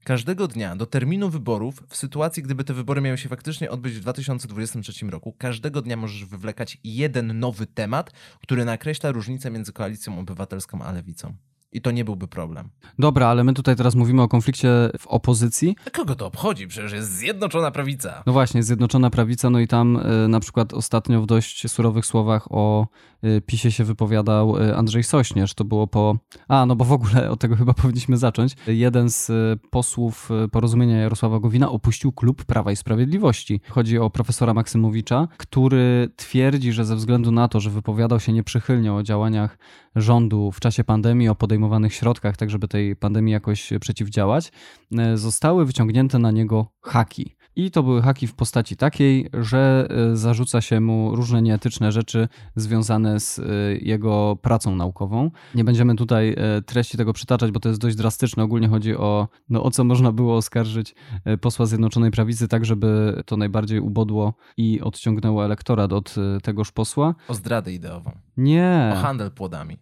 każdego 0.05 0.49
dnia 0.49 0.77
do 0.77 0.87
terminu 0.87 1.31
wyborów, 1.31 1.83
w 1.89 1.97
sytuacji, 1.97 2.43
gdyby 2.43 2.65
te 2.65 2.75
wybory 2.75 3.01
miały 3.01 3.19
się 3.19 3.29
faktycznie 3.29 3.71
odbyć 3.71 3.95
w 3.95 4.01
2023 4.01 5.07
roku, 5.07 5.33
każdego 5.39 5.83
dnia 5.83 5.97
możesz 5.97 6.25
wywlekać 6.25 6.79
jeden 6.85 7.39
nowy 7.39 7.67
temat, 7.67 8.13
który 8.43 8.65
nakreśla 8.65 9.13
różnicę 9.13 9.51
między 9.51 9.73
koalicją 9.73 10.19
obywatelską 10.19 10.83
a 10.83 10.93
lewicą. 10.93 11.35
I 11.73 11.81
to 11.81 11.91
nie 11.91 12.05
byłby 12.05 12.29
problem. 12.29 12.69
Dobra, 12.99 13.27
ale 13.27 13.45
my 13.45 13.55
tutaj 13.55 13.77
teraz 13.77 13.95
mówimy 13.95 14.23
o 14.23 14.29
konflikcie 14.29 14.69
w 14.99 15.07
opozycji. 15.07 15.77
A 15.87 15.91
kogo 15.91 16.15
to 16.15 16.27
obchodzi? 16.27 16.67
Przecież 16.67 16.93
jest 16.93 17.13
Zjednoczona 17.13 17.71
Prawica. 17.71 18.23
No 18.27 18.33
właśnie, 18.33 18.63
Zjednoczona 18.63 19.11
Prawica, 19.11 19.51
no 19.51 19.61
i 19.61 19.69
tam 19.69 19.97
y, 19.97 20.29
na 20.29 20.41
przykład 20.41 20.75
ostatnio 20.75 21.23
w 21.23 21.27
dość 21.27 21.71
surowych 21.71 22.07
słowach 22.07 22.53
o 22.53 22.87
y, 23.25 23.41
PiSie 23.47 23.73
się 23.73 23.85
wypowiadał 23.85 24.57
y, 24.57 24.77
Andrzej 24.77 25.03
Sośnierz. 25.03 25.55
To 25.55 25.65
było 25.65 25.87
po... 25.87 26.17
A, 26.49 26.67
no 26.67 26.77
bo 26.77 26.85
w 26.85 26.93
ogóle 26.93 27.31
od 27.31 27.41
tego 27.41 27.57
chyba 27.57 27.75
powinniśmy 27.83 28.17
zacząć. 28.17 28.57
Jeden 28.67 29.11
z 29.11 29.31
posłów 29.71 30.31
porozumienia 30.53 30.97
Jarosława 30.97 31.41
Gowina 31.41 31.71
opuścił 31.71 32.13
klub 32.13 32.45
Prawa 32.45 32.73
i 32.73 32.77
Sprawiedliwości. 32.77 33.61
Chodzi 33.69 33.99
o 33.99 34.11
profesora 34.11 34.55
Maksymowicza, 34.55 35.29
który 35.37 36.09
twierdzi, 36.17 36.73
że 36.73 36.85
ze 36.85 36.97
względu 36.97 37.33
na 37.33 37.49
to, 37.49 37.61
że 37.61 37.71
wypowiadał 37.71 38.21
się 38.21 38.33
nieprzychylnie 38.33 38.93
o 38.93 39.03
działaniach 39.03 39.59
rządu 39.97 40.53
w 40.53 40.61
czasie 40.61 40.85
pandemii, 40.85 41.29
o 41.29 41.35
podejmowanych 41.35 41.95
środkach, 41.95 42.37
tak 42.37 42.51
żeby 42.51 42.69
tej 42.69 42.97
pandemii 42.97 43.33
jakoś 43.33 43.73
przeciwdziałać, 43.81 44.53
e, 44.99 45.17
zostały 45.17 45.67
wyciągnięte 45.67 46.19
na 46.19 46.31
niego 46.31 46.67
haki. 46.81 47.37
I 47.57 47.71
to 47.71 47.83
były 47.83 48.03
haki 48.03 48.27
w 48.27 48.35
postaci 48.35 48.77
takiej, 48.77 49.31
że 49.33 49.89
e, 49.91 50.17
zarzuca 50.17 50.61
się 50.61 50.81
mu 50.81 51.17
różne 51.17 51.43
nieetyczne 51.43 51.93
rzeczy 51.93 52.29
związane 52.57 53.21
z 53.21 53.39
e, 53.39 53.43
jego 53.81 54.37
pracą 54.43 54.77
naukową. 54.77 55.31
Nie 55.55 55.65
będziemy 55.65 55.95
tutaj 55.95 56.37
treści 56.67 56.97
tego 56.97 57.13
przytaczać, 57.13 57.51
bo 57.51 57.61
to 57.61 57.69
jest 57.69 57.81
dość 57.81 57.97
drastyczne. 57.97 58.43
Ogólnie 58.43 58.69
chodzi 58.69 58.97
o, 58.97 59.29
no, 59.49 59.63
o 59.63 59.71
co 59.71 59.85
można 59.85 60.13
było 60.13 60.37
oskarżyć 60.37 60.95
posła 61.41 61.67
Zjednoczonej 61.67 62.11
Prawicy, 62.11 62.49
tak 62.49 62.65
żeby 62.65 63.23
to 63.27 63.37
najbardziej 63.37 63.81
ubodło 63.81 64.35
i 64.57 64.81
odciągnęło 64.81 65.45
elektorat 65.45 65.93
od 65.93 66.15
tegoż 66.43 66.73
posła. 66.73 67.15
O 67.29 67.35
zdradę 67.35 67.73
ideową. 67.73 68.13
Nie. 68.37 68.93
O 68.95 68.97
handel 68.97 69.31
płodami. 69.31 69.77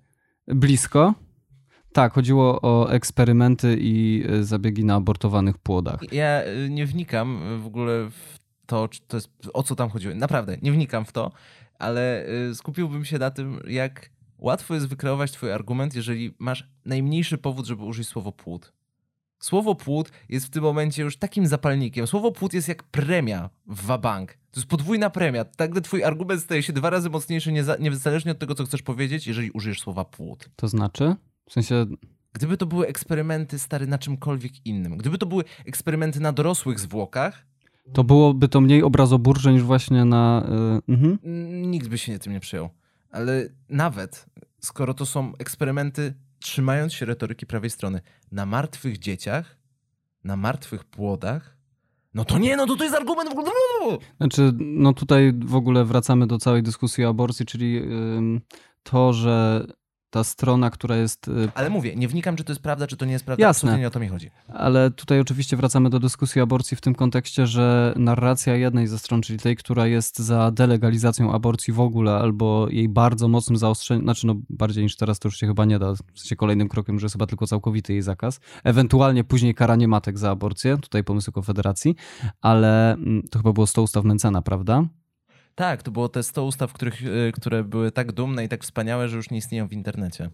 Blisko. 0.48 1.14
Tak, 1.92 2.12
chodziło 2.12 2.61
o 2.62 2.90
eksperymenty 2.92 3.77
i 3.81 4.24
e, 4.29 4.44
zabiegi 4.44 4.85
na 4.85 4.94
abortowanych 4.94 5.59
płodach. 5.59 6.12
Ja 6.12 6.42
e, 6.42 6.68
nie 6.68 6.87
wnikam 6.87 7.40
w 7.62 7.66
ogóle 7.66 8.11
w 8.11 8.38
to, 8.66 8.88
to 9.09 9.16
jest, 9.16 9.31
o 9.55 9.62
co 9.62 9.74
tam 9.74 9.90
chodziło. 9.90 10.14
Naprawdę, 10.14 10.57
nie 10.62 10.72
wnikam 10.72 11.05
w 11.05 11.12
to, 11.12 11.33
ale 11.79 12.27
e, 12.27 12.55
skupiłbym 12.55 13.05
się 13.05 13.18
na 13.18 13.31
tym, 13.31 13.61
jak 13.68 14.11
łatwo 14.38 14.74
jest 14.74 14.88
wykreować 14.88 15.33
twój 15.33 15.53
argument, 15.53 15.94
jeżeli 15.94 16.35
masz 16.38 16.68
najmniejszy 16.85 17.38
powód, 17.38 17.66
żeby 17.66 17.85
użyć 17.85 18.09
słowo 18.09 18.33
płód. 18.33 18.72
Słowo 19.40 19.74
płód 19.74 20.12
jest 20.29 20.46
w 20.46 20.51
tym 20.51 20.62
momencie 20.62 21.03
już 21.03 21.16
takim 21.16 21.46
zapalnikiem. 21.46 22.07
Słowo 22.07 22.33
płód 22.33 22.55
jest 22.55 22.68
jak 22.68 22.83
premia 22.83 23.51
w 23.66 23.87
wabank. 23.87 24.33
To 24.33 24.61
jest 24.61 24.68
podwójna 24.68 25.11
premia. 25.11 25.44
Tak, 25.44 25.70
gdy 25.70 25.81
twój 25.81 26.05
argument 26.05 26.42
staje 26.42 26.62
się 26.62 26.72
dwa 26.72 26.90
razy 26.90 27.11
mocniejszy, 27.11 27.53
niezależnie 27.81 28.33
od 28.33 28.38
tego, 28.38 28.55
co 28.55 28.64
chcesz 28.64 28.83
powiedzieć, 28.83 29.27
jeżeli 29.27 29.51
użyjesz 29.51 29.81
słowa 29.81 30.05
płód. 30.05 30.51
To 30.57 30.68
znaczy? 30.68 31.16
W 31.49 31.53
sensie... 31.53 31.87
Gdyby 32.33 32.57
to 32.57 32.67
były 32.67 32.87
eksperymenty 32.87 33.59
stary 33.59 33.87
na 33.87 33.99
czymkolwiek 33.99 34.67
innym, 34.67 34.97
gdyby 34.97 35.19
to 35.19 35.27
były 35.27 35.45
eksperymenty 35.67 36.21
na 36.21 36.33
dorosłych 36.33 36.81
zwłokach, 36.81 37.47
to 37.93 38.05
byłoby 38.05 38.49
to 38.49 38.61
mniej 38.61 38.83
obrazoburcze 38.83 39.53
niż 39.53 39.63
właśnie 39.63 40.05
na... 40.05 40.49
Yy, 40.87 40.95
mhm. 40.95 41.19
Nikt 41.71 41.89
by 41.89 41.99
się 41.99 42.19
tym 42.19 42.33
nie 42.33 42.41
przyjął. 42.41 42.69
Ale 43.11 43.49
nawet 43.69 44.27
skoro 44.61 44.95
to 44.95 45.07
są 45.07 45.33
eksperymenty 45.39 46.15
trzymając 46.39 46.95
się 46.95 47.07
retoryki 47.07 47.47
prawej 47.47 47.71
strony, 47.71 48.01
na 48.33 48.47
martwych 48.47 48.99
dzieciach, 48.99 49.57
na 50.25 50.37
martwych 50.37 50.85
płodach, 50.85 51.57
no 52.15 52.25
to 52.25 52.39
nie, 52.39 52.57
no 52.57 52.67
to 52.67 52.77
to 52.77 52.85
jest 52.85 52.97
argument 52.97 53.31
w 53.31 53.39
ogóle. 53.39 53.99
Znaczy, 54.17 54.53
no 54.59 54.93
tutaj 54.93 55.33
w 55.45 55.55
ogóle 55.55 55.85
wracamy 55.85 56.27
do 56.27 56.39
całej 56.39 56.63
dyskusji 56.63 57.05
o 57.05 57.09
aborcji, 57.09 57.47
czyli 57.47 57.73
yy, 57.73 58.41
to, 58.83 59.13
że 59.13 59.67
ta 60.11 60.25
strona, 60.25 60.71
która 60.71 60.97
jest. 60.97 61.29
Y, 61.29 61.49
ale 61.55 61.71
mówię, 61.71 61.97
nie 61.97 62.09
wnikam, 62.09 62.37
czy 62.37 62.44
to 62.44 62.53
jest 62.53 62.62
prawda, 62.62 62.87
czy 62.87 62.97
to 62.97 63.07
nie 63.07 63.12
jest 63.12 63.25
prawda. 63.25 63.42
Jasne. 63.42 63.59
Absolutnie 63.59 63.81
nie 63.81 63.87
o 63.87 63.90
to 63.90 64.01
mi 64.01 64.09
chodzi. 64.09 64.31
Ale 64.49 64.90
tutaj 64.90 65.21
oczywiście 65.21 65.57
wracamy 65.57 65.90
do 65.90 66.01
dyskusji 66.01 66.40
aborcji 66.40 66.77
w 66.77 66.81
tym 66.81 66.94
kontekście, 66.94 67.47
że 67.47 67.94
narracja 67.97 68.57
jednej 68.57 68.87
ze 68.87 68.99
stron, 68.99 69.23
czyli 69.23 69.38
tej, 69.38 69.57
która 69.57 69.87
jest 69.87 70.18
za 70.18 70.51
delegalizacją 70.51 71.33
aborcji 71.33 71.73
w 71.73 71.81
ogóle, 71.81 72.14
albo 72.14 72.66
jej 72.71 72.88
bardzo 72.88 73.29
mocnym 73.29 73.57
zaostrzeniem, 73.57 74.03
znaczy 74.03 74.27
no 74.27 74.35
bardziej 74.51 74.85
niż 74.85 74.97
teraz 74.97 75.18
to 75.18 75.29
już 75.29 75.37
się 75.37 75.47
chyba 75.47 75.64
nie 75.64 75.79
da, 75.79 75.92
w 75.92 76.18
sensie 76.21 76.37
kolejnym 76.37 76.68
krokiem, 76.68 76.99
że 76.99 77.05
jest 77.05 77.14
chyba 77.14 77.27
tylko 77.27 77.47
całkowity 77.47 77.92
jej 77.92 78.03
zakaz. 78.03 78.40
Ewentualnie 78.64 79.25
później 79.25 79.55
karanie 79.55 79.88
matek 79.88 80.18
za 80.18 80.31
aborcję, 80.31 80.79
tutaj 80.79 81.05
pomysł 81.05 81.33
Konfederacji, 81.33 81.97
ale 82.40 82.92
mm, 82.92 83.23
to 83.31 83.38
chyba 83.38 83.53
było 83.53 83.66
100 83.66 83.83
ustaw 83.83 84.05
Mencena, 84.05 84.42
prawda? 84.42 84.85
Tak, 85.59 85.83
to 85.83 85.90
było 85.90 86.09
te 86.09 86.23
100 86.23 86.44
ustaw, 86.44 86.73
których, 86.73 87.03
y, 87.03 87.33
które 87.35 87.64
były 87.64 87.92
tak 87.92 88.12
dumne 88.12 88.44
i 88.44 88.49
tak 88.49 88.62
wspaniałe, 88.62 89.09
że 89.09 89.16
już 89.16 89.31
nie 89.31 89.38
istnieją 89.38 89.68
w 89.68 89.73
internecie. 89.73 90.31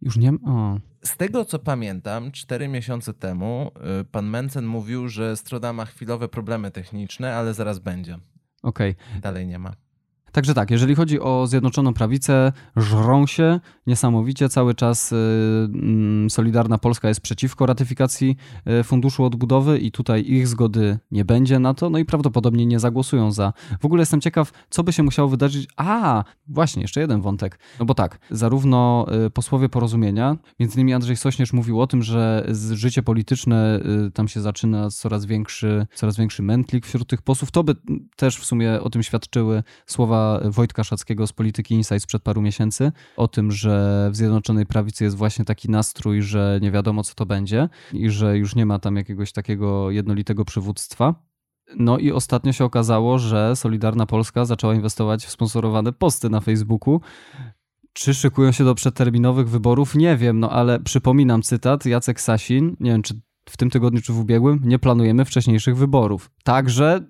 Już 0.00 0.16
nie 0.16 0.32
o. 0.32 0.78
Z 1.04 1.16
tego 1.16 1.44
co 1.44 1.58
pamiętam, 1.58 2.32
cztery 2.32 2.68
miesiące 2.68 3.14
temu 3.14 3.70
y, 4.00 4.04
pan 4.04 4.26
Mencen 4.26 4.66
mówił, 4.66 5.08
że 5.08 5.36
strona 5.36 5.72
ma 5.72 5.84
chwilowe 5.84 6.28
problemy 6.28 6.70
techniczne, 6.70 7.34
ale 7.34 7.54
zaraz 7.54 7.78
będzie. 7.78 8.18
Okej. 8.62 8.94
Okay. 9.10 9.20
Dalej 9.20 9.46
nie 9.46 9.58
ma. 9.58 9.72
Także 10.32 10.54
tak, 10.54 10.70
jeżeli 10.70 10.94
chodzi 10.94 11.20
o 11.20 11.46
Zjednoczoną 11.46 11.94
Prawicę, 11.94 12.52
żrą 12.76 13.26
się 13.26 13.60
niesamowicie. 13.86 14.48
Cały 14.48 14.74
czas 14.74 15.12
y, 15.12 15.16
mm, 15.16 16.30
Solidarna 16.30 16.78
Polska 16.78 17.08
jest 17.08 17.20
przeciwko 17.20 17.66
ratyfikacji 17.66 18.36
y, 18.80 18.84
Funduszu 18.84 19.24
Odbudowy 19.24 19.78
i 19.78 19.92
tutaj 19.92 20.24
ich 20.26 20.48
zgody 20.48 20.98
nie 21.10 21.24
będzie 21.24 21.58
na 21.58 21.74
to, 21.74 21.90
no 21.90 21.98
i 21.98 22.04
prawdopodobnie 22.04 22.66
nie 22.66 22.78
zagłosują 22.80 23.32
za. 23.32 23.52
W 23.80 23.84
ogóle 23.84 24.02
jestem 24.02 24.20
ciekaw, 24.20 24.52
co 24.70 24.84
by 24.84 24.92
się 24.92 25.02
musiało 25.02 25.28
wydarzyć. 25.28 25.68
A, 25.76 26.24
właśnie, 26.48 26.82
jeszcze 26.82 27.00
jeden 27.00 27.20
wątek. 27.20 27.58
No 27.80 27.86
bo 27.86 27.94
tak, 27.94 28.18
zarówno 28.30 29.06
y, 29.26 29.30
posłowie 29.30 29.68
porozumienia, 29.68 30.36
między 30.60 30.74
innymi 30.74 30.94
Andrzej 30.94 31.16
Sośnierz 31.16 31.52
mówił 31.52 31.80
o 31.80 31.86
tym, 31.86 32.02
że 32.02 32.46
życie 32.72 33.02
polityczne 33.02 33.80
tam 34.14 34.28
się 34.28 34.40
zaczyna 34.40 34.90
coraz 34.90 35.26
większy, 35.26 35.86
coraz 35.94 36.16
większy 36.16 36.42
mętlik 36.42 36.86
wśród 36.86 37.08
tych 37.08 37.22
posłów. 37.22 37.50
To 37.50 37.64
by 37.64 37.74
też 38.16 38.36
w 38.36 38.44
sumie 38.44 38.80
o 38.80 38.90
tym 38.90 39.02
świadczyły 39.02 39.62
słowa 39.86 40.17
Wojtka 40.44 40.84
Szackiego 40.84 41.26
z 41.26 41.32
Polityki 41.32 41.74
Insights 41.74 42.06
przed 42.06 42.22
paru 42.22 42.42
miesięcy 42.42 42.92
o 43.16 43.28
tym, 43.28 43.52
że 43.52 44.08
w 44.12 44.16
Zjednoczonej 44.16 44.66
Prawicy 44.66 45.04
jest 45.04 45.16
właśnie 45.16 45.44
taki 45.44 45.70
nastrój, 45.70 46.22
że 46.22 46.58
nie 46.62 46.70
wiadomo 46.70 47.04
co 47.04 47.14
to 47.14 47.26
będzie 47.26 47.68
i 47.92 48.10
że 48.10 48.38
już 48.38 48.54
nie 48.54 48.66
ma 48.66 48.78
tam 48.78 48.96
jakiegoś 48.96 49.32
takiego 49.32 49.90
jednolitego 49.90 50.44
przywództwa. 50.44 51.14
No 51.76 51.98
i 51.98 52.12
ostatnio 52.12 52.52
się 52.52 52.64
okazało, 52.64 53.18
że 53.18 53.56
Solidarna 53.56 54.06
Polska 54.06 54.44
zaczęła 54.44 54.74
inwestować 54.74 55.26
w 55.26 55.30
sponsorowane 55.30 55.92
posty 55.92 56.30
na 56.30 56.40
Facebooku, 56.40 57.00
Czy 57.92 58.14
szykują 58.14 58.52
się 58.52 58.64
do 58.64 58.74
przedterminowych 58.74 59.48
wyborów? 59.48 59.94
Nie 59.94 60.16
wiem, 60.16 60.40
no 60.40 60.50
ale 60.50 60.80
przypominam 60.80 61.42
cytat 61.42 61.86
Jacek 61.86 62.20
Sasin, 62.20 62.76
nie 62.80 62.90
wiem 62.90 63.02
czy 63.02 63.20
w 63.48 63.56
tym 63.56 63.70
tygodniu 63.70 64.00
czy 64.00 64.12
w 64.12 64.18
ubiegłym, 64.18 64.60
nie 64.64 64.78
planujemy 64.78 65.24
wcześniejszych 65.24 65.76
wyborów. 65.76 66.30
Także 66.44 67.00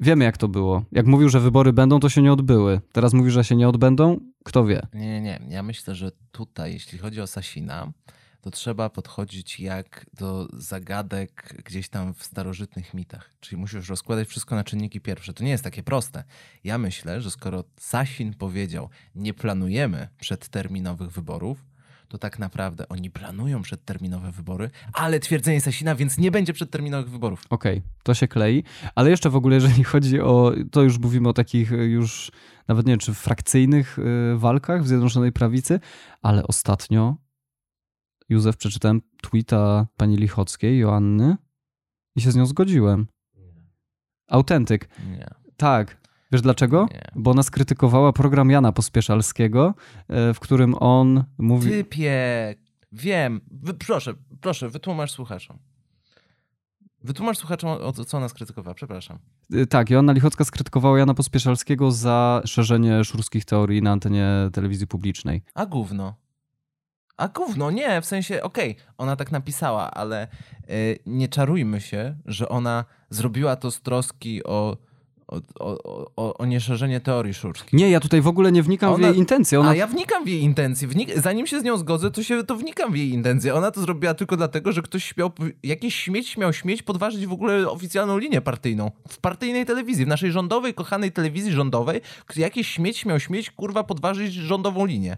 wiemy 0.00 0.24
jak 0.24 0.36
to 0.36 0.48
było. 0.48 0.84
Jak 0.92 1.06
mówił, 1.06 1.28
że 1.28 1.40
wybory 1.40 1.72
będą, 1.72 2.00
to 2.00 2.08
się 2.08 2.22
nie 2.22 2.32
odbyły. 2.32 2.80
Teraz 2.92 3.12
mówi, 3.12 3.30
że 3.30 3.44
się 3.44 3.56
nie 3.56 3.68
odbędą? 3.68 4.20
Kto 4.44 4.64
wie? 4.64 4.86
Nie, 4.94 5.06
nie, 5.06 5.20
nie. 5.20 5.40
Ja 5.48 5.62
myślę, 5.62 5.94
że 5.94 6.10
tutaj, 6.32 6.72
jeśli 6.72 6.98
chodzi 6.98 7.20
o 7.20 7.26
Sasina, 7.26 7.92
to 8.40 8.50
trzeba 8.50 8.90
podchodzić 8.90 9.60
jak 9.60 10.06
do 10.14 10.48
zagadek 10.52 11.54
gdzieś 11.64 11.88
tam 11.88 12.14
w 12.14 12.24
starożytnych 12.24 12.94
mitach. 12.94 13.30
Czyli 13.40 13.60
musisz 13.60 13.88
rozkładać 13.88 14.28
wszystko 14.28 14.54
na 14.54 14.64
czynniki 14.64 15.00
pierwsze. 15.00 15.32
To 15.32 15.44
nie 15.44 15.50
jest 15.50 15.64
takie 15.64 15.82
proste. 15.82 16.24
Ja 16.64 16.78
myślę, 16.78 17.20
że 17.20 17.30
skoro 17.30 17.64
Sasin 17.76 18.34
powiedział, 18.34 18.88
nie 19.14 19.34
planujemy 19.34 20.08
przedterminowych 20.20 21.10
wyborów, 21.10 21.64
to 22.10 22.18
tak 22.18 22.38
naprawdę 22.38 22.88
oni 22.88 23.10
planują 23.10 23.62
przedterminowe 23.62 24.32
wybory, 24.32 24.70
ale 24.92 25.20
twierdzenie 25.20 25.60
Sasina, 25.60 25.94
więc 25.94 26.18
nie 26.18 26.30
będzie 26.30 26.52
przedterminowych 26.52 27.10
wyborów. 27.10 27.42
Okej, 27.50 27.78
okay, 27.78 27.90
to 28.02 28.14
się 28.14 28.28
klei. 28.28 28.64
Ale 28.94 29.10
jeszcze 29.10 29.30
w 29.30 29.36
ogóle, 29.36 29.54
jeżeli 29.54 29.84
chodzi 29.84 30.20
o, 30.20 30.52
to 30.70 30.82
już 30.82 30.98
mówimy 30.98 31.28
o 31.28 31.32
takich 31.32 31.70
już, 31.70 32.32
nawet 32.68 32.86
nie 32.86 32.92
wiem, 32.92 33.00
czy 33.00 33.14
frakcyjnych 33.14 33.98
y, 33.98 34.02
walkach 34.36 34.82
w 34.82 34.86
Zjednoczonej 34.86 35.32
Prawicy, 35.32 35.80
ale 36.22 36.46
ostatnio 36.46 37.16
Józef, 38.28 38.56
przeczytałem 38.56 39.02
tweeta 39.22 39.86
pani 39.96 40.16
Lichockiej, 40.16 40.78
Joanny 40.78 41.36
i 42.16 42.20
się 42.20 42.32
z 42.32 42.36
nią 42.36 42.46
zgodziłem. 42.46 43.06
Autentyk. 44.28 44.88
Nie. 45.10 45.30
Tak. 45.56 46.00
Wiesz 46.32 46.42
dlaczego? 46.42 46.86
Nie. 46.90 47.10
Bo 47.14 47.30
ona 47.30 47.42
skrytykowała 47.42 48.12
program 48.12 48.50
Jana 48.50 48.72
Pospieszalskiego, 48.72 49.74
e, 50.08 50.34
w 50.34 50.40
którym 50.40 50.74
on 50.74 51.24
mówi... 51.38 51.70
Typie, 51.70 52.54
wiem. 52.92 53.40
Wy, 53.50 53.74
proszę, 53.74 54.14
proszę, 54.40 54.68
wytłumacz 54.68 55.10
słuchaczom. 55.10 55.58
Wytłumacz 57.04 57.38
słuchaczom, 57.38 57.70
o 57.70 57.92
co 57.92 58.16
ona 58.16 58.28
skrytykowała, 58.28 58.74
przepraszam. 58.74 59.18
E, 59.52 59.66
tak, 59.66 59.90
Joanna 59.90 60.12
Lichocka 60.12 60.44
skrytykowała 60.44 60.98
Jana 60.98 61.14
Pospieszalskiego 61.14 61.92
za 61.92 62.42
szerzenie 62.44 63.04
szurskich 63.04 63.44
teorii 63.44 63.82
na 63.82 63.92
antenie 63.92 64.28
telewizji 64.52 64.86
publicznej. 64.86 65.42
A 65.54 65.66
gówno. 65.66 66.14
A 67.16 67.28
gówno, 67.28 67.70
nie, 67.70 68.00
w 68.00 68.06
sensie, 68.06 68.42
okej, 68.42 68.70
okay, 68.70 68.84
ona 68.98 69.16
tak 69.16 69.32
napisała, 69.32 69.90
ale 69.90 70.28
yy, 70.68 70.98
nie 71.06 71.28
czarujmy 71.28 71.80
się, 71.80 72.16
że 72.26 72.48
ona 72.48 72.84
zrobiła 73.10 73.56
to 73.56 73.70
z 73.70 73.80
troski 73.80 74.44
o, 74.44 74.76
o, 75.30 75.40
o, 76.16 76.36
o, 76.36 76.46
nieszerzenie 76.46 77.00
teorii 77.00 77.34
szurskich. 77.34 77.72
Nie, 77.72 77.90
ja 77.90 78.00
tutaj 78.00 78.20
w 78.20 78.26
ogóle 78.26 78.52
nie 78.52 78.62
wnikam 78.62 78.92
ona, 78.92 78.98
w 78.98 79.10
jej 79.10 79.18
intencje. 79.18 79.60
Ona... 79.60 79.70
A 79.70 79.74
ja 79.74 79.86
wnikam 79.86 80.24
w 80.24 80.28
jej 80.28 80.40
intencje. 80.40 80.88
Wnik... 80.88 81.18
Zanim 81.18 81.46
się 81.46 81.60
z 81.60 81.64
nią 81.64 81.76
zgodzę, 81.76 82.10
to, 82.10 82.22
się, 82.22 82.44
to 82.44 82.56
wnikam 82.56 82.92
w 82.92 82.96
jej 82.96 83.10
intencje. 83.10 83.54
Ona 83.54 83.70
to 83.70 83.80
zrobiła 83.80 84.14
tylko 84.14 84.36
dlatego, 84.36 84.72
że 84.72 84.82
ktoś 84.82 85.04
śmiał, 85.04 85.30
jakiś 85.62 85.94
śmieć 85.94 86.28
śmiał 86.28 86.52
śmieć 86.52 86.82
podważyć 86.82 87.26
w 87.26 87.32
ogóle 87.32 87.70
oficjalną 87.70 88.18
linię 88.18 88.40
partyjną. 88.40 88.90
W 89.08 89.18
partyjnej 89.18 89.66
telewizji, 89.66 90.04
w 90.04 90.08
naszej 90.08 90.32
rządowej, 90.32 90.74
kochanej 90.74 91.12
telewizji 91.12 91.52
rządowej, 91.52 92.00
jakiś 92.36 92.68
śmieć 92.68 92.98
śmiał 92.98 93.20
śmieć, 93.20 93.50
kurwa, 93.50 93.84
podważyć 93.84 94.34
rządową 94.34 94.86
linię. 94.86 95.16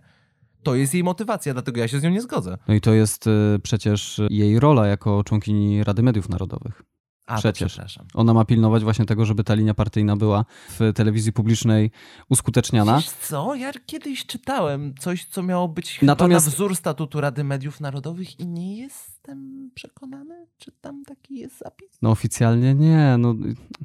To 0.63 0.75
jest 0.75 0.95
jej 0.95 1.05
motywacja, 1.05 1.53
dlatego 1.53 1.81
ja 1.81 1.89
się 1.89 2.01
z 2.01 2.03
nią 2.03 2.11
nie 2.11 2.21
zgodzę. 2.21 2.59
No 2.69 2.75
i 2.75 2.81
to 2.81 2.93
jest 2.93 3.27
y, 3.27 3.31
przecież 3.63 4.21
jej 4.31 4.61
rola 4.61 4.87
jako 4.87 5.25
członkini 5.25 5.85
Rady 5.85 6.03
Mediów 6.03 6.29
Narodowych. 6.29 6.83
A, 7.27 7.39
Przecież 7.39 7.73
przepraszam. 7.73 8.07
ona 8.15 8.35
ma 8.35 8.45
pilnować 8.45 8.83
właśnie 8.83 9.05
tego, 9.05 9.25
żeby 9.27 9.45
ta 9.45 9.55
linia 9.55 9.75
partyjna 9.75 10.17
była 10.17 10.45
w 10.69 10.93
telewizji 10.95 11.33
publicznej 11.33 11.91
uskuteczniana. 12.29 12.97
Wiesz 12.97 13.11
co, 13.11 13.55
ja 13.55 13.73
kiedyś 13.87 14.27
czytałem 14.27 14.95
coś, 15.01 15.25
co 15.25 15.43
miało 15.43 15.69
być 15.69 15.99
Natomiast... 16.03 16.47
na 16.47 16.53
wzór 16.53 16.77
statutu 16.77 17.21
Rady 17.21 17.45
Mediów 17.45 17.81
Narodowych 17.81 18.41
i 18.41 18.47
nie 18.47 18.77
jestem 19.23 19.71
przekonany, 19.75 20.47
czy 20.59 20.73
tam 20.81 21.05
taki 21.05 21.35
jest 21.35 21.59
zapis. 21.59 21.89
No 22.03 22.11
oficjalnie 22.11 22.75
nie, 22.75 23.17
no 23.19 23.35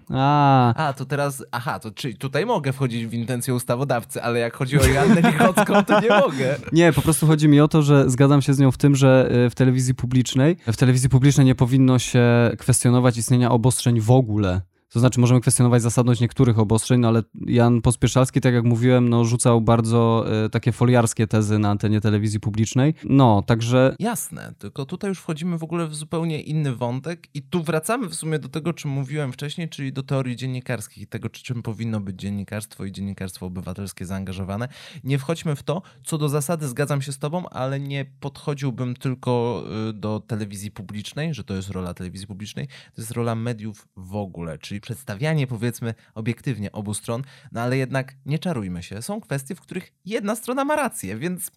a. 0.09 0.73
A, 0.87 0.93
to 0.93 1.05
teraz, 1.05 1.45
aha, 1.51 1.79
to 1.79 1.91
czyli 1.91 2.15
tutaj 2.15 2.45
mogę 2.45 2.73
wchodzić 2.73 3.05
w 3.05 3.13
intencję 3.13 3.55
ustawodawcy, 3.55 4.23
ale 4.23 4.39
jak 4.39 4.55
chodzi 4.55 4.79
o 4.79 4.85
Joannę 4.85 5.21
Lichocką, 5.21 5.83
to 5.83 6.01
nie 6.01 6.09
mogę. 6.09 6.55
Nie, 6.73 6.93
po 6.93 7.01
prostu 7.01 7.27
chodzi 7.27 7.47
mi 7.47 7.61
o 7.61 7.67
to, 7.67 7.81
że 7.81 8.09
zgadzam 8.09 8.41
się 8.41 8.53
z 8.53 8.59
nią 8.59 8.71
w 8.71 8.77
tym, 8.77 8.95
że 8.95 9.29
y, 9.45 9.49
w 9.49 9.55
telewizji 9.55 9.95
publicznej, 9.95 10.57
w 10.67 10.77
telewizji 10.77 11.09
publicznej 11.09 11.45
nie 11.45 11.55
powinno 11.55 11.99
się 11.99 12.51
kwestionować 12.57 13.17
istnienia 13.17 13.37
istnienia 13.37 13.51
obostrzeń 13.51 13.99
w 13.99 14.11
ogóle. 14.11 14.61
To 14.89 14.99
znaczy, 14.99 15.19
możemy 15.19 15.41
kwestionować 15.41 15.81
zasadność 15.81 16.21
niektórych 16.21 16.59
obostrzeń, 16.59 16.99
no 16.99 17.07
ale 17.07 17.23
Jan 17.45 17.81
Pospieszalski, 17.81 18.41
tak 18.41 18.53
jak 18.53 18.63
mówiłem, 18.63 19.09
no, 19.09 19.25
rzucał 19.25 19.61
bardzo 19.61 20.25
y, 20.45 20.49
takie 20.49 20.71
foliarskie 20.71 21.27
tezy 21.27 21.59
na 21.59 21.69
antenie 21.69 22.01
telewizji 22.01 22.39
publicznej. 22.39 22.93
No, 23.03 23.43
także. 23.47 23.95
Jasne, 23.99 24.53
tylko 24.57 24.85
tutaj 24.85 25.09
już 25.09 25.19
wchodzimy 25.19 25.57
w 25.57 25.63
ogóle 25.63 25.87
w 25.87 25.95
zupełnie 25.95 26.41
inny 26.41 26.75
wątek, 26.75 27.27
i 27.33 27.41
tu 27.41 27.63
wracamy 27.63 28.07
w 28.07 28.15
sumie 28.15 28.39
do 28.39 28.49
tego, 28.49 28.73
czym 28.73 28.91
mówiłem 28.91 29.31
wcześniej, 29.31 29.69
czyli 29.69 29.93
do 29.93 30.03
teorii 30.03 30.35
dziennikarskich 30.35 31.03
i 31.03 31.07
tego, 31.07 31.29
czym 31.29 31.63
powinno 31.63 31.99
być 31.99 32.19
dziennikarstwo 32.19 32.85
i 32.85 32.91
dziennikarstwo 32.91 33.45
obywatelskie 33.45 34.05
zaangażowane. 34.05 34.67
Nie 35.03 35.19
wchodźmy 35.19 35.55
w 35.55 35.63
to. 35.63 35.81
Co 36.05 36.17
do 36.17 36.29
zasady, 36.29 36.67
zgadzam 36.67 37.01
się 37.01 37.11
z 37.11 37.19
Tobą, 37.19 37.49
ale 37.49 37.79
nie 37.79 38.05
podchodziłbym 38.19 38.95
tylko 38.95 39.63
y, 39.89 39.93
do 39.93 40.19
telewizji 40.19 40.71
publicznej, 40.71 41.33
że 41.33 41.43
to 41.43 41.53
jest 41.53 41.69
rola 41.69 41.93
telewizji 41.93 42.27
publicznej, 42.27 42.67
to 42.67 43.01
jest 43.01 43.11
rola 43.11 43.35
mediów 43.35 43.87
w 43.95 44.15
ogóle, 44.15 44.57
czyli 44.57 44.76
czyli 44.77 44.81
przedstawianie 44.81 45.47
powiedzmy 45.47 45.93
obiektywnie 46.15 46.71
obu 46.71 46.93
stron, 46.93 47.21
no 47.51 47.61
ale 47.61 47.77
jednak 47.77 48.15
nie 48.25 48.39
czarujmy 48.39 48.83
się. 48.83 49.01
Są 49.01 49.21
kwestie, 49.21 49.55
w 49.55 49.61
których 49.61 49.93
jedna 50.05 50.35
strona 50.35 50.65
ma 50.65 50.75
rację, 50.75 51.17
więc 51.17 51.51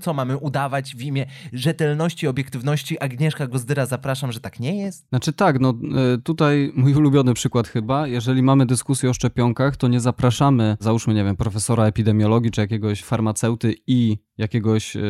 co 0.00 0.14
mamy 0.14 0.36
udawać 0.36 0.96
w 0.96 1.02
imię 1.02 1.26
rzetelności, 1.52 2.26
obiektywności? 2.28 2.98
Agnieszka 2.98 3.46
Gozdyra, 3.46 3.86
zapraszam, 3.86 4.32
że 4.32 4.40
tak 4.40 4.60
nie 4.60 4.78
jest? 4.78 5.08
Znaczy 5.08 5.32
tak, 5.32 5.60
no 5.60 5.70
e, 5.70 6.18
tutaj 6.18 6.72
mój 6.76 6.94
ulubiony 6.94 7.34
przykład 7.34 7.68
chyba, 7.68 8.06
jeżeli 8.06 8.42
mamy 8.42 8.66
dyskusję 8.66 9.10
o 9.10 9.14
szczepionkach, 9.14 9.76
to 9.76 9.88
nie 9.88 10.00
zapraszamy, 10.00 10.76
załóżmy, 10.80 11.14
nie 11.14 11.24
wiem, 11.24 11.36
profesora 11.36 11.84
epidemiologii 11.84 12.50
czy 12.50 12.60
jakiegoś 12.60 13.04
farmaceuty 13.04 13.74
i 13.86 14.18
jakiegoś, 14.38 14.96
e, 14.96 15.00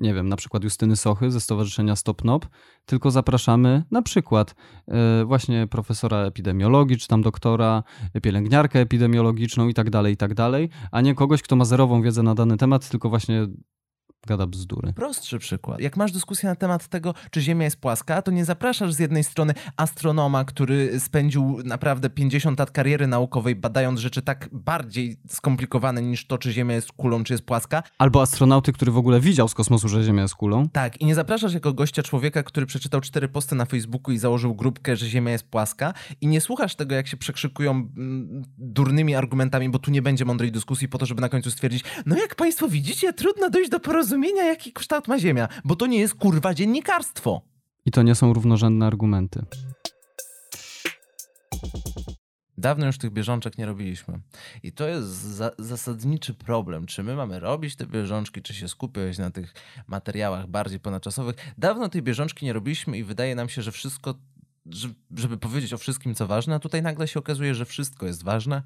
nie 0.00 0.14
wiem, 0.14 0.28
na 0.28 0.36
przykład 0.36 0.64
Justyny 0.64 0.96
Sochy 0.96 1.30
ze 1.30 1.40
Stowarzyszenia 1.40 1.96
Stop 1.96 2.24
Nop, 2.24 2.46
tylko 2.84 3.10
zapraszamy 3.10 3.82
na 3.90 4.02
przykład 4.02 4.54
e, 4.88 5.24
właśnie 5.24 5.66
profesora 5.66 6.18
epidemiologii, 6.18 6.96
czy 6.96 7.08
tam 7.08 7.22
doktora, 7.22 7.82
pielęgniarkę 8.22 8.80
epidemiologiczną 8.80 9.68
i 9.68 9.74
tak 9.74 9.90
dalej, 9.90 10.14
i 10.14 10.16
tak 10.16 10.34
dalej, 10.34 10.68
a 10.90 11.00
nie 11.00 11.14
kogoś, 11.14 11.42
kto 11.42 11.56
ma 11.56 11.64
zerową 11.64 12.02
wiedzę 12.02 12.22
na 12.22 12.34
dany 12.34 12.56
temat, 12.56 12.88
tylko 12.88 13.08
właśnie 13.08 13.46
gada 14.26 14.46
bzdury. 14.46 14.92
Prostszy 14.92 15.38
przykład. 15.38 15.80
Jak 15.80 15.96
masz 15.96 16.12
dyskusję 16.12 16.48
na 16.48 16.54
temat 16.54 16.88
tego, 16.88 17.14
czy 17.30 17.40
Ziemia 17.40 17.64
jest 17.64 17.76
płaska, 17.76 18.22
to 18.22 18.30
nie 18.30 18.44
zapraszasz 18.44 18.92
z 18.92 18.98
jednej 18.98 19.24
strony 19.24 19.54
astronoma, 19.76 20.44
który 20.44 21.00
spędził 21.00 21.58
naprawdę 21.64 22.10
50 22.10 22.58
lat 22.58 22.70
kariery 22.70 23.06
naukowej 23.06 23.56
badając 23.56 24.00
rzeczy 24.00 24.22
tak 24.22 24.48
bardziej 24.52 25.16
skomplikowane 25.28 26.02
niż 26.02 26.26
to, 26.26 26.38
czy 26.38 26.52
Ziemia 26.52 26.74
jest 26.74 26.92
kulą, 26.92 27.24
czy 27.24 27.32
jest 27.32 27.44
płaska. 27.44 27.82
Albo 27.98 28.22
astronauty, 28.22 28.72
który 28.72 28.92
w 28.92 28.96
ogóle 28.96 29.20
widział 29.20 29.48
z 29.48 29.54
kosmosu, 29.54 29.88
że 29.88 30.04
Ziemia 30.04 30.22
jest 30.22 30.34
kulą. 30.34 30.68
Tak, 30.68 31.00
i 31.00 31.04
nie 31.04 31.14
zapraszasz 31.14 31.54
jako 31.54 31.72
gościa 31.72 32.02
człowieka, 32.02 32.42
który 32.42 32.66
przeczytał 32.66 33.00
cztery 33.00 33.28
posty 33.28 33.54
na 33.54 33.64
Facebooku 33.64 34.14
i 34.14 34.18
założył 34.18 34.54
grupkę, 34.54 34.96
że 34.96 35.06
Ziemia 35.06 35.32
jest 35.32 35.44
płaska 35.44 35.94
i 36.20 36.26
nie 36.26 36.40
słuchasz 36.40 36.74
tego, 36.74 36.94
jak 36.94 37.06
się 37.06 37.16
przekrzykują 37.16 37.70
mm, 37.70 38.42
durnymi 38.58 39.14
argumentami, 39.14 39.68
bo 39.68 39.78
tu 39.78 39.90
nie 39.90 40.02
będzie 40.02 40.24
mądrej 40.24 40.52
dyskusji 40.52 40.88
po 40.88 40.98
to, 40.98 41.06
żeby 41.06 41.20
na 41.20 41.28
końcu 41.28 41.50
stwierdzić, 41.50 41.84
no 42.06 42.16
jak 42.16 42.34
państwo 42.34 42.68
widzicie, 42.68 43.12
trudno 43.12 43.50
dojść 43.50 43.70
do 43.70 43.80
porozumienia 43.80 44.09
zrozumienia, 44.10 44.44
jaki 44.44 44.72
kształt 44.72 45.08
ma 45.08 45.18
Ziemia, 45.18 45.48
bo 45.64 45.76
to 45.76 45.86
nie 45.86 45.98
jest 45.98 46.14
kurwa 46.14 46.54
dziennikarstwo. 46.54 47.42
I 47.86 47.90
to 47.90 48.02
nie 48.02 48.14
są 48.14 48.32
równorzędne 48.32 48.86
argumenty. 48.86 49.44
Dawno 52.58 52.86
już 52.86 52.98
tych 52.98 53.10
bieżączek 53.10 53.58
nie 53.58 53.66
robiliśmy. 53.66 54.20
I 54.62 54.72
to 54.72 54.88
jest 54.88 55.08
za 55.08 55.50
zasadniczy 55.58 56.34
problem. 56.34 56.86
Czy 56.86 57.02
my 57.02 57.14
mamy 57.14 57.40
robić 57.40 57.76
te 57.76 57.86
bieżączki, 57.86 58.42
czy 58.42 58.54
się 58.54 58.68
skupiać 58.68 59.18
na 59.18 59.30
tych 59.30 59.54
materiałach 59.86 60.46
bardziej 60.46 60.80
ponadczasowych? 60.80 61.36
Dawno 61.58 61.88
tej 61.88 62.02
bieżączki 62.02 62.46
nie 62.46 62.52
robiliśmy 62.52 62.98
i 62.98 63.04
wydaje 63.04 63.34
nam 63.34 63.48
się, 63.48 63.62
że 63.62 63.72
wszystko, 63.72 64.14
żeby 65.16 65.38
powiedzieć 65.38 65.72
o 65.72 65.78
wszystkim, 65.78 66.14
co 66.14 66.26
ważne, 66.26 66.54
a 66.54 66.58
tutaj 66.58 66.82
nagle 66.82 67.08
się 67.08 67.20
okazuje, 67.20 67.54
że 67.54 67.64
wszystko 67.64 68.06
jest 68.06 68.22
ważne, 68.22 68.62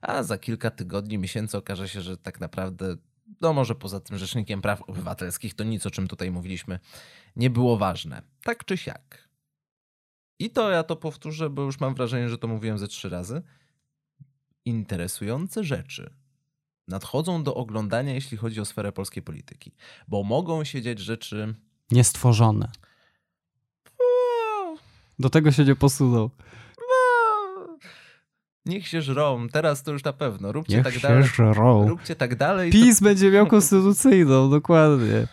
a 0.00 0.22
za 0.22 0.38
kilka 0.38 0.70
tygodni, 0.70 1.18
miesięcy 1.18 1.56
okaże 1.56 1.88
się, 1.88 2.00
że 2.00 2.16
tak 2.16 2.40
naprawdę 2.40 2.96
no 3.40 3.52
może 3.52 3.74
poza 3.74 4.00
tym 4.00 4.18
Rzecznikiem 4.18 4.62
Praw 4.62 4.82
Obywatelskich, 4.82 5.54
to 5.54 5.64
nic 5.64 5.86
o 5.86 5.90
czym 5.90 6.08
tutaj 6.08 6.30
mówiliśmy 6.30 6.78
nie 7.36 7.50
było 7.50 7.76
ważne. 7.76 8.22
Tak 8.42 8.64
czy 8.64 8.76
siak. 8.76 9.28
I 10.38 10.50
to 10.50 10.70
ja 10.70 10.82
to 10.82 10.96
powtórzę, 10.96 11.50
bo 11.50 11.62
już 11.62 11.80
mam 11.80 11.94
wrażenie, 11.94 12.28
że 12.28 12.38
to 12.38 12.48
mówiłem 12.48 12.78
ze 12.78 12.88
trzy 12.88 13.08
razy. 13.08 13.42
Interesujące 14.64 15.64
rzeczy 15.64 16.14
nadchodzą 16.88 17.42
do 17.42 17.54
oglądania, 17.54 18.14
jeśli 18.14 18.36
chodzi 18.36 18.60
o 18.60 18.64
sferę 18.64 18.92
polskiej 18.92 19.22
polityki, 19.22 19.72
bo 20.08 20.22
mogą 20.22 20.64
się 20.64 20.82
dziać 20.82 20.98
rzeczy 20.98 21.54
niestworzone. 21.90 22.70
Do 25.18 25.30
tego 25.30 25.52
się 25.52 25.64
nie 25.64 25.76
posunął. 25.76 26.30
Niech 28.66 28.88
się 28.88 29.02
żrą, 29.02 29.48
teraz 29.52 29.82
to 29.82 29.92
już 29.92 30.04
na 30.04 30.12
pewno. 30.12 30.52
Róbcie 30.52 30.76
Niech 30.76 30.84
tak 30.84 30.94
się 30.94 31.00
dalej. 31.00 31.24
żrą. 31.24 31.88
Róbcie 31.88 32.16
tak 32.16 32.34
dalej. 32.36 32.70
to- 32.72 32.78
PiS 32.78 33.00
będzie 33.00 33.30
miał 33.30 33.46
konstytucyjną, 33.46 34.50
dokładnie. 34.58 35.26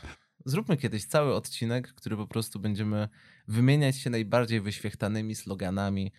Zróbmy 0.45 0.77
kiedyś 0.77 1.05
cały 1.05 1.33
odcinek, 1.35 1.93
który 1.93 2.17
po 2.17 2.27
prostu 2.27 2.59
będziemy 2.59 3.09
wymieniać 3.47 3.95
się 3.97 4.09
najbardziej 4.09 4.61
wyświechtanymi 4.61 5.35
sloganami. 5.35 6.11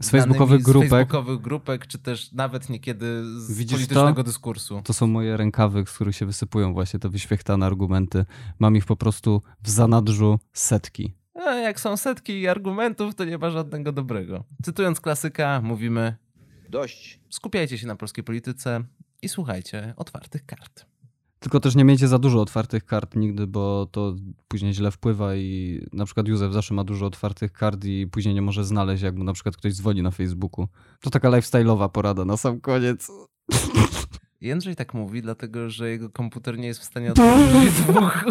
Z 0.00 0.10
facebookowych 0.10 0.62
grupek. 0.62 0.88
Z 0.88 0.90
facebookowych 0.90 1.40
grupek, 1.40 1.86
czy 1.86 1.98
też 1.98 2.32
nawet 2.32 2.68
niekiedy 2.70 3.24
z 3.40 3.52
Widzisz 3.58 3.76
politycznego 3.76 4.22
dyskursu. 4.22 4.82
To 4.84 4.92
są 4.92 5.06
moje 5.06 5.36
rękawy, 5.36 5.84
z 5.86 5.92
których 5.92 6.16
się 6.16 6.26
wysypują 6.26 6.72
właśnie 6.72 7.00
te 7.00 7.08
wyświechtane 7.08 7.66
argumenty. 7.66 8.24
Mam 8.58 8.76
ich 8.76 8.84
po 8.84 8.96
prostu 8.96 9.42
w 9.62 9.70
zanadrzu 9.70 10.38
setki. 10.52 11.14
A 11.46 11.54
jak 11.54 11.80
są 11.80 11.96
setki 11.96 12.48
argumentów, 12.48 13.14
to 13.14 13.24
nie 13.24 13.38
ma 13.38 13.50
żadnego 13.50 13.92
dobrego. 13.92 14.44
Cytując 14.62 15.00
klasyka, 15.00 15.60
mówimy: 15.64 16.16
Dość. 16.68 17.20
skupiajcie 17.30 17.78
się 17.78 17.86
na 17.86 17.96
polskiej 17.96 18.24
polityce 18.24 18.84
i 19.22 19.28
słuchajcie 19.28 19.94
otwartych 19.96 20.46
kart. 20.46 20.86
Tylko 21.38 21.60
też 21.60 21.74
nie 21.74 21.84
miejcie 21.84 22.08
za 22.08 22.18
dużo 22.18 22.40
otwartych 22.40 22.84
kart 22.84 23.16
nigdy, 23.16 23.46
bo 23.46 23.86
to 23.86 24.16
później 24.48 24.74
źle 24.74 24.90
wpływa 24.90 25.36
i 25.36 25.80
na 25.92 26.04
przykład 26.04 26.28
Józef 26.28 26.52
zawsze 26.52 26.74
ma 26.74 26.84
dużo 26.84 27.06
otwartych 27.06 27.52
kart 27.52 27.84
i 27.84 28.06
później 28.06 28.34
nie 28.34 28.42
może 28.42 28.64
znaleźć, 28.64 29.02
jak 29.02 29.16
mu 29.16 29.24
na 29.24 29.32
przykład 29.32 29.56
ktoś 29.56 29.74
dzwoni 29.74 30.02
na 30.02 30.10
Facebooku. 30.10 30.68
To 31.00 31.10
taka 31.10 31.30
lifestyle'owa 31.30 31.88
porada 31.88 32.24
na 32.24 32.36
sam 32.36 32.60
koniec. 32.60 33.08
Jędrzej 34.40 34.76
tak 34.76 34.94
mówi, 34.94 35.22
dlatego 35.22 35.70
że 35.70 35.90
jego 35.90 36.10
komputer 36.10 36.58
nie 36.58 36.66
jest 36.66 36.80
w 36.80 36.84
stanie 36.84 37.10
otworzyć 37.10 37.72
dwóch, 37.80 38.24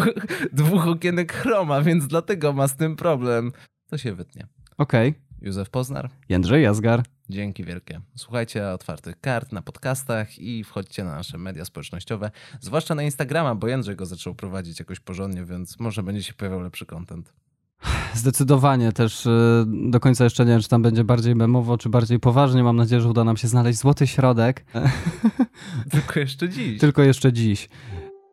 dwóch 0.52 0.86
okienek 0.86 1.32
chroma, 1.32 1.82
więc 1.82 2.06
dlatego 2.06 2.52
ma 2.52 2.68
z 2.68 2.76
tym 2.76 2.96
problem. 2.96 3.52
To 3.86 3.98
się 3.98 4.14
wytnie. 4.14 4.46
Okej. 4.78 5.27
Józef 5.42 5.70
Poznar, 5.70 6.10
Jędrzej 6.28 6.62
Jazgar. 6.62 7.02
dzięki 7.28 7.64
wielkie. 7.64 8.00
Słuchajcie 8.16 8.68
otwartych 8.68 9.20
kart 9.20 9.52
na 9.52 9.62
podcastach 9.62 10.38
i 10.38 10.64
wchodźcie 10.64 11.04
na 11.04 11.16
nasze 11.16 11.38
media 11.38 11.64
społecznościowe, 11.64 12.30
zwłaszcza 12.60 12.94
na 12.94 13.02
Instagrama, 13.02 13.54
bo 13.54 13.68
Jędrzej 13.68 13.96
go 13.96 14.06
zaczął 14.06 14.34
prowadzić 14.34 14.78
jakoś 14.78 15.00
porządnie, 15.00 15.44
więc 15.44 15.80
może 15.80 16.02
będzie 16.02 16.22
się 16.22 16.34
pojawiał 16.34 16.60
lepszy 16.60 16.86
content. 16.86 17.32
Zdecydowanie 18.14 18.92
też 18.92 19.26
y, 19.26 19.64
do 19.90 20.00
końca 20.00 20.24
jeszcze 20.24 20.44
nie 20.44 20.52
wiem, 20.52 20.60
czy 20.60 20.68
tam 20.68 20.82
będzie 20.82 21.04
bardziej 21.04 21.34
memowo, 21.34 21.78
czy 21.78 21.88
bardziej 21.88 22.20
poważnie. 22.20 22.62
Mam 22.62 22.76
nadzieję, 22.76 23.00
że 23.00 23.08
uda 23.08 23.24
nam 23.24 23.36
się 23.36 23.48
znaleźć 23.48 23.78
złoty 23.78 24.06
środek. 24.06 24.64
Tylko 25.90 26.20
jeszcze 26.20 26.48
dziś. 26.48 26.80
Tylko 26.80 27.02
jeszcze 27.02 27.32
dziś. 27.32 27.68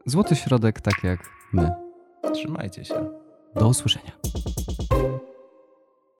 Złoty 0.05 0.35
środek 0.35 0.81
tak 0.81 1.03
jak 1.03 1.29
my. 1.53 1.71
Trzymajcie 2.33 2.85
się. 2.85 3.09
Do 3.55 3.67
usłyszenia. 3.67 4.11